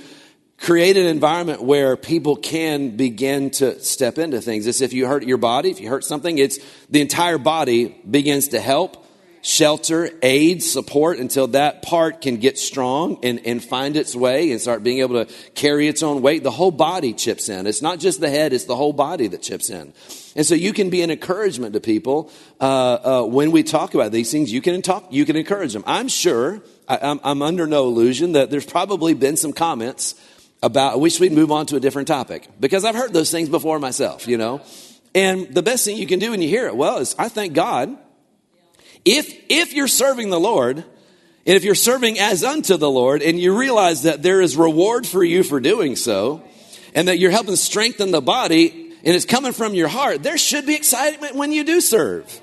create 0.65 0.97
an 0.97 1.05
environment 1.05 1.63
where 1.63 1.95
people 1.95 2.37
can 2.37 2.97
begin 2.97 3.51
to 3.51 3.79
step 3.81 4.17
into 4.17 4.41
things. 4.41 4.67
It's 4.67 4.81
if 4.81 4.95
you 4.95 5.07
hurt 5.07 5.23
your 5.25 5.37
body, 5.37 5.71
if 5.71 5.79
you 5.79 5.91
hurt 5.91 6.05
something, 6.05 6.39
it's 6.39 6.59
the 6.89 7.03
entire 7.03 7.37
body 7.37 7.95
begins 8.11 8.49
to 8.49 8.61
help 8.61 9.05
shelter, 9.43 10.09
aid, 10.23 10.63
support 10.63 11.19
until 11.19 11.49
that 11.49 11.83
part 11.83 12.23
can 12.23 12.39
get 12.39 12.59
strong 12.59 13.19
and, 13.23 13.43
and 13.45 13.63
find 13.63 13.95
its 13.95 14.17
way 14.17 14.53
and 14.53 14.59
start 14.59 14.83
being 14.83 15.01
able 15.01 15.23
to 15.23 15.31
carry 15.51 15.87
its 15.87 16.03
own 16.03 16.23
weight. 16.23 16.43
The 16.43 16.51
whole 16.51 16.71
body 16.71 17.13
chips 17.13 17.51
in. 17.51 17.67
It's 17.67 17.83
not 17.83 18.01
just 18.01 18.23
the 18.23 18.31
head, 18.31 18.55
it's 18.55 18.65
the 18.65 18.75
whole 18.75 18.95
body 18.95 19.29
that 19.29 19.43
chips 19.43 19.69
in. 19.69 19.93
And 20.35 20.47
so 20.47 20.55
you 20.55 20.73
can 20.73 20.89
be 20.89 21.03
an 21.03 21.11
encouragement 21.11 21.75
to 21.75 21.81
people 21.81 22.33
uh, 22.59 22.65
uh, 22.65 23.27
when 23.27 23.51
we 23.51 23.65
talk 23.65 23.93
about 23.93 24.13
these 24.13 24.33
things. 24.33 24.51
You 24.51 24.63
can 24.63 24.81
talk, 24.81 25.09
you 25.11 25.27
can 25.27 25.37
encourage 25.37 25.75
them. 25.75 25.85
I'm 25.87 26.09
sure, 26.09 26.63
I, 26.89 27.01
I'm, 27.03 27.21
I'm 27.23 27.43
under 27.43 27.67
no 27.67 27.85
illusion 27.85 28.33
that 28.33 28.51
there's 28.51 28.65
probably 28.65 29.13
been 29.13 29.37
some 29.37 29.53
comments 29.53 30.15
about, 30.65 30.95
I 30.95 30.97
wish 30.97 31.21
we'd 31.21 31.33
move 31.33 31.53
on 31.53 31.67
to 31.67 31.77
a 31.77 31.81
different 31.81 32.09
topic 32.09 32.49
because 32.59 32.85
I've 32.85 32.95
heard 32.95 33.13
those 33.13 33.31
things 33.31 33.49
before 33.49 33.79
myself, 33.79 34.27
you 34.27 34.39
know. 34.39 34.63
And 35.15 35.55
the 35.55 35.63
best 35.63 35.85
thing 35.85 35.97
you 35.97 36.07
can 36.07 36.19
do 36.19 36.31
when 36.31 36.43
you 36.43 36.49
hear 36.49 36.67
it, 36.67 36.75
well, 36.75 36.99
is 36.99 37.15
I 37.19 37.29
thank 37.29 37.53
God 37.53 37.97
if, 39.05 39.33
if 39.49 39.75
you're 39.75 39.89
serving 39.89 40.31
the 40.31 40.41
Lord, 40.41 40.79
and 40.79 41.57
if 41.57 41.65
you're 41.65 41.75
serving 41.75 42.19
as 42.19 42.43
unto 42.43 42.77
the 42.79 42.91
Lord, 42.91 43.21
and 43.21 43.39
you 43.39 43.57
realize 43.57 44.05
that 44.05 44.23
there 44.23 44.41
is 44.41 44.57
reward 44.57 45.07
for 45.07 45.23
you 45.23 45.43
for 45.43 45.61
doing 45.61 45.95
so, 45.95 46.43
and 46.95 47.09
that 47.09 47.19
you're 47.19 47.31
helping 47.31 47.57
strengthen 47.57 48.11
the 48.13 48.23
body, 48.23 48.93
and 49.05 49.15
it's 49.15 49.27
coming 49.27 49.53
from 49.53 49.75
your 49.75 49.89
heart, 49.89 50.23
there 50.23 50.39
should 50.39 50.65
be 50.65 50.75
excitement 50.75 51.35
when 51.35 51.53
you 51.53 51.65
do 51.65 51.83
serve. 51.83 52.41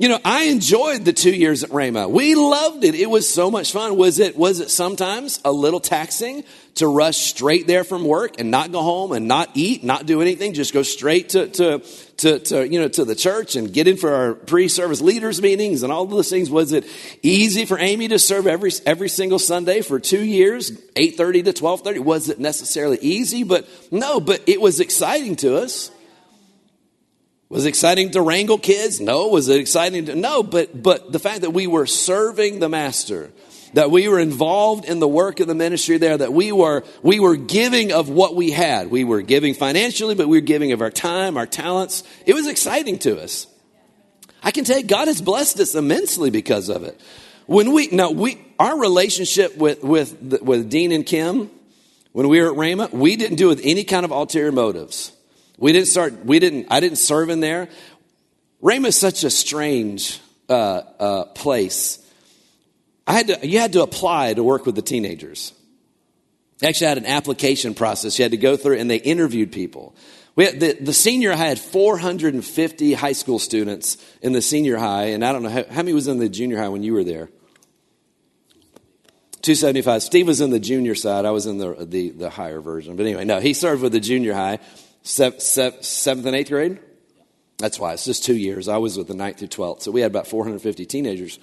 You 0.00 0.08
know, 0.08 0.20
I 0.24 0.44
enjoyed 0.44 1.04
the 1.04 1.12
two 1.12 1.34
years 1.34 1.64
at 1.64 1.70
Rhema. 1.70 2.08
We 2.08 2.36
loved 2.36 2.84
it. 2.84 2.94
It 2.94 3.10
was 3.10 3.28
so 3.28 3.50
much 3.50 3.72
fun. 3.72 3.96
Was 3.96 4.20
it, 4.20 4.36
was 4.36 4.60
it 4.60 4.70
sometimes 4.70 5.40
a 5.44 5.50
little 5.50 5.80
taxing 5.80 6.44
to 6.76 6.86
rush 6.86 7.16
straight 7.16 7.66
there 7.66 7.82
from 7.82 8.04
work 8.04 8.38
and 8.38 8.48
not 8.48 8.70
go 8.70 8.80
home 8.80 9.10
and 9.10 9.26
not 9.26 9.50
eat, 9.54 9.82
not 9.82 10.06
do 10.06 10.22
anything, 10.22 10.52
just 10.52 10.72
go 10.72 10.84
straight 10.84 11.30
to, 11.30 11.48
to, 11.48 11.78
to, 12.18 12.38
to 12.38 12.68
you 12.68 12.78
know, 12.78 12.86
to 12.86 13.04
the 13.04 13.16
church 13.16 13.56
and 13.56 13.72
get 13.72 13.88
in 13.88 13.96
for 13.96 14.14
our 14.14 14.34
pre-service 14.34 15.00
leaders 15.00 15.42
meetings 15.42 15.82
and 15.82 15.92
all 15.92 16.06
those 16.06 16.30
things? 16.30 16.48
Was 16.48 16.70
it 16.70 16.86
easy 17.24 17.64
for 17.64 17.76
Amy 17.76 18.06
to 18.06 18.20
serve 18.20 18.46
every, 18.46 18.70
every 18.86 19.08
single 19.08 19.40
Sunday 19.40 19.80
for 19.80 19.98
two 19.98 20.24
years, 20.24 20.70
8.30 20.70 21.46
to 21.46 21.52
12.30? 21.52 21.98
Was 22.04 22.28
it 22.28 22.38
necessarily 22.38 22.98
easy? 23.00 23.42
But 23.42 23.68
no, 23.90 24.20
but 24.20 24.44
it 24.46 24.60
was 24.60 24.78
exciting 24.78 25.34
to 25.36 25.56
us. 25.56 25.90
Was 27.48 27.64
it 27.64 27.68
exciting 27.68 28.10
to 28.10 28.20
wrangle 28.20 28.58
kids? 28.58 29.00
No. 29.00 29.28
Was 29.28 29.48
it 29.48 29.60
exciting 29.60 30.06
to, 30.06 30.14
no, 30.14 30.42
but, 30.42 30.82
but 30.82 31.12
the 31.12 31.18
fact 31.18 31.40
that 31.40 31.50
we 31.50 31.66
were 31.66 31.86
serving 31.86 32.58
the 32.58 32.68
master, 32.68 33.30
that 33.72 33.90
we 33.90 34.06
were 34.08 34.18
involved 34.18 34.84
in 34.84 34.98
the 34.98 35.08
work 35.08 35.40
of 35.40 35.46
the 35.46 35.54
ministry 35.54 35.96
there, 35.96 36.18
that 36.18 36.32
we 36.32 36.52
were, 36.52 36.84
we 37.02 37.20
were 37.20 37.36
giving 37.36 37.92
of 37.92 38.10
what 38.10 38.36
we 38.36 38.50
had. 38.50 38.90
We 38.90 39.04
were 39.04 39.22
giving 39.22 39.54
financially, 39.54 40.14
but 40.14 40.28
we 40.28 40.36
were 40.36 40.46
giving 40.46 40.72
of 40.72 40.82
our 40.82 40.90
time, 40.90 41.38
our 41.38 41.46
talents. 41.46 42.04
It 42.26 42.34
was 42.34 42.46
exciting 42.46 42.98
to 43.00 43.20
us. 43.20 43.46
I 44.42 44.50
can 44.50 44.64
tell 44.64 44.78
you, 44.78 44.84
God 44.84 45.08
has 45.08 45.22
blessed 45.22 45.58
us 45.58 45.74
immensely 45.74 46.30
because 46.30 46.68
of 46.68 46.84
it. 46.84 47.00
When 47.46 47.72
we, 47.72 47.88
now 47.88 48.10
we, 48.10 48.44
our 48.58 48.78
relationship 48.78 49.56
with, 49.56 49.82
with, 49.82 50.42
with 50.42 50.68
Dean 50.68 50.92
and 50.92 51.04
Kim, 51.04 51.50
when 52.12 52.28
we 52.28 52.42
were 52.42 52.50
at 52.50 52.56
Rhema, 52.56 52.92
we 52.92 53.16
didn't 53.16 53.36
do 53.36 53.46
it 53.46 53.56
with 53.56 53.60
any 53.64 53.84
kind 53.84 54.04
of 54.04 54.10
ulterior 54.10 54.52
motives. 54.52 55.12
We 55.58 55.72
didn't 55.72 55.88
start, 55.88 56.24
we 56.24 56.38
didn't, 56.38 56.68
I 56.70 56.80
didn't 56.80 56.98
serve 56.98 57.30
in 57.30 57.40
there. 57.40 57.68
Rhema 58.62 58.86
is 58.86 58.96
such 58.96 59.24
a 59.24 59.30
strange 59.30 60.20
uh, 60.48 60.82
uh, 60.98 61.24
place. 61.26 61.98
I 63.06 63.12
had 63.12 63.26
to, 63.26 63.46
you 63.46 63.58
had 63.58 63.72
to 63.72 63.82
apply 63.82 64.34
to 64.34 64.42
work 64.42 64.66
with 64.66 64.76
the 64.76 64.82
teenagers. 64.82 65.52
Actually, 66.62 66.86
I 66.86 66.90
had 66.90 66.98
an 66.98 67.06
application 67.06 67.74
process 67.74 68.18
you 68.18 68.24
had 68.24 68.32
to 68.32 68.38
go 68.38 68.56
through, 68.56 68.78
and 68.78 68.90
they 68.90 68.96
interviewed 68.96 69.52
people. 69.52 69.94
We 70.36 70.44
had, 70.44 70.60
the, 70.60 70.72
the 70.74 70.92
senior 70.92 71.34
high 71.34 71.48
had 71.48 71.58
450 71.58 72.92
high 72.94 73.12
school 73.12 73.38
students 73.38 73.96
in 74.22 74.32
the 74.32 74.42
senior 74.42 74.76
high, 74.76 75.06
and 75.06 75.24
I 75.24 75.32
don't 75.32 75.42
know 75.42 75.50
how, 75.50 75.64
how 75.64 75.82
many 75.82 75.92
was 75.92 76.06
in 76.06 76.18
the 76.18 76.28
junior 76.28 76.58
high 76.58 76.68
when 76.68 76.84
you 76.84 76.92
were 76.92 77.04
there. 77.04 77.28
275. 79.42 80.02
Steve 80.02 80.26
was 80.26 80.40
in 80.40 80.50
the 80.50 80.60
junior 80.60 80.94
side. 80.94 81.24
I 81.24 81.30
was 81.30 81.46
in 81.46 81.58
the, 81.58 81.74
the, 81.84 82.10
the 82.10 82.30
higher 82.30 82.60
version. 82.60 82.96
But 82.96 83.06
anyway, 83.06 83.24
no, 83.24 83.40
he 83.40 83.54
served 83.54 83.82
with 83.82 83.92
the 83.92 84.00
junior 84.00 84.34
high 84.34 84.58
seventh 85.02 86.26
and 86.26 86.36
eighth 86.36 86.50
grade? 86.50 86.80
That's 87.58 87.78
why. 87.78 87.92
It's 87.92 88.04
just 88.04 88.24
two 88.24 88.36
years. 88.36 88.68
I 88.68 88.76
was 88.76 88.96
with 88.96 89.08
the 89.08 89.14
ninth 89.14 89.38
through 89.38 89.48
12th. 89.48 89.82
So 89.82 89.90
we 89.90 90.00
had 90.00 90.10
about 90.10 90.28
450 90.28 90.86
teenagers. 90.86 91.38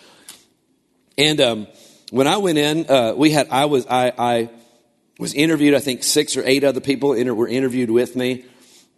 And 1.18 1.42
um, 1.42 1.68
when 2.12 2.28
I 2.28 2.38
went 2.38 2.58
in, 2.58 2.90
uh, 2.90 3.14
we 3.16 3.32
had, 3.32 3.50
I 3.50 3.66
was, 3.66 3.86
I, 3.88 4.14
I 4.18 4.50
was 5.20 5.34
interviewed, 5.34 5.74
I 5.74 5.80
think 5.80 6.04
six 6.04 6.38
or 6.38 6.44
eight 6.46 6.64
other 6.64 6.80
people 6.80 7.14
inter- 7.14 7.34
were 7.34 7.48
interviewed 7.48 7.92
with 7.92 8.16
me. 8.16 8.46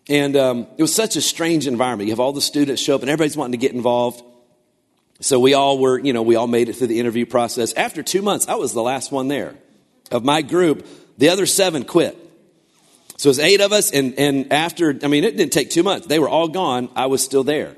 And 0.07 0.35
um, 0.37 0.67
it 0.77 0.81
was 0.81 0.93
such 0.93 1.15
a 1.15 1.21
strange 1.21 1.67
environment. 1.67 2.07
You 2.07 2.13
have 2.13 2.19
all 2.19 2.33
the 2.33 2.41
students 2.41 2.81
show 2.81 2.95
up 2.95 3.01
and 3.01 3.09
everybody's 3.09 3.35
wanting 3.35 3.59
to 3.59 3.65
get 3.65 3.73
involved. 3.73 4.23
So 5.19 5.39
we 5.39 5.55
all 5.55 5.79
were, 5.79 5.99
you 5.99 6.13
know, 6.13 6.21
we 6.21 6.35
all 6.35 6.47
made 6.47 6.69
it 6.69 6.73
through 6.73 6.87
the 6.87 6.99
interview 6.99 7.25
process. 7.25 7.73
After 7.73 8.03
two 8.03 8.21
months, 8.21 8.47
I 8.47 8.55
was 8.55 8.73
the 8.73 8.83
last 8.83 9.11
one 9.11 9.27
there. 9.27 9.55
Of 10.11 10.23
my 10.23 10.41
group, 10.43 10.87
the 11.17 11.29
other 11.29 11.45
seven 11.45 11.83
quit. 11.83 12.15
So 13.17 13.29
it 13.29 13.31
was 13.31 13.39
eight 13.39 13.61
of 13.61 13.71
us, 13.73 13.91
and, 13.91 14.13
and 14.19 14.53
after, 14.53 14.97
I 15.03 15.07
mean, 15.07 15.23
it 15.23 15.35
didn't 15.35 15.51
take 15.51 15.71
two 15.71 15.81
months. 15.81 16.05
They 16.05 16.19
were 16.19 16.29
all 16.29 16.47
gone. 16.47 16.89
I 16.95 17.07
was 17.07 17.23
still 17.23 17.43
there. 17.43 17.75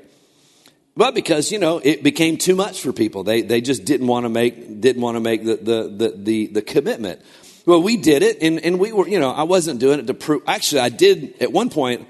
But 0.96 1.14
because, 1.14 1.50
you 1.50 1.58
know, 1.58 1.80
it 1.82 2.02
became 2.02 2.36
too 2.36 2.54
much 2.54 2.82
for 2.82 2.92
people. 2.92 3.24
They, 3.24 3.40
they 3.40 3.62
just 3.62 3.86
didn't 3.86 4.06
want 4.06 4.24
to 4.24 4.28
make, 4.28 4.80
didn't 4.80 5.00
want 5.00 5.16
to 5.16 5.20
make 5.20 5.44
the, 5.44 5.56
the, 5.56 5.88
the, 5.88 6.14
the, 6.16 6.46
the 6.48 6.62
commitment. 6.62 7.22
Well, 7.64 7.82
we 7.82 7.96
did 7.96 8.22
it, 8.22 8.42
and, 8.42 8.58
and 8.60 8.78
we 8.78 8.92
were, 8.92 9.08
you 9.08 9.18
know, 9.18 9.30
I 9.30 9.44
wasn't 9.44 9.80
doing 9.80 9.98
it 9.98 10.06
to 10.08 10.14
prove. 10.14 10.42
Actually, 10.46 10.82
I 10.82 10.90
did, 10.90 11.40
at 11.40 11.52
one 11.52 11.70
point, 11.70 12.06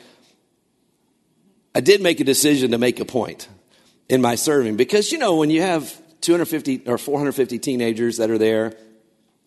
I 1.72 1.80
did 1.80 2.02
make 2.02 2.18
a 2.18 2.24
decision 2.24 2.72
to 2.72 2.78
make 2.78 2.98
a 2.98 3.04
point 3.04 3.48
in 4.08 4.20
my 4.20 4.34
serving 4.34 4.76
because, 4.76 5.12
you 5.12 5.18
know, 5.18 5.36
when 5.36 5.50
you 5.50 5.62
have 5.62 5.96
250 6.20 6.82
or 6.86 6.98
450 6.98 7.60
teenagers 7.60 8.16
that 8.16 8.28
are 8.28 8.38
there, 8.38 8.74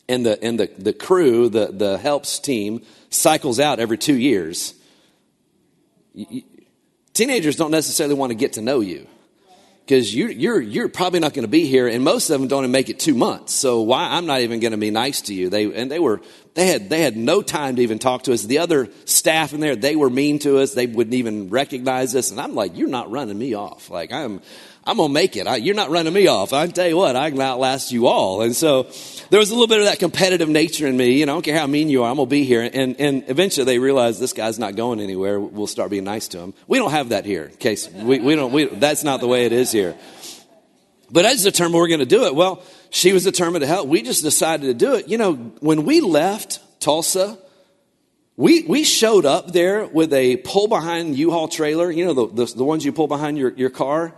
and 0.08 0.26
the, 0.26 0.44
and 0.44 0.60
the, 0.60 0.70
the 0.78 0.94
crew, 0.94 1.50
the, 1.50 1.68
the 1.68 1.98
helps 1.98 2.40
team, 2.40 2.82
cycles 3.10 3.60
out 3.60 3.80
every 3.80 3.98
two 3.98 4.16
years. 4.16 4.74
teenagers 7.14 7.56
don't 7.56 7.72
necessarily 7.72 8.16
want 8.16 8.32
to 8.32 8.36
get 8.36 8.54
to 8.54 8.62
know 8.62 8.80
you 8.80 9.08
because 9.86 10.14
you, 10.14 10.28
you're, 10.28 10.62
you're 10.62 10.90
probably 10.90 11.20
not 11.20 11.34
going 11.34 11.44
to 11.44 11.52
be 11.52 11.66
here, 11.66 11.88
and 11.88 12.04
most 12.04 12.30
of 12.30 12.40
them 12.40 12.48
don't 12.48 12.64
even 12.64 12.72
make 12.72 12.90
it 12.90 13.00
two 13.00 13.14
months. 13.14 13.54
So 13.54 13.82
why 13.82 14.10
I'm 14.12 14.26
not 14.26 14.42
even 14.42 14.60
going 14.60 14.72
to 14.72 14.78
be 14.78 14.92
nice 14.92 15.22
to 15.24 15.34
you? 15.34 15.50
They 15.50 15.66
and 15.74 15.92
they 15.92 16.00
were 16.00 16.22
they 16.54 16.68
had 16.68 16.90
they 16.90 17.02
had 17.02 17.18
no 17.18 17.42
time 17.42 17.78
to 17.78 17.82
even 17.82 18.00
talk 18.00 18.24
to 18.24 18.34
us. 18.34 18.44
The 18.44 18.60
other 18.60 18.90
staff 19.06 19.54
in 19.54 19.60
there 19.60 19.76
they 19.76 19.96
were 19.96 20.10
mean 20.10 20.40
to 20.40 20.60
us. 20.60 20.74
They 20.74 20.88
wouldn't 20.88 21.16
even 21.16 21.50
recognize 21.50 22.16
us, 22.16 22.32
and 22.32 22.40
I'm 22.40 22.56
like, 22.56 22.78
you're 22.78 22.90
not 22.90 23.12
running 23.12 23.38
me 23.38 23.54
off. 23.56 23.90
Like 23.90 24.12
I'm 24.12 24.42
I'm 24.86 24.98
going 24.98 25.10
to 25.10 25.14
make 25.14 25.38
it. 25.38 25.48
I, 25.48 25.56
you're 25.58 25.76
not 25.76 25.90
running 25.90 26.12
me 26.12 26.28
off. 26.28 26.52
I 26.52 26.68
tell 26.68 26.88
you 26.88 26.98
what, 26.98 27.16
I 27.16 27.30
can 27.30 27.40
outlast 27.40 27.94
you 27.94 28.08
all. 28.08 28.42
And 28.42 28.54
so 28.54 28.84
there 29.30 29.40
was 29.40 29.50
a 29.50 29.54
little 29.54 29.68
bit 29.68 29.80
of 29.80 29.86
that 29.86 30.00
competitive 30.00 30.50
nature 30.50 30.88
in 30.88 30.98
me. 30.98 31.20
You 31.20 31.26
know, 31.26 31.34
I 31.34 31.36
don't 31.36 31.42
care 31.44 31.58
how 31.58 31.68
mean 31.68 31.90
you 31.90 32.04
are, 32.04 32.10
I'm 32.10 32.18
going 32.18 32.28
to 32.28 32.30
be 32.30 32.44
here. 32.44 32.62
And, 32.62 33.00
and 33.00 33.24
eventually 33.28 33.64
they 33.64 33.80
realized 33.80 34.20
this 34.20 34.34
guy's 34.34 34.60
not 34.60 34.76
going 34.76 35.00
anywhere. 35.00 35.40
We'll 35.40 35.68
start 35.68 35.90
being 35.90 36.04
nice 36.04 36.28
to 36.30 36.40
him. 36.40 36.54
We 36.68 36.80
don't 36.80 36.92
have 36.92 37.10
that 37.10 37.26
here. 37.26 37.46
In 37.46 37.56
case 37.56 37.90
we, 37.90 38.20
we 38.20 38.36
don't, 38.36 38.52
we, 38.52 38.66
that's 38.66 39.06
not 39.06 39.22
the 39.22 39.28
way 39.28 39.46
it 39.46 39.54
is 39.54 39.72
here. 39.72 39.96
But 41.10 41.26
I 41.26 41.32
just 41.32 41.46
determined 41.46 41.76
we're 41.76 41.88
going 41.88 42.00
to 42.00 42.06
do 42.06 42.26
it. 42.26 42.36
Well, 42.36 42.62
she 42.94 43.12
was 43.12 43.24
determined 43.24 43.62
to 43.62 43.68
help. 43.68 43.88
We 43.88 44.04
just 44.04 44.22
decided 44.22 44.68
to 44.68 44.74
do 44.76 44.94
it. 44.94 45.08
You 45.08 45.18
know, 45.18 45.34
when 45.34 45.84
we 45.84 46.00
left 46.00 46.60
Tulsa, 46.80 47.40
we, 48.38 48.62
we 48.64 48.84
showed 48.84 49.26
up 49.26 49.52
there 49.52 49.88
with 49.88 50.14
a 50.14 50.38
pull 50.38 50.68
behind 50.68 51.18
U-Haul 51.18 51.48
trailer, 51.48 51.90
you 51.90 52.06
know, 52.06 52.14
the, 52.14 52.46
the, 52.46 52.54
the 52.58 52.64
ones 52.64 52.86
you 52.86 52.94
pull 52.94 53.08
behind 53.08 53.40
your, 53.40 53.52
your 53.54 53.72
car. 53.72 54.14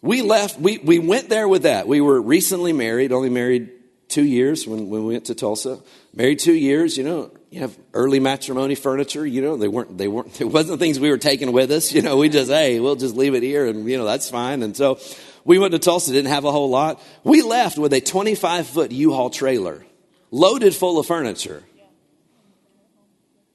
We 0.00 0.22
left, 0.22 0.58
we, 0.58 0.78
we 0.78 0.98
went 0.98 1.28
there 1.28 1.46
with 1.46 1.64
that. 1.64 1.86
We 1.86 2.00
were 2.00 2.18
recently 2.22 2.72
married, 2.72 3.12
only 3.12 3.28
married 3.28 3.70
two 4.08 4.24
years 4.24 4.66
when, 4.66 4.88
when 4.88 5.04
we 5.04 5.12
went 5.12 5.26
to 5.26 5.34
Tulsa. 5.34 5.78
Married 6.14 6.38
two 6.38 6.54
years, 6.54 6.96
you 6.96 7.04
know, 7.04 7.30
you 7.50 7.60
have 7.60 7.78
early 7.92 8.18
matrimony 8.18 8.76
furniture, 8.76 9.26
you 9.26 9.42
know, 9.42 9.58
they 9.58 9.68
weren't, 9.68 9.98
they 9.98 10.08
weren't, 10.08 10.40
it 10.40 10.46
wasn't 10.46 10.78
things 10.78 10.98
we 10.98 11.10
were 11.10 11.18
taking 11.18 11.52
with 11.52 11.70
us, 11.70 11.92
you 11.92 12.00
know, 12.00 12.16
we 12.16 12.30
just, 12.30 12.50
hey, 12.50 12.80
we'll 12.80 12.96
just 12.96 13.14
leave 13.14 13.34
it 13.34 13.42
here 13.42 13.66
and, 13.66 13.86
you 13.86 13.98
know, 13.98 14.06
that's 14.06 14.30
fine. 14.30 14.62
And 14.62 14.74
so 14.74 14.98
we 15.44 15.58
went 15.58 15.72
to 15.72 15.78
Tulsa, 15.78 16.12
didn't 16.12 16.30
have 16.30 16.44
a 16.44 16.52
whole 16.52 16.70
lot. 16.70 17.02
We 17.24 17.42
left 17.42 17.78
with 17.78 17.92
a 17.92 18.00
25 18.00 18.66
foot 18.66 18.92
U-Haul 18.92 19.30
trailer 19.30 19.84
loaded 20.30 20.74
full 20.74 20.98
of 20.98 21.06
furniture. 21.06 21.62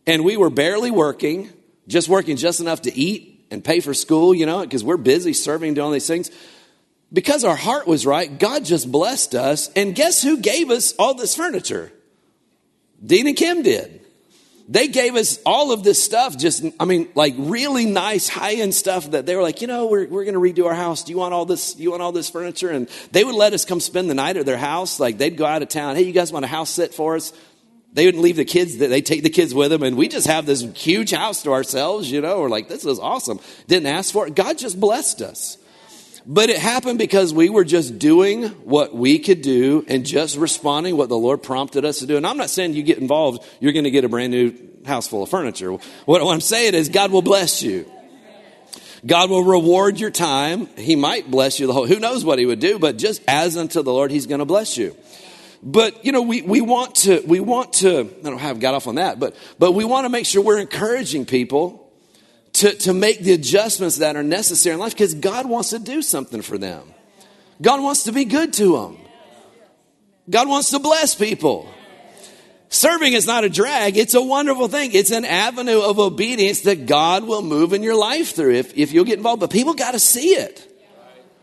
And 0.07 0.23
we 0.23 0.37
were 0.37 0.49
barely 0.49 0.91
working, 0.91 1.51
just 1.87 2.09
working 2.09 2.37
just 2.37 2.59
enough 2.59 2.83
to 2.83 2.95
eat 2.95 3.45
and 3.49 3.63
pay 3.63 3.79
for 3.79 3.93
school, 3.93 4.33
you 4.33 4.45
know, 4.45 4.61
because 4.61 4.83
we're 4.83 4.97
busy 4.97 5.33
serving, 5.33 5.73
doing 5.73 5.85
all 5.85 5.91
these 5.91 6.07
things. 6.07 6.29
Because 7.11 7.43
our 7.43 7.55
heart 7.55 7.87
was 7.87 8.05
right, 8.05 8.37
God 8.39 8.65
just 8.65 8.91
blessed 8.91 9.35
us. 9.35 9.69
And 9.75 9.95
guess 9.95 10.21
who 10.21 10.37
gave 10.37 10.69
us 10.69 10.93
all 10.99 11.13
this 11.13 11.35
furniture? 11.35 11.91
Dean 13.03 13.27
and 13.27 13.37
Kim 13.37 13.63
did. 13.63 14.04
They 14.67 14.87
gave 14.87 15.15
us 15.15 15.37
all 15.45 15.71
of 15.71 15.83
this 15.83 16.03
stuff, 16.03 16.37
just, 16.37 16.65
I 16.79 16.85
mean, 16.85 17.07
like 17.13 17.35
really 17.37 17.85
nice 17.85 18.27
high 18.27 18.53
end 18.53 18.73
stuff 18.73 19.11
that 19.11 19.27
they 19.27 19.35
were 19.35 19.43
like, 19.43 19.61
you 19.61 19.67
know, 19.67 19.85
we're, 19.85 20.07
we're 20.07 20.25
going 20.25 20.33
to 20.33 20.39
redo 20.39 20.65
our 20.67 20.73
house. 20.73 21.03
Do 21.03 21.11
you 21.11 21.19
want 21.19 21.35
all 21.35 21.45
this? 21.45 21.77
You 21.77 21.91
want 21.91 22.01
all 22.01 22.11
this 22.11 22.31
furniture? 22.31 22.71
And 22.71 22.89
they 23.11 23.23
would 23.23 23.35
let 23.35 23.53
us 23.53 23.63
come 23.63 23.79
spend 23.79 24.09
the 24.09 24.15
night 24.15 24.37
at 24.37 24.45
their 24.47 24.57
house. 24.57 24.99
Like 24.99 25.19
they'd 25.19 25.37
go 25.37 25.45
out 25.45 25.61
of 25.61 25.69
town. 25.69 25.95
Hey, 25.95 26.01
you 26.01 26.13
guys 26.13 26.31
want 26.31 26.45
a 26.45 26.47
house 26.47 26.71
sit 26.71 26.95
for 26.95 27.15
us? 27.15 27.31
They 27.93 28.05
wouldn't 28.05 28.23
leave 28.23 28.35
the 28.35 28.43
kids, 28.43 28.77
they 28.77 29.01
take 29.01 29.23
the 29.23 29.29
kids 29.29 29.53
with 29.53 29.71
them, 29.71 29.81
and 29.81 29.95
we 29.95 30.09
just 30.09 30.27
have 30.27 30.45
this 30.45 30.61
huge 30.75 31.11
house 31.11 31.43
to 31.43 31.53
ourselves, 31.53 32.11
you 32.11 32.19
know. 32.19 32.41
We're 32.41 32.49
like, 32.49 32.67
this 32.67 32.83
is 32.85 32.99
awesome. 32.99 33.39
Didn't 33.67 33.87
ask 33.87 34.11
for 34.11 34.27
it. 34.27 34.35
God 34.35 34.57
just 34.57 34.77
blessed 34.77 35.21
us. 35.21 35.57
But 36.27 36.49
it 36.49 36.57
happened 36.57 36.97
because 36.97 37.33
we 37.33 37.49
were 37.49 37.63
just 37.63 37.99
doing 37.99 38.45
what 38.63 38.95
we 38.95 39.19
could 39.19 39.43
do 39.43 39.85
and 39.87 40.05
just 40.05 40.37
responding 40.37 40.97
what 40.97 41.07
the 41.07 41.17
Lord 41.17 41.43
prompted 41.43 41.85
us 41.85 41.99
to 41.99 42.07
do. 42.07 42.17
And 42.17 42.25
I'm 42.25 42.37
not 42.37 42.49
saying 42.49 42.73
you 42.73 42.81
get 42.81 42.97
involved, 42.97 43.45
you're 43.59 43.73
going 43.73 43.83
to 43.83 43.91
get 43.91 44.05
a 44.05 44.09
brand 44.09 44.31
new 44.31 44.53
house 44.85 45.07
full 45.07 45.21
of 45.21 45.29
furniture. 45.29 45.71
What, 46.05 46.21
I'm 46.21 46.41
saying 46.41 46.73
is 46.73 46.89
God 46.89 47.11
will 47.11 47.21
bless 47.21 47.61
you. 47.61 47.89
God 49.05 49.29
will 49.29 49.43
reward 49.43 49.99
your 49.99 50.09
time. 50.09 50.67
He 50.77 50.95
might 50.95 51.29
bless 51.29 51.59
you 51.59 51.67
the 51.67 51.73
whole, 51.73 51.85
who 51.85 51.99
knows 51.99 52.25
what 52.25 52.39
he 52.39 52.47
would 52.47 52.59
do, 52.59 52.79
but 52.79 52.97
just 52.97 53.21
as 53.27 53.55
unto 53.55 53.83
the 53.83 53.93
Lord, 53.93 54.09
he's 54.09 54.25
going 54.25 54.39
to 54.39 54.45
bless 54.45 54.77
you. 54.77 54.95
But, 55.61 56.03
you 56.03 56.11
know, 56.11 56.23
we, 56.23 56.41
we 56.41 56.61
want 56.61 56.95
to, 56.95 57.21
we 57.25 57.39
want 57.39 57.73
to, 57.73 57.99
I 57.99 58.29
don't 58.29 58.39
have 58.39 58.59
got 58.59 58.73
off 58.73 58.87
on 58.87 58.95
that, 58.95 59.19
but, 59.19 59.35
but 59.59 59.73
we 59.73 59.85
want 59.85 60.05
to 60.05 60.09
make 60.09 60.25
sure 60.25 60.41
we're 60.41 60.59
encouraging 60.59 61.25
people 61.25 61.84
to, 62.55 62.73
to 62.73 62.93
make 62.93 63.19
the 63.19 63.33
adjustments 63.33 63.97
that 63.97 64.15
are 64.15 64.23
necessary 64.23 64.73
in 64.73 64.79
life 64.79 64.93
because 64.93 65.13
God 65.13 65.45
wants 65.45 65.71
to 65.71 65.79
do 65.79 66.01
something 66.01 66.41
for 66.41 66.57
them. 66.57 66.83
God 67.61 67.81
wants 67.81 68.03
to 68.03 68.13
be 68.13 68.23
good 68.23 68.53
to 68.53 68.77
them. 68.77 68.97
God 70.29 70.47
wants 70.47 70.69
to 70.71 70.79
bless 70.79 71.15
people. 71.15 71.69
Serving 72.69 73.13
is 73.13 73.27
not 73.27 73.43
a 73.43 73.49
drag, 73.49 73.97
it's 73.97 74.13
a 74.13 74.21
wonderful 74.21 74.67
thing. 74.67 74.91
It's 74.93 75.11
an 75.11 75.25
avenue 75.25 75.81
of 75.81 75.99
obedience 75.99 76.61
that 76.61 76.85
God 76.85 77.25
will 77.25 77.41
move 77.41 77.73
in 77.73 77.83
your 77.83 77.95
life 77.95 78.35
through 78.35 78.55
if, 78.55 78.77
if 78.77 78.91
you'll 78.93 79.05
get 79.05 79.17
involved. 79.17 79.41
But 79.41 79.51
people 79.51 79.73
got 79.73 79.91
to 79.91 79.99
see 79.99 80.29
it. 80.29 80.71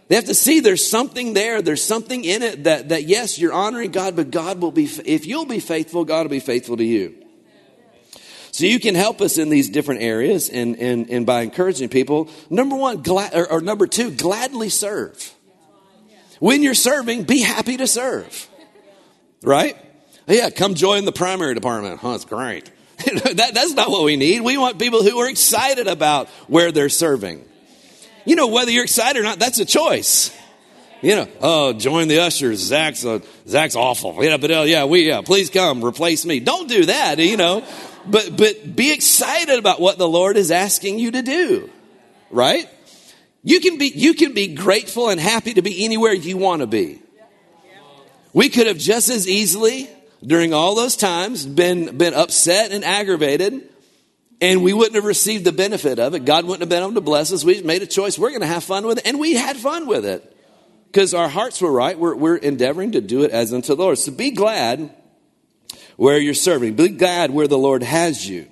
They 0.09 0.17
have 0.17 0.25
to 0.27 0.35
see 0.35 0.61
there's 0.61 0.87
something 0.87 1.33
there. 1.33 1.63
There's 1.63 1.85
something 1.85 2.25
in 2.25 2.43
it 2.43 2.65
that, 2.65 2.89
that 2.89 3.05
yes, 3.05 3.39
you're 3.39 3.53
honoring 3.53 3.93
God, 3.93 4.17
but 4.17 4.31
God 4.31 4.61
will 4.61 4.73
be, 4.73 4.85
if 5.05 5.27
you'll 5.27 5.47
be 5.47 5.61
faithful, 5.61 6.05
God 6.05 6.25
will 6.25 6.31
be 6.31 6.41
faithful 6.41 6.77
to 6.79 6.85
you. 6.85 7.22
So 8.53 8.67
you 8.67 8.79
can 8.79 8.95
help 8.95 9.23
us 9.23 9.39
in 9.39 9.49
these 9.49 9.71
different 9.71 10.03
areas 10.03 10.51
and, 10.51 10.77
and, 10.77 11.09
and 11.09 11.25
by 11.25 11.41
encouraging 11.41 11.89
people. 11.89 12.29
Number 12.51 12.77
one, 12.77 13.03
or, 13.09 13.51
or 13.51 13.61
number 13.63 13.87
two, 13.87 14.11
gladly 14.11 14.69
serve. 14.69 15.35
When 16.39 16.63
you're 16.63 16.75
serving, 16.75 17.25
be 17.25 17.41
happy 17.41 17.79
to 17.79 17.87
serve. 17.87 18.49
Right? 19.43 19.77
Yeah, 20.27 20.51
come 20.51 20.75
join 20.75 21.07
the 21.07 21.13
primary 21.13 21.55
department. 21.55 22.01
Huh, 22.01 22.13
it's 22.13 22.27
great. 22.27 22.71
that, 22.99 23.53
that's 23.55 23.73
not 23.73 23.91
what 23.91 24.05
we 24.05 24.17
need. 24.17 24.43
We 24.43 24.59
want 24.59 24.79
people 24.79 25.03
who 25.03 25.19
are 25.19 25.31
excited 25.31 25.89
about 25.89 26.29
where 26.47 26.73
they're 26.73 26.91
serving. 26.91 27.43
You 28.27 28.37
know, 28.37 28.49
whether 28.49 28.71
you're 28.71 28.85
excited 28.85 29.19
or 29.19 29.23
not, 29.23 29.39
that's 29.39 29.61
a 29.61 29.65
choice. 29.65 30.31
You 31.01 31.17
know, 31.17 31.29
oh, 31.41 31.73
join 31.73 32.07
the 32.07 32.21
ushers. 32.21 32.61
Zach's 32.61 33.05
uh, 33.05 33.19
Zach's 33.49 33.75
awful. 33.75 34.23
Yeah, 34.23 34.37
but 34.37 34.51
uh, 34.53 34.63
yeah, 34.63 34.85
we 34.85 35.09
yeah, 35.09 35.23
please 35.23 35.51
come 35.51 35.85
replace 35.85 36.25
me. 36.25 36.39
Don't 36.39 36.69
do 36.69 36.85
that. 36.85 37.19
You 37.19 37.37
know, 37.37 37.65
but 38.07 38.37
but 38.37 38.77
be 38.77 38.93
excited 38.93 39.59
about 39.59 39.81
what 39.81 39.99
the 39.99 40.09
Lord 40.09 40.37
is 40.37 40.51
asking 40.51 40.99
you 40.99 41.11
to 41.13 41.23
do. 41.23 41.71
Right? 42.31 42.69
You 43.43 43.61
can 43.61 43.79
be 43.79 43.87
you 43.87 44.15
can 44.15 44.35
be 44.35 44.55
grateful 44.55 45.09
and 45.09 45.21
happy 45.21 45.55
to 45.55 45.63
be 45.63 45.85
anywhere 45.85 46.13
you 46.13 46.37
want 46.37 46.61
to 46.61 46.67
be. 46.67 47.01
We 48.33 48.49
could 48.49 48.67
have 48.67 48.79
just 48.79 49.11
as 49.11 49.29
easily 49.29 49.89
during 50.25 50.55
all 50.55 50.75
those 50.75 50.97
times 50.97 51.45
been 51.45 51.99
been 51.99 52.15
upset 52.15 52.73
and 52.73 52.85
aggravated 52.85 53.69
and 54.43 54.65
we 54.65 54.73
wouldn't 54.73 54.97
have 54.97 55.05
received 55.05 55.45
the 55.45 55.53
benefit 55.53 56.01
of 56.01 56.15
it. 56.15 56.25
God 56.25 56.45
wouldn't 56.45 56.63
have 56.63 56.69
been 56.69 56.83
able 56.83 56.95
to 56.95 57.01
bless 57.01 57.33
us. 57.33 57.45
We 57.45 57.63
made 57.63 57.83
a 57.83 57.87
choice. 57.87 58.19
We're 58.19 58.31
going 58.31 58.41
to 58.41 58.47
have 58.49 58.65
fun 58.65 58.85
with 58.85 58.99
it. 58.99 59.07
And 59.07 59.21
we 59.21 59.35
had 59.35 59.57
fun 59.57 59.87
with 59.87 60.05
it 60.05 60.37
because 60.87 61.15
our 61.15 61.29
hearts 61.29 61.61
were 61.61 61.71
right. 61.71 61.97
We're, 61.97 62.17
we're 62.17 62.37
endeavoring 62.37 62.93
to 62.93 63.01
do 63.01 63.23
it 63.23 63.31
as 63.31 63.53
unto 63.53 63.77
the 63.77 63.81
Lord. 63.81 63.99
So 63.99 64.11
be 64.11 64.33
glad 64.33 64.93
where 65.97 66.19
you're 66.19 66.35
serving. 66.35 66.75
Be 66.75 66.89
glad 66.89 67.31
where 67.31 67.49
the 67.49 67.59
Lord 67.59 67.83
has 67.83 68.29
you. 68.29 68.49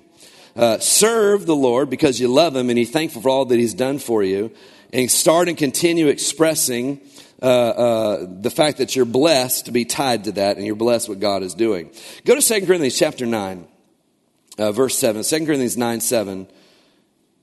Uh, 0.55 0.79
serve 0.79 1.45
the 1.45 1.55
Lord 1.55 1.89
because 1.89 2.19
you 2.19 2.27
love 2.27 2.55
Him 2.55 2.69
and 2.69 2.77
you're 2.77 2.87
thankful 2.87 3.21
for 3.21 3.29
all 3.29 3.45
that 3.45 3.57
He's 3.57 3.73
done 3.73 3.99
for 3.99 4.23
you. 4.23 4.51
And 4.93 5.09
start 5.09 5.47
and 5.47 5.57
continue 5.57 6.07
expressing 6.07 6.99
uh, 7.41 7.45
uh, 7.45 8.27
the 8.29 8.49
fact 8.49 8.77
that 8.77 8.95
you're 8.95 9.05
blessed 9.05 9.65
to 9.65 9.71
be 9.71 9.85
tied 9.85 10.25
to 10.25 10.33
that 10.33 10.57
and 10.57 10.65
you're 10.65 10.75
blessed 10.75 11.09
what 11.09 11.19
God 11.19 11.43
is 11.43 11.53
doing. 11.53 11.89
Go 12.25 12.35
to 12.35 12.41
2 12.41 12.65
Corinthians 12.65 12.97
chapter 12.97 13.25
9, 13.25 13.67
uh, 14.57 14.71
verse 14.73 14.97
7. 14.97 15.23
2 15.23 15.45
Corinthians 15.45 15.77
9 15.77 16.01
7. 16.01 16.47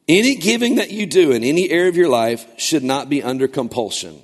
Any 0.07 0.37
giving 0.37 0.77
that 0.77 0.91
you 0.91 1.07
do 1.07 1.33
in 1.33 1.45
any 1.45 1.71
area 1.71 1.89
of 1.89 1.97
your 1.97 2.09
life 2.09 2.47
should 2.59 2.85
not 2.85 3.09
be 3.09 3.23
under 3.23 3.49
compulsion. 3.49 4.23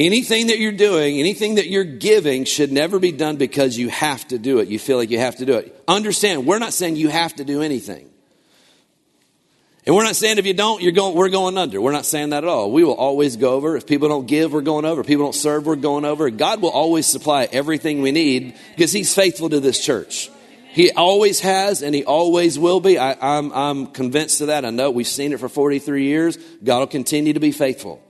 Anything 0.00 0.46
that 0.46 0.60
you're 0.60 0.70
doing, 0.70 1.18
anything 1.18 1.56
that 1.56 1.66
you're 1.66 1.82
giving 1.82 2.44
should 2.44 2.70
never 2.70 3.00
be 3.00 3.10
done 3.10 3.34
because 3.34 3.76
you 3.76 3.88
have 3.88 4.28
to 4.28 4.38
do 4.38 4.60
it. 4.60 4.68
You 4.68 4.78
feel 4.78 4.96
like 4.96 5.10
you 5.10 5.18
have 5.18 5.34
to 5.36 5.44
do 5.44 5.56
it. 5.56 5.74
Understand, 5.88 6.46
we're 6.46 6.60
not 6.60 6.72
saying 6.72 6.94
you 6.94 7.08
have 7.08 7.34
to 7.34 7.44
do 7.44 7.62
anything. 7.62 8.08
And 9.84 9.96
we're 9.96 10.04
not 10.04 10.14
saying 10.14 10.38
if 10.38 10.46
you 10.46 10.54
don't, 10.54 10.80
you're 10.82 10.92
going, 10.92 11.16
we're 11.16 11.30
going 11.30 11.58
under. 11.58 11.80
We're 11.80 11.90
not 11.90 12.06
saying 12.06 12.30
that 12.30 12.44
at 12.44 12.48
all. 12.48 12.70
We 12.70 12.84
will 12.84 12.94
always 12.94 13.36
go 13.36 13.54
over. 13.54 13.76
If 13.76 13.88
people 13.88 14.08
don't 14.08 14.26
give, 14.26 14.52
we're 14.52 14.60
going 14.60 14.84
over. 14.84 15.00
If 15.00 15.08
people 15.08 15.24
don't 15.24 15.34
serve, 15.34 15.66
we're 15.66 15.74
going 15.74 16.04
over. 16.04 16.30
God 16.30 16.62
will 16.62 16.70
always 16.70 17.06
supply 17.06 17.48
everything 17.50 18.00
we 18.00 18.12
need 18.12 18.54
because 18.76 18.92
He's 18.92 19.12
faithful 19.12 19.50
to 19.50 19.58
this 19.58 19.84
church. 19.84 20.30
He 20.68 20.92
always 20.92 21.40
has 21.40 21.82
and 21.82 21.92
He 21.92 22.04
always 22.04 22.56
will 22.56 22.78
be. 22.78 22.98
I, 22.98 23.16
I'm, 23.20 23.50
I'm 23.50 23.86
convinced 23.88 24.42
of 24.42 24.46
that. 24.46 24.64
I 24.64 24.70
know 24.70 24.92
we've 24.92 25.08
seen 25.08 25.32
it 25.32 25.40
for 25.40 25.48
43 25.48 26.04
years. 26.04 26.36
God 26.62 26.78
will 26.78 26.86
continue 26.86 27.32
to 27.32 27.40
be 27.40 27.50
faithful. 27.50 28.00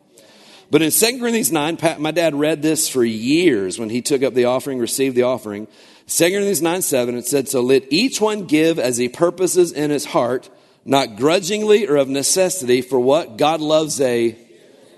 But 0.71 0.83
in 0.83 0.91
2 0.91 1.19
Corinthians 1.19 1.51
9, 1.51 1.79
my 1.99 2.11
dad 2.11 2.35
read 2.35 2.61
this 2.61 2.89
for 2.89 3.05
years 3.05 3.79
when 3.79 3.89
he 3.89 4.03
took 4.03 4.23
up 4.23 4.35
the 4.35 4.45
offering, 4.47 4.79
received 4.79 5.17
the 5.17 5.23
offering. 5.23 5.67
2 6.09 6.25
Corinthians 6.25 6.63
9 6.63 6.83
7, 6.83 7.17
it 7.17 7.27
said, 7.27 7.49
So 7.49 7.61
let 7.63 7.85
each 7.91 8.21
one 8.21 8.45
give 8.45 8.79
as 8.79 8.99
he 8.99 9.09
purposes 9.09 9.73
in 9.73 9.91
his 9.91 10.05
heart, 10.05 10.51
not 10.85 11.17
grudgingly 11.17 11.87
or 11.87 11.97
of 11.97 12.09
necessity, 12.09 12.83
for 12.83 13.01
what? 13.01 13.39
God 13.39 13.61
loves 13.61 14.01
a 14.01 14.37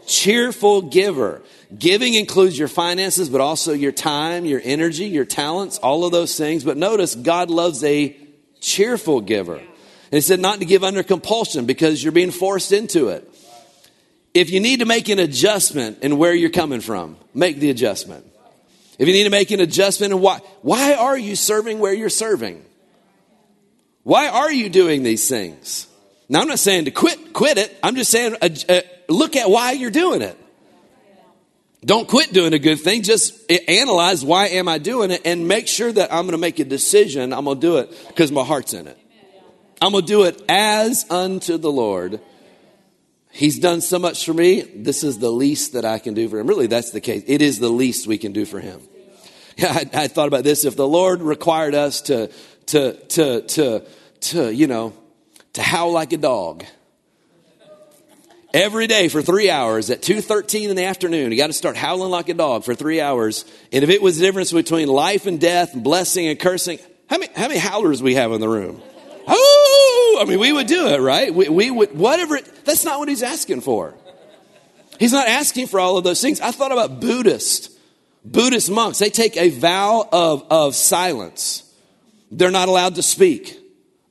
cheerful 0.06 0.82
giver. 0.82 1.42
Giving 1.76 2.14
includes 2.14 2.58
your 2.58 2.68
finances, 2.68 3.28
but 3.28 3.40
also 3.40 3.72
your 3.72 3.92
time, 3.92 4.44
your 4.44 4.60
energy, 4.64 5.06
your 5.06 5.24
talents, 5.24 5.78
all 5.78 6.04
of 6.04 6.10
those 6.10 6.36
things. 6.36 6.64
But 6.64 6.76
notice, 6.76 7.14
God 7.14 7.48
loves 7.48 7.84
a 7.84 8.16
cheerful 8.60 9.20
giver. 9.20 9.56
And 9.56 10.16
he 10.16 10.20
said 10.20 10.40
not 10.40 10.58
to 10.58 10.64
give 10.64 10.82
under 10.82 11.04
compulsion 11.04 11.66
because 11.66 12.02
you're 12.02 12.12
being 12.12 12.32
forced 12.32 12.72
into 12.72 13.08
it. 13.08 13.29
If 14.32 14.50
you 14.50 14.60
need 14.60 14.80
to 14.80 14.86
make 14.86 15.08
an 15.08 15.18
adjustment 15.18 15.98
in 16.02 16.16
where 16.16 16.34
you're 16.34 16.50
coming 16.50 16.80
from, 16.80 17.16
make 17.34 17.58
the 17.58 17.70
adjustment. 17.70 18.24
If 18.98 19.08
you 19.08 19.14
need 19.14 19.24
to 19.24 19.30
make 19.30 19.50
an 19.50 19.60
adjustment 19.60 20.12
in 20.12 20.20
why, 20.20 20.40
why 20.62 20.94
are 20.94 21.18
you 21.18 21.34
serving 21.34 21.78
where 21.78 21.92
you're 21.92 22.10
serving? 22.10 22.64
Why 24.02 24.28
are 24.28 24.52
you 24.52 24.68
doing 24.68 25.02
these 25.02 25.28
things? 25.28 25.86
Now, 26.28 26.42
I'm 26.42 26.48
not 26.48 26.58
saying 26.58 26.84
to 26.84 26.90
quit, 26.90 27.32
quit 27.32 27.58
it. 27.58 27.76
I'm 27.82 27.96
just 27.96 28.10
saying 28.10 28.36
uh, 28.40 28.48
uh, 28.68 28.80
look 29.08 29.36
at 29.36 29.50
why 29.50 29.72
you're 29.72 29.90
doing 29.90 30.22
it. 30.22 30.36
Don't 31.84 32.06
quit 32.06 32.32
doing 32.32 32.52
a 32.52 32.58
good 32.58 32.78
thing. 32.78 33.02
Just 33.02 33.50
analyze 33.68 34.22
why 34.22 34.48
am 34.48 34.68
I 34.68 34.78
doing 34.78 35.10
it 35.10 35.22
and 35.24 35.48
make 35.48 35.66
sure 35.66 35.90
that 35.90 36.12
I'm 36.12 36.24
going 36.24 36.32
to 36.32 36.38
make 36.38 36.58
a 36.58 36.64
decision. 36.64 37.32
I'm 37.32 37.46
going 37.46 37.58
to 37.58 37.60
do 37.60 37.76
it 37.78 37.90
because 38.08 38.30
my 38.30 38.44
heart's 38.44 38.74
in 38.74 38.86
it. 38.86 38.98
I'm 39.80 39.92
going 39.92 40.04
to 40.04 40.06
do 40.06 40.24
it 40.24 40.42
as 40.48 41.06
unto 41.10 41.56
the 41.56 41.72
Lord 41.72 42.20
He's 43.32 43.58
done 43.58 43.80
so 43.80 43.98
much 43.98 44.24
for 44.24 44.34
me. 44.34 44.62
This 44.62 45.04
is 45.04 45.18
the 45.18 45.30
least 45.30 45.74
that 45.74 45.84
I 45.84 45.98
can 45.98 46.14
do 46.14 46.28
for 46.28 46.38
him. 46.38 46.46
Really, 46.46 46.66
that's 46.66 46.90
the 46.90 47.00
case. 47.00 47.22
It 47.26 47.42
is 47.42 47.58
the 47.58 47.68
least 47.68 48.06
we 48.06 48.18
can 48.18 48.32
do 48.32 48.44
for 48.44 48.60
him. 48.60 48.80
I, 49.60 49.88
I 49.92 50.08
thought 50.08 50.28
about 50.28 50.44
this. 50.44 50.64
If 50.64 50.76
the 50.76 50.88
Lord 50.88 51.22
required 51.22 51.74
us 51.74 52.02
to, 52.02 52.30
to, 52.66 52.94
to, 52.94 53.42
to, 53.42 53.86
to, 54.20 54.54
you 54.54 54.66
know, 54.66 54.94
to 55.54 55.62
howl 55.62 55.92
like 55.92 56.12
a 56.12 56.16
dog 56.16 56.64
every 58.52 58.86
day 58.86 59.08
for 59.08 59.22
three 59.22 59.50
hours 59.50 59.90
at 59.90 60.02
2.13 60.02 60.70
in 60.70 60.76
the 60.76 60.84
afternoon 60.84 61.30
you 61.30 61.38
got 61.38 61.46
to 61.46 61.52
start 61.52 61.76
howling 61.76 62.10
like 62.10 62.28
a 62.28 62.34
dog 62.34 62.64
for 62.64 62.74
three 62.74 63.00
hours 63.00 63.44
and 63.70 63.84
if 63.84 63.90
it 63.90 64.02
was 64.02 64.18
the 64.18 64.26
difference 64.26 64.52
between 64.52 64.88
life 64.88 65.26
and 65.26 65.40
death 65.40 65.72
blessing 65.72 66.26
and 66.26 66.38
cursing 66.38 66.78
how 67.08 67.18
many, 67.18 67.32
how 67.34 67.46
many 67.46 67.60
howlers 67.60 68.02
we 68.02 68.16
have 68.16 68.32
in 68.32 68.40
the 68.40 68.48
room 68.48 68.82
Oh, 69.28 69.99
I 70.20 70.24
mean, 70.24 70.38
we 70.38 70.52
would 70.52 70.66
do 70.66 70.88
it, 70.88 71.00
right? 71.00 71.34
We, 71.34 71.48
we 71.48 71.70
would, 71.70 71.96
whatever. 71.96 72.36
It, 72.36 72.64
that's 72.64 72.84
not 72.84 72.98
what 72.98 73.08
he's 73.08 73.22
asking 73.22 73.62
for. 73.62 73.94
He's 74.98 75.12
not 75.12 75.26
asking 75.28 75.68
for 75.68 75.80
all 75.80 75.96
of 75.96 76.04
those 76.04 76.20
things. 76.20 76.40
I 76.40 76.50
thought 76.50 76.72
about 76.72 77.00
Buddhist, 77.00 77.70
Buddhist 78.24 78.70
monks. 78.70 78.98
They 78.98 79.08
take 79.08 79.36
a 79.38 79.48
vow 79.48 80.06
of, 80.12 80.44
of 80.50 80.74
silence. 80.74 81.64
They're 82.30 82.50
not 82.50 82.68
allowed 82.68 82.96
to 82.96 83.02
speak 83.02 83.58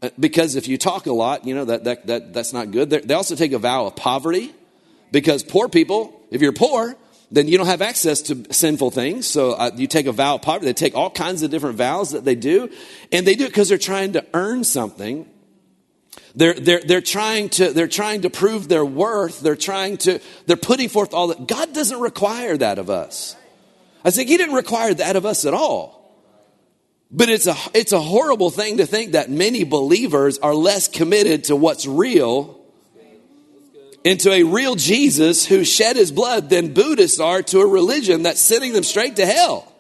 uh, 0.02 0.10
because 0.20 0.56
if 0.56 0.68
you 0.68 0.80
talk 0.80 1.06
a 1.06 1.14
lot, 1.14 1.46
you 1.46 1.54
know, 1.54 1.66
that, 1.66 1.84
that, 1.84 2.08
that, 2.08 2.34
that's 2.34 2.54
not 2.54 2.72
good. 2.72 2.90
They're, 2.90 3.02
they 3.02 3.14
also 3.14 3.36
take 3.36 3.52
a 3.52 3.60
vow 3.60 3.86
of 3.86 3.96
poverty 3.96 4.52
because 5.12 5.44
poor 5.44 5.70
people, 5.70 6.20
if 6.32 6.42
you're 6.42 6.54
poor, 6.54 6.96
then 7.32 7.48
you 7.48 7.58
don't 7.58 7.68
have 7.68 7.84
access 7.84 8.24
to 8.24 8.52
sinful 8.52 8.92
things. 8.92 9.28
So 9.28 9.52
uh, 9.52 9.72
you 9.76 9.86
take 9.86 10.08
a 10.08 10.12
vow 10.12 10.36
of 10.36 10.42
poverty. 10.42 10.66
They 10.66 10.74
take 10.74 10.96
all 10.96 11.12
kinds 11.12 11.44
of 11.44 11.52
different 11.52 11.78
vows 11.78 12.12
that 12.12 12.26
they 12.26 12.36
do, 12.36 12.70
and 13.12 13.28
they 13.28 13.36
do 13.36 13.46
it 13.46 13.50
because 13.50 13.70
they're 13.70 13.78
trying 13.78 14.14
to 14.14 14.26
earn 14.34 14.64
something. 14.64 15.30
They're, 16.36 16.54
they're, 16.54 16.82
they're, 16.82 17.02
trying 17.02 17.50
to, 17.50 17.74
they're 17.74 17.88
trying 17.88 18.22
to 18.22 18.30
prove 18.30 18.68
their 18.68 18.86
worth. 18.86 19.40
They're 19.42 19.56
trying 19.56 19.98
to, 19.98 20.20
they're 20.46 20.58
putting 20.58 20.90
forth 20.90 21.14
all 21.14 21.28
that. 21.28 21.48
God 21.48 21.74
doesn't 21.74 22.00
require 22.00 22.56
that 22.58 22.80
of 22.80 22.90
us. 22.90 23.36
I 24.06 24.12
think 24.12 24.30
He 24.30 24.38
didn't 24.38 24.56
require 24.56 24.94
that 24.94 25.16
of 25.16 25.26
us 25.26 25.46
at 25.46 25.54
all. 25.54 26.00
But 27.12 27.30
it's 27.30 27.48
a, 27.48 27.56
it's 27.74 27.92
a 27.92 28.00
horrible 28.00 28.52
thing 28.52 28.78
to 28.78 28.86
think 28.86 29.14
that 29.14 29.30
many 29.32 29.64
believers 29.64 30.38
are 30.38 30.54
less 30.54 30.88
committed 30.88 31.46
to 31.46 31.56
what's 31.56 31.88
real 31.88 32.60
into 34.04 34.32
a 34.32 34.44
real 34.44 34.76
Jesus 34.76 35.46
who 35.46 35.66
shed 35.66 35.96
his 35.96 36.12
blood 36.12 36.50
than 36.50 36.74
Buddhists 36.74 37.20
are 37.20 37.42
to 37.44 37.60
a 37.60 37.68
religion 37.68 38.24
that's 38.24 38.40
sending 38.40 38.74
them 38.74 38.84
straight 38.84 39.18
to 39.18 39.26
hell. 39.26 39.72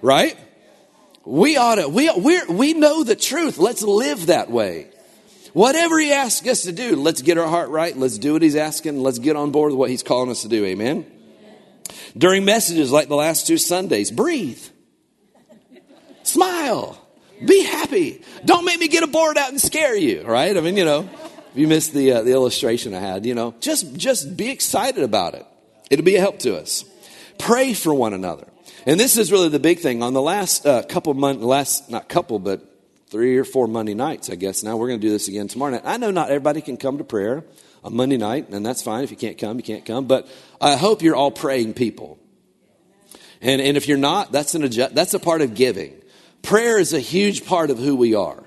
Right? 0.00 0.36
We 1.24 1.56
ought 1.56 1.74
to, 1.76 1.88
we, 1.88 2.10
we 2.12 2.44
we 2.44 2.74
know 2.74 3.02
the 3.02 3.16
truth. 3.16 3.58
Let's 3.58 3.82
live 3.82 4.26
that 4.26 4.50
way. 4.50 4.88
Whatever 5.52 5.98
he 5.98 6.12
asks 6.12 6.46
us 6.46 6.62
to 6.62 6.72
do, 6.72 6.96
let's 6.96 7.22
get 7.22 7.38
our 7.38 7.48
heart 7.48 7.70
right. 7.70 7.96
Let's 7.96 8.18
do 8.18 8.34
what 8.34 8.42
he's 8.42 8.56
asking. 8.56 9.00
Let's 9.00 9.18
get 9.18 9.36
on 9.36 9.50
board 9.50 9.72
with 9.72 9.78
what 9.78 9.90
he's 9.90 10.02
calling 10.02 10.30
us 10.30 10.42
to 10.42 10.48
do. 10.48 10.64
Amen. 10.64 11.06
During 12.16 12.44
messages 12.44 12.92
like 12.92 13.08
the 13.08 13.16
last 13.16 13.46
two 13.46 13.58
Sundays, 13.58 14.10
breathe, 14.10 14.62
smile, 16.22 17.00
be 17.44 17.64
happy. 17.64 18.22
Don't 18.44 18.64
make 18.64 18.80
me 18.80 18.88
get 18.88 19.02
a 19.02 19.06
board 19.06 19.38
out 19.38 19.50
and 19.50 19.60
scare 19.60 19.96
you, 19.96 20.22
right? 20.22 20.56
I 20.56 20.60
mean, 20.60 20.76
you 20.76 20.84
know, 20.84 21.08
if 21.52 21.56
you 21.56 21.68
missed 21.68 21.94
the, 21.94 22.12
uh, 22.12 22.22
the 22.22 22.32
illustration 22.32 22.94
I 22.94 23.00
had, 23.00 23.24
you 23.24 23.34
know, 23.34 23.54
just, 23.60 23.96
just 23.96 24.36
be 24.36 24.50
excited 24.50 25.02
about 25.02 25.34
it. 25.34 25.46
It'll 25.90 26.04
be 26.04 26.16
a 26.16 26.20
help 26.20 26.40
to 26.40 26.56
us. 26.56 26.84
Pray 27.38 27.72
for 27.72 27.94
one 27.94 28.12
another. 28.12 28.46
And 28.86 28.98
this 28.98 29.16
is 29.16 29.30
really 29.30 29.48
the 29.48 29.60
big 29.60 29.80
thing. 29.80 30.02
On 30.02 30.12
the 30.12 30.22
last 30.22 30.66
uh, 30.66 30.82
couple 30.82 31.14
months, 31.14 31.42
last, 31.42 31.90
not 31.90 32.08
couple, 32.08 32.38
but 32.38 32.62
three 33.10 33.38
or 33.38 33.44
four 33.44 33.66
Monday 33.66 33.94
nights, 33.94 34.30
I 34.30 34.34
guess. 34.34 34.62
Now 34.62 34.76
we're 34.76 34.88
going 34.88 35.00
to 35.00 35.06
do 35.06 35.10
this 35.10 35.28
again 35.28 35.48
tomorrow 35.48 35.72
night. 35.72 35.82
I 35.84 35.96
know 35.96 36.10
not 36.10 36.28
everybody 36.28 36.60
can 36.60 36.76
come 36.76 36.98
to 36.98 37.04
prayer 37.04 37.44
on 37.82 37.96
Monday 37.96 38.16
night, 38.16 38.50
and 38.50 38.64
that's 38.64 38.82
fine. 38.82 39.04
If 39.04 39.10
you 39.10 39.16
can't 39.16 39.38
come, 39.38 39.56
you 39.56 39.62
can't 39.62 39.84
come. 39.84 40.06
But 40.06 40.28
I 40.60 40.76
hope 40.76 41.02
you're 41.02 41.16
all 41.16 41.30
praying 41.30 41.74
people. 41.74 42.18
And, 43.40 43.60
and 43.60 43.76
if 43.76 43.88
you're 43.88 43.98
not, 43.98 44.32
that's, 44.32 44.54
an 44.54 44.68
that's 44.92 45.14
a 45.14 45.18
part 45.18 45.42
of 45.42 45.54
giving. 45.54 45.94
Prayer 46.42 46.78
is 46.78 46.92
a 46.92 47.00
huge 47.00 47.46
part 47.46 47.70
of 47.70 47.78
who 47.78 47.96
we 47.96 48.14
are. 48.14 48.42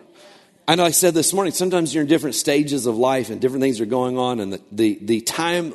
I 0.68 0.76
know 0.76 0.86
I 0.86 0.92
said 0.92 1.14
this 1.14 1.34
morning, 1.34 1.54
sometimes 1.54 1.94
you're 1.94 2.04
in 2.04 2.08
different 2.08 2.36
stages 2.36 2.86
of 2.86 2.98
life 2.98 3.30
and 3.30 3.42
different 3.42 3.64
things 3.64 3.82
are 3.82 3.86
going 3.86 4.18
on, 4.18 4.40
and 4.40 4.54
the, 4.54 4.62
the, 4.72 5.00
the 5.02 5.22
time, 5.22 5.74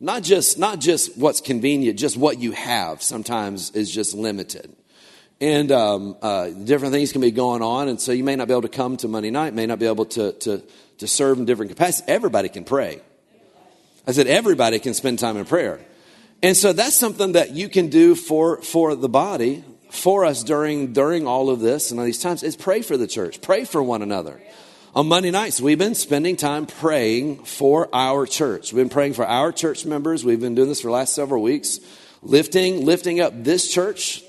not 0.00 0.22
just, 0.22 0.58
not 0.58 0.80
just 0.80 1.16
what's 1.18 1.40
convenient, 1.40 1.98
just 1.98 2.16
what 2.16 2.38
you 2.38 2.52
have 2.52 3.02
sometimes 3.02 3.70
is 3.72 3.90
just 3.90 4.14
limited 4.14 4.74
and 5.40 5.70
um, 5.70 6.16
uh, 6.22 6.48
different 6.48 6.92
things 6.94 7.12
can 7.12 7.20
be 7.20 7.30
going 7.30 7.62
on, 7.62 7.88
and 7.88 8.00
so 8.00 8.12
you 8.12 8.24
may 8.24 8.36
not 8.36 8.48
be 8.48 8.54
able 8.54 8.62
to 8.62 8.68
come 8.68 8.96
to 8.98 9.08
Monday 9.08 9.30
night, 9.30 9.54
may 9.54 9.66
not 9.66 9.78
be 9.78 9.86
able 9.86 10.06
to, 10.06 10.32
to, 10.32 10.62
to 10.98 11.06
serve 11.06 11.38
in 11.38 11.44
different 11.44 11.70
capacities. 11.70 12.08
Everybody 12.08 12.48
can 12.48 12.64
pray. 12.64 13.00
I 14.06 14.12
said, 14.12 14.28
everybody 14.28 14.78
can 14.78 14.94
spend 14.94 15.18
time 15.18 15.36
in 15.36 15.44
prayer. 15.44 15.80
And 16.42 16.56
so 16.56 16.72
that's 16.72 16.94
something 16.94 17.32
that 17.32 17.52
you 17.52 17.68
can 17.68 17.88
do 17.88 18.14
for, 18.14 18.62
for 18.62 18.94
the 18.94 19.08
body, 19.08 19.64
for 19.90 20.24
us 20.24 20.42
during, 20.42 20.92
during 20.92 21.26
all 21.26 21.50
of 21.50 21.60
this 21.60 21.90
and 21.90 21.98
all 21.98 22.06
these 22.06 22.20
times, 22.20 22.42
is 22.42 22.56
pray 22.56 22.82
for 22.82 22.96
the 22.96 23.06
church, 23.06 23.40
pray 23.40 23.64
for 23.64 23.82
one 23.82 24.02
another. 24.02 24.40
On 24.94 25.06
Monday 25.08 25.30
nights, 25.30 25.60
we've 25.60 25.78
been 25.78 25.94
spending 25.94 26.36
time 26.36 26.66
praying 26.66 27.44
for 27.44 27.88
our 27.92 28.26
church. 28.26 28.72
We've 28.72 28.82
been 28.82 28.88
praying 28.88 29.12
for 29.12 29.26
our 29.26 29.52
church 29.52 29.84
members. 29.84 30.24
We've 30.24 30.40
been 30.40 30.54
doing 30.54 30.68
this 30.68 30.80
for 30.80 30.88
the 30.88 30.94
last 30.94 31.14
several 31.14 31.42
weeks, 31.42 31.80
lifting, 32.22 32.86
lifting 32.86 33.20
up 33.20 33.32
this 33.34 33.70
church, 33.70 34.22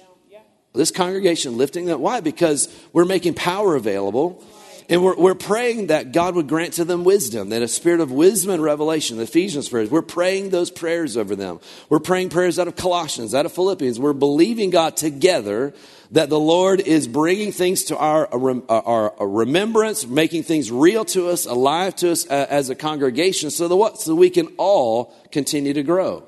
this 0.78 0.92
congregation 0.92 1.58
lifting 1.58 1.86
that. 1.86 2.00
Why? 2.00 2.22
Because 2.22 2.74
we're 2.94 3.06
making 3.06 3.34
power 3.34 3.76
available. 3.76 4.44
And 4.90 5.04
we're, 5.04 5.18
we're 5.18 5.36
praying 5.36 5.88
that 5.88 6.14
God 6.14 6.36
would 6.36 6.48
grant 6.48 6.76
to 6.76 6.86
them 6.86 7.04
wisdom, 7.04 7.50
that 7.50 7.62
a 7.62 7.68
spirit 7.68 8.00
of 8.00 8.10
wisdom 8.10 8.52
and 8.52 8.64
revelation, 8.64 9.18
the 9.18 9.24
Ephesians 9.24 9.68
prayers, 9.68 9.92
we're 9.92 10.02
praying 10.02 10.50
those 10.50 10.72
prayers 10.72 11.18
over 11.18 11.36
them. 11.36 11.60
We're 11.90 12.00
praying 12.00 12.30
prayers 12.30 12.58
out 12.58 12.70
of 12.70 12.78
Colossians, 12.78 13.36
out 13.36 13.46
of 13.46 13.52
Philippians. 13.52 14.00
We're 14.00 14.14
believing 14.14 14.70
God 14.70 14.96
together 14.96 15.74
that 16.12 16.30
the 16.30 16.40
Lord 16.40 16.80
is 16.80 17.06
bringing 17.06 17.52
things 17.52 17.84
to 17.86 17.98
our, 17.98 18.30
uh, 18.34 18.62
uh, 18.70 18.82
our, 18.86 19.20
our 19.20 19.28
remembrance, 19.28 20.08
making 20.08 20.44
things 20.44 20.72
real 20.72 21.04
to 21.04 21.28
us, 21.28 21.46
alive 21.46 21.94
to 21.98 22.12
us 22.12 22.26
uh, 22.30 22.48
as 22.50 22.70
a 22.70 22.76
congregation, 22.76 23.52
so 23.52 23.68
that 23.68 23.76
what? 23.76 24.00
So 24.00 24.16
we 24.16 24.30
can 24.30 24.48
all 24.58 25.14
continue 25.34 25.74
to 25.74 25.84
grow. 25.84 26.24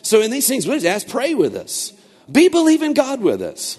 So 0.00 0.22
in 0.22 0.30
these 0.30 0.48
things, 0.48 0.66
we 0.66 0.72
just 0.76 0.86
ask, 0.86 1.08
pray 1.08 1.34
with 1.34 1.54
us. 1.54 1.92
Be 2.30 2.48
believing 2.48 2.94
God 2.94 3.20
with 3.20 3.42
us. 3.42 3.78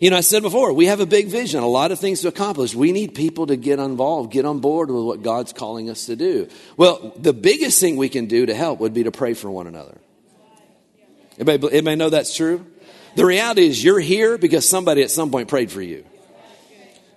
You 0.00 0.10
know, 0.10 0.16
I 0.16 0.20
said 0.20 0.42
before, 0.42 0.72
we 0.72 0.86
have 0.86 1.00
a 1.00 1.06
big 1.06 1.28
vision, 1.28 1.62
a 1.62 1.68
lot 1.68 1.92
of 1.92 1.98
things 1.98 2.20
to 2.22 2.28
accomplish. 2.28 2.74
We 2.74 2.92
need 2.92 3.14
people 3.14 3.46
to 3.46 3.56
get 3.56 3.78
involved, 3.78 4.32
get 4.32 4.44
on 4.44 4.60
board 4.60 4.90
with 4.90 5.04
what 5.04 5.22
God's 5.22 5.52
calling 5.52 5.90
us 5.90 6.06
to 6.06 6.16
do. 6.16 6.48
Well, 6.76 7.12
the 7.16 7.32
biggest 7.32 7.80
thing 7.80 7.96
we 7.96 8.08
can 8.08 8.26
do 8.26 8.46
to 8.46 8.54
help 8.54 8.80
would 8.80 8.94
be 8.94 9.04
to 9.04 9.12
pray 9.12 9.34
for 9.34 9.50
one 9.50 9.66
another. 9.66 9.98
Anybody, 11.38 11.72
anybody 11.72 11.96
know 11.96 12.10
that's 12.10 12.34
true? 12.34 12.64
The 13.14 13.24
reality 13.24 13.66
is 13.66 13.82
you're 13.82 14.00
here 14.00 14.38
because 14.38 14.68
somebody 14.68 15.02
at 15.02 15.10
some 15.10 15.30
point 15.30 15.48
prayed 15.48 15.70
for 15.70 15.82
you. 15.82 16.04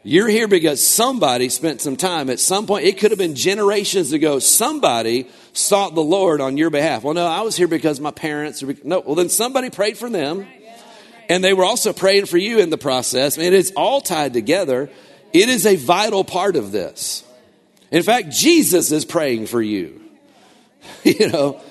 You're 0.04 0.30
here 0.30 0.48
because 0.48 0.86
somebody 0.86 1.50
spent 1.50 1.80
some 1.80 1.96
time 1.96 2.32
at 2.32 2.40
some 2.40 2.66
point. 2.66 2.86
It 2.86 2.98
could 2.98 3.12
have 3.12 3.20
been 3.20 3.36
generations 3.36 4.14
ago. 4.14 4.40
Somebody 4.40 5.28
sought 5.54 5.94
the 5.94 6.02
Lord 6.02 6.42
on 6.42 6.58
your 6.58 6.72
behalf. 6.72 7.04
Well, 7.04 7.14
no, 7.14 7.28
I 7.28 7.42
was 7.42 7.56
here 7.56 7.68
because 7.68 8.00
my 8.00 8.10
parents. 8.10 8.64
No, 8.84 9.02
well, 9.02 9.14
then 9.14 9.30
somebody 9.30 9.70
prayed 9.70 10.00
for 10.00 10.10
them. 10.10 10.48
And 11.30 11.44
they 11.44 11.54
were 11.54 11.66
also 11.66 11.94
praying 11.94 12.26
for 12.26 12.38
you 12.38 12.60
in 12.60 12.70
the 12.70 12.78
process. 12.78 13.38
I 13.38 13.42
mean, 13.42 13.54
it's 13.54 13.72
all 13.72 14.02
tied 14.02 14.34
together. 14.34 14.90
It 15.34 15.50
is 15.50 15.66
a 15.66 15.76
vital 15.76 16.24
part 16.24 16.56
of 16.56 16.72
this. 16.72 17.24
In 17.90 18.04
fact, 18.04 18.30
Jesus 18.30 18.92
is 18.92 19.06
praying 19.06 19.48
for 19.48 19.62
you. 19.62 20.02
you 21.04 21.30
know, 21.30 21.62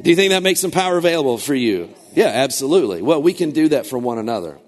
do 0.00 0.10
you 0.10 0.16
think 0.16 0.30
that 0.30 0.42
makes 0.42 0.60
some 0.60 0.70
power 0.70 0.96
available 0.96 1.38
for 1.38 1.54
you? 1.54 1.90
Yeah, 2.14 2.26
absolutely. 2.26 3.02
Well, 3.02 3.22
we 3.22 3.32
can 3.32 3.50
do 3.50 3.68
that 3.68 3.86
for 3.86 3.98
one 3.98 4.18
another. 4.18 4.58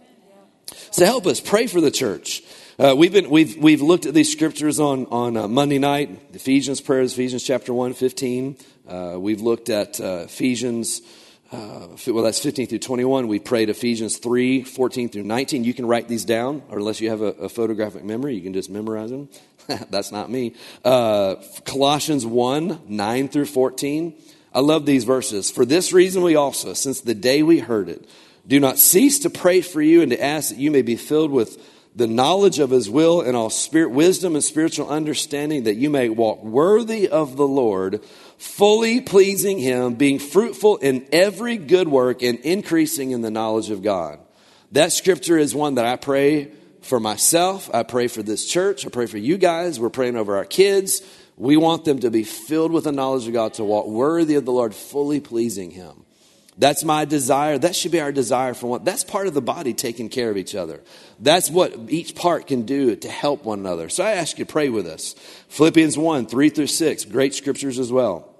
So 0.90 1.04
help 1.04 1.26
us 1.26 1.40
pray 1.40 1.66
for 1.66 1.80
the 1.80 1.90
church. 1.90 2.42
Uh, 2.78 2.94
we've 2.96 3.12
been 3.12 3.30
we've 3.30 3.56
we've 3.56 3.80
looked 3.80 4.04
at 4.04 4.14
these 4.14 4.30
scriptures 4.30 4.78
on 4.78 5.06
on 5.06 5.36
uh, 5.36 5.48
Monday 5.48 5.78
night. 5.78 6.10
Ephesians 6.34 6.80
prayers, 6.80 7.14
Ephesians 7.14 7.42
chapter 7.42 7.72
1, 7.72 7.94
15. 7.94 8.56
Uh, 8.86 9.16
we've 9.18 9.40
looked 9.40 9.70
at 9.70 10.00
uh, 10.00 10.24
Ephesians 10.24 11.00
uh, 11.52 11.88
well, 12.08 12.24
that's 12.24 12.40
15 12.40 12.66
through 12.66 12.78
21. 12.80 13.28
We 13.28 13.38
prayed 13.38 13.70
Ephesians 13.70 14.18
3, 14.18 14.64
14 14.64 15.08
through 15.08 15.22
19. 15.22 15.64
You 15.64 15.74
can 15.74 15.86
write 15.86 16.08
these 16.08 16.24
down, 16.24 16.62
or 16.68 16.78
unless 16.78 17.00
you 17.00 17.10
have 17.10 17.22
a, 17.22 17.26
a 17.26 17.48
photographic 17.48 18.04
memory, 18.04 18.34
you 18.34 18.42
can 18.42 18.52
just 18.52 18.68
memorize 18.68 19.10
them. 19.10 19.28
that's 19.90 20.10
not 20.10 20.30
me. 20.30 20.54
Uh, 20.84 21.36
Colossians 21.64 22.26
1, 22.26 22.80
9 22.88 23.28
through 23.28 23.46
14. 23.46 24.14
I 24.52 24.60
love 24.60 24.86
these 24.86 25.04
verses. 25.04 25.50
For 25.50 25.64
this 25.64 25.92
reason, 25.92 26.22
we 26.22 26.34
also, 26.34 26.72
since 26.72 27.00
the 27.00 27.14
day 27.14 27.42
we 27.42 27.60
heard 27.60 27.88
it, 27.88 28.08
do 28.46 28.58
not 28.58 28.78
cease 28.78 29.20
to 29.20 29.30
pray 29.30 29.60
for 29.60 29.82
you 29.82 30.02
and 30.02 30.10
to 30.10 30.22
ask 30.22 30.50
that 30.50 30.58
you 30.58 30.70
may 30.70 30.82
be 30.82 30.96
filled 30.96 31.30
with 31.30 31.62
the 31.96 32.06
knowledge 32.06 32.58
of 32.58 32.70
his 32.70 32.90
will 32.90 33.22
and 33.22 33.36
all 33.36 33.50
spirit 33.50 33.90
wisdom 33.90 34.34
and 34.34 34.44
spiritual 34.44 34.88
understanding 34.88 35.64
that 35.64 35.76
you 35.76 35.88
may 35.88 36.08
walk 36.08 36.44
worthy 36.44 37.08
of 37.08 37.36
the 37.36 37.46
Lord 37.46 38.02
fully 38.38 39.00
pleasing 39.00 39.58
Him, 39.58 39.94
being 39.94 40.18
fruitful 40.18 40.76
in 40.78 41.06
every 41.12 41.56
good 41.56 41.88
work, 41.88 42.22
and 42.22 42.38
increasing 42.40 43.10
in 43.10 43.20
the 43.20 43.30
knowledge 43.30 43.70
of 43.70 43.82
God. 43.82 44.18
That 44.72 44.92
scripture 44.92 45.38
is 45.38 45.54
one 45.54 45.74
that 45.74 45.84
I 45.84 45.96
pray 45.96 46.52
for 46.80 47.00
myself. 47.00 47.68
I 47.74 47.82
pray 47.82 48.08
for 48.08 48.22
this 48.22 48.46
church. 48.46 48.86
I 48.86 48.88
pray 48.88 49.06
for 49.06 49.18
you 49.18 49.36
guys. 49.36 49.78
We're 49.78 49.90
praying 49.90 50.16
over 50.16 50.36
our 50.36 50.44
kids. 50.44 51.02
We 51.36 51.56
want 51.56 51.84
them 51.84 51.98
to 52.00 52.10
be 52.10 52.24
filled 52.24 52.72
with 52.72 52.84
the 52.84 52.92
knowledge 52.92 53.26
of 53.26 53.34
God, 53.34 53.54
to 53.54 53.64
walk 53.64 53.86
worthy 53.86 54.36
of 54.36 54.46
the 54.46 54.52
Lord, 54.52 54.74
fully 54.74 55.20
pleasing 55.20 55.70
Him. 55.70 56.05
That's 56.58 56.84
my 56.84 57.04
desire. 57.04 57.58
That 57.58 57.76
should 57.76 57.92
be 57.92 58.00
our 58.00 58.12
desire 58.12 58.54
for 58.54 58.68
one. 58.68 58.84
That's 58.84 59.04
part 59.04 59.26
of 59.26 59.34
the 59.34 59.42
body 59.42 59.74
taking 59.74 60.08
care 60.08 60.30
of 60.30 60.38
each 60.38 60.54
other. 60.54 60.82
That's 61.20 61.50
what 61.50 61.74
each 61.88 62.14
part 62.14 62.46
can 62.46 62.62
do 62.62 62.96
to 62.96 63.10
help 63.10 63.44
one 63.44 63.58
another. 63.58 63.90
So 63.90 64.04
I 64.04 64.12
ask 64.12 64.38
you 64.38 64.46
to 64.46 64.50
pray 64.50 64.70
with 64.70 64.86
us. 64.86 65.14
Philippians 65.48 65.98
1, 65.98 66.26
3 66.26 66.48
through 66.48 66.66
6, 66.68 67.04
great 67.06 67.34
scriptures 67.34 67.78
as 67.78 67.92
well. 67.92 68.32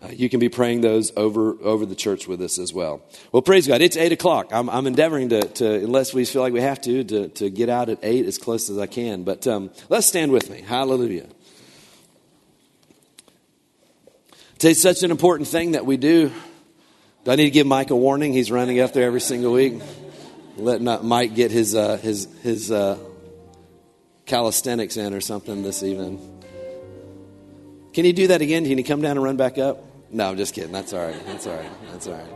Uh, 0.00 0.10
you 0.12 0.28
can 0.28 0.38
be 0.38 0.48
praying 0.48 0.80
those 0.80 1.10
over, 1.16 1.56
over 1.60 1.84
the 1.84 1.96
church 1.96 2.28
with 2.28 2.40
us 2.40 2.56
as 2.56 2.72
well. 2.72 3.02
Well, 3.32 3.42
praise 3.42 3.66
God. 3.66 3.80
It's 3.80 3.96
8 3.96 4.12
o'clock. 4.12 4.50
I'm, 4.52 4.70
I'm 4.70 4.86
endeavoring 4.86 5.30
to, 5.30 5.40
to, 5.40 5.74
unless 5.74 6.14
we 6.14 6.24
feel 6.24 6.40
like 6.40 6.52
we 6.52 6.60
have 6.60 6.80
to, 6.82 7.02
to, 7.02 7.28
to 7.30 7.50
get 7.50 7.68
out 7.68 7.88
at 7.88 7.98
8 8.00 8.26
as 8.26 8.38
close 8.38 8.70
as 8.70 8.78
I 8.78 8.86
can. 8.86 9.24
But 9.24 9.44
um, 9.48 9.70
let's 9.88 10.06
stand 10.06 10.30
with 10.30 10.50
me. 10.50 10.60
Hallelujah. 10.60 11.26
It's 14.60 14.80
such 14.80 15.02
an 15.02 15.10
important 15.10 15.48
thing 15.48 15.72
that 15.72 15.84
we 15.84 15.96
do 15.96 16.32
do 17.28 17.32
I 17.32 17.36
need 17.36 17.44
to 17.44 17.50
give 17.50 17.66
Mike 17.66 17.90
a 17.90 17.94
warning? 17.94 18.32
He's 18.32 18.50
running 18.50 18.80
up 18.80 18.94
there 18.94 19.04
every 19.04 19.20
single 19.20 19.52
week. 19.52 19.82
Let 20.56 20.80
not 20.80 21.04
Mike 21.04 21.34
get 21.34 21.50
his 21.50 21.74
uh, 21.74 21.98
his 21.98 22.26
his 22.42 22.72
uh, 22.72 22.96
calisthenics 24.24 24.96
in 24.96 25.12
or 25.12 25.20
something 25.20 25.62
this 25.62 25.82
evening. 25.82 26.42
Can 27.92 28.06
you 28.06 28.14
do 28.14 28.28
that 28.28 28.40
again? 28.40 28.64
Can 28.64 28.78
you 28.78 28.84
come 28.84 29.02
down 29.02 29.18
and 29.18 29.22
run 29.22 29.36
back 29.36 29.58
up? 29.58 29.84
No, 30.10 30.30
I'm 30.30 30.38
just 30.38 30.54
kidding. 30.54 30.72
That's 30.72 30.94
all 30.94 31.04
right. 31.04 31.26
That's 31.26 31.46
all 31.46 31.54
right. 31.54 31.70
That's 31.90 32.06
all 32.06 32.14
right. 32.14 32.32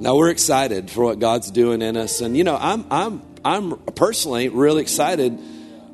Now 0.00 0.16
we're 0.16 0.30
excited 0.30 0.90
for 0.90 1.04
what 1.04 1.20
God's 1.20 1.52
doing 1.52 1.82
in 1.82 1.96
us, 1.96 2.20
and 2.20 2.36
you 2.36 2.42
know, 2.42 2.58
I'm 2.60 2.84
I'm 2.90 3.22
I'm 3.44 3.76
personally 3.94 4.48
really 4.48 4.82
excited 4.82 5.38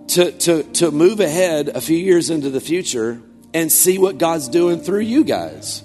to 0.09 0.33
to 0.33 0.63
to 0.63 0.91
move 0.91 1.21
ahead 1.21 1.69
a 1.69 1.83
few 1.83 1.99
years 1.99 2.31
into 2.31 2.49
the 2.49 2.63
future 2.63 3.21
and 3.53 3.71
see 3.71 3.99
what 3.99 4.17
God's 4.17 4.49
doing 4.49 4.81
through 4.81 5.01
you 5.01 5.25
guys. 5.25 5.83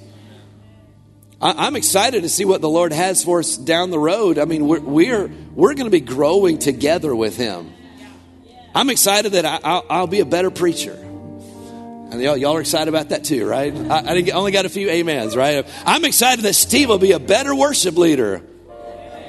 I'm 1.41 1.75
excited 1.75 2.21
to 2.21 2.29
see 2.29 2.45
what 2.45 2.61
the 2.61 2.69
Lord 2.69 2.93
has 2.93 3.23
for 3.23 3.39
us 3.39 3.57
down 3.57 3.89
the 3.89 3.97
road. 3.97 4.37
I 4.37 4.45
mean, 4.45 4.67
we're, 4.67 4.79
we're, 4.79 5.31
we're 5.55 5.73
going 5.73 5.85
to 5.85 5.91
be 5.91 5.99
growing 5.99 6.59
together 6.59 7.15
with 7.15 7.35
Him. 7.35 7.73
I'm 8.75 8.91
excited 8.91 9.31
that 9.31 9.45
I, 9.45 9.99
will 10.01 10.07
be 10.07 10.19
a 10.19 10.25
better 10.25 10.51
preacher. 10.51 10.93
And 10.93 12.21
y'all, 12.21 12.37
y'all 12.37 12.57
are 12.57 12.61
excited 12.61 12.89
about 12.89 13.09
that 13.09 13.23
too, 13.23 13.47
right? 13.47 13.73
I, 13.73 14.19
I 14.19 14.29
only 14.31 14.51
got 14.51 14.65
a 14.65 14.69
few 14.69 14.91
amens, 14.91 15.35
right? 15.35 15.65
I'm 15.83 16.05
excited 16.05 16.45
that 16.45 16.53
Steve 16.53 16.89
will 16.89 16.99
be 16.99 17.13
a 17.13 17.19
better 17.19 17.55
worship 17.55 17.97
leader. 17.97 18.43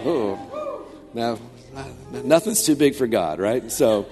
Oh, 0.04 0.86
now 1.14 1.38
nothing's 2.10 2.62
too 2.62 2.76
big 2.76 2.94
for 2.94 3.06
God, 3.06 3.40
right? 3.40 3.72
So. 3.72 4.06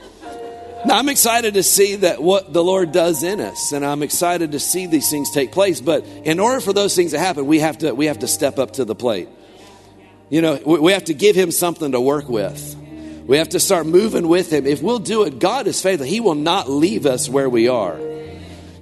Now, 0.86 0.98
I'm 0.98 1.10
excited 1.10 1.54
to 1.54 1.62
see 1.62 1.96
that 1.96 2.22
what 2.22 2.54
the 2.54 2.64
Lord 2.64 2.90
does 2.90 3.22
in 3.22 3.38
us, 3.40 3.72
and 3.72 3.84
I'm 3.84 4.02
excited 4.02 4.52
to 4.52 4.58
see 4.58 4.86
these 4.86 5.10
things 5.10 5.30
take 5.30 5.52
place. 5.52 5.80
But 5.80 6.06
in 6.24 6.40
order 6.40 6.60
for 6.60 6.72
those 6.72 6.96
things 6.96 7.10
to 7.10 7.18
happen, 7.18 7.46
we 7.46 7.58
have 7.58 7.78
to 7.78 7.92
we 7.92 8.06
have 8.06 8.20
to 8.20 8.28
step 8.28 8.58
up 8.58 8.72
to 8.72 8.86
the 8.86 8.94
plate. 8.94 9.28
You 10.30 10.40
know, 10.40 10.58
we 10.64 10.92
have 10.92 11.04
to 11.04 11.14
give 11.14 11.36
Him 11.36 11.50
something 11.50 11.92
to 11.92 12.00
work 12.00 12.28
with. 12.28 12.76
We 13.26 13.36
have 13.36 13.50
to 13.50 13.60
start 13.60 13.86
moving 13.86 14.26
with 14.26 14.52
Him. 14.52 14.66
If 14.66 14.80
we'll 14.80 15.00
do 15.00 15.24
it, 15.24 15.38
God 15.38 15.66
is 15.66 15.82
faithful. 15.82 16.06
He 16.06 16.20
will 16.20 16.34
not 16.34 16.70
leave 16.70 17.04
us 17.04 17.28
where 17.28 17.50
we 17.50 17.68
are. 17.68 17.98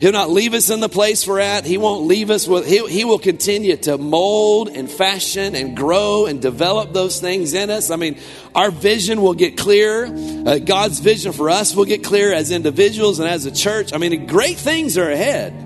He'll 0.01 0.12
not 0.12 0.30
leave 0.30 0.55
us 0.55 0.70
in 0.70 0.78
the 0.78 0.88
place 0.88 1.26
we're 1.26 1.40
at. 1.40 1.64
He 1.64 1.76
won't 1.76 2.07
leave 2.07 2.30
us. 2.30 2.46
With, 2.46 2.66
he, 2.66 2.86
he 2.86 3.05
will 3.05 3.18
continue 3.18 3.76
to 3.78 3.99
mold 3.99 4.68
and 4.68 4.88
fashion 4.88 5.57
and 5.57 5.76
grow 5.76 6.26
and 6.26 6.40
develop 6.40 6.92
those 6.92 7.20
things 7.20 7.53
in 7.53 7.68
us. 7.68 7.90
I 7.90 7.96
mean, 7.96 8.16
our 8.55 8.70
vision 8.70 9.22
will 9.22 9.34
get 9.34 9.57
clear. 9.57 10.07
Uh, 10.07 10.59
God's 10.59 11.01
vision 11.01 11.32
for 11.32 11.51
us 11.51 11.74
will 11.74 11.84
get 11.84 12.05
clear 12.05 12.32
as 12.32 12.53
individuals 12.53 13.18
and 13.18 13.28
as 13.28 13.44
a 13.46 13.51
church. 13.51 13.92
I 13.92 13.99
mean, 13.99 14.26
great 14.26 14.57
things 14.57 14.96
are 14.96 15.11
ahead. 15.11 15.64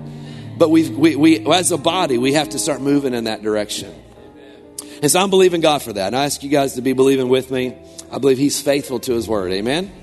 But 0.57 0.69
we, 0.69 0.89
we, 0.89 1.15
we, 1.15 1.53
as 1.53 1.71
a 1.71 1.77
body, 1.77 2.17
we 2.17 2.33
have 2.33 2.49
to 2.49 2.59
start 2.59 2.81
moving 2.81 3.13
in 3.13 3.25
that 3.25 3.43
direction. 3.43 3.93
And 5.03 5.11
so 5.11 5.19
I'm 5.19 5.29
believing 5.29 5.61
God 5.61 5.83
for 5.83 5.93
that. 5.93 6.07
And 6.07 6.15
I 6.15 6.25
ask 6.25 6.41
you 6.41 6.49
guys 6.49 6.73
to 6.75 6.81
be 6.81 6.93
believing 6.93 7.29
with 7.29 7.51
me. 7.51 7.77
I 8.11 8.17
believe 8.17 8.39
He's 8.39 8.59
faithful 8.61 8.99
to 9.01 9.13
His 9.13 9.27
word. 9.27 9.51
Amen. 9.51 10.02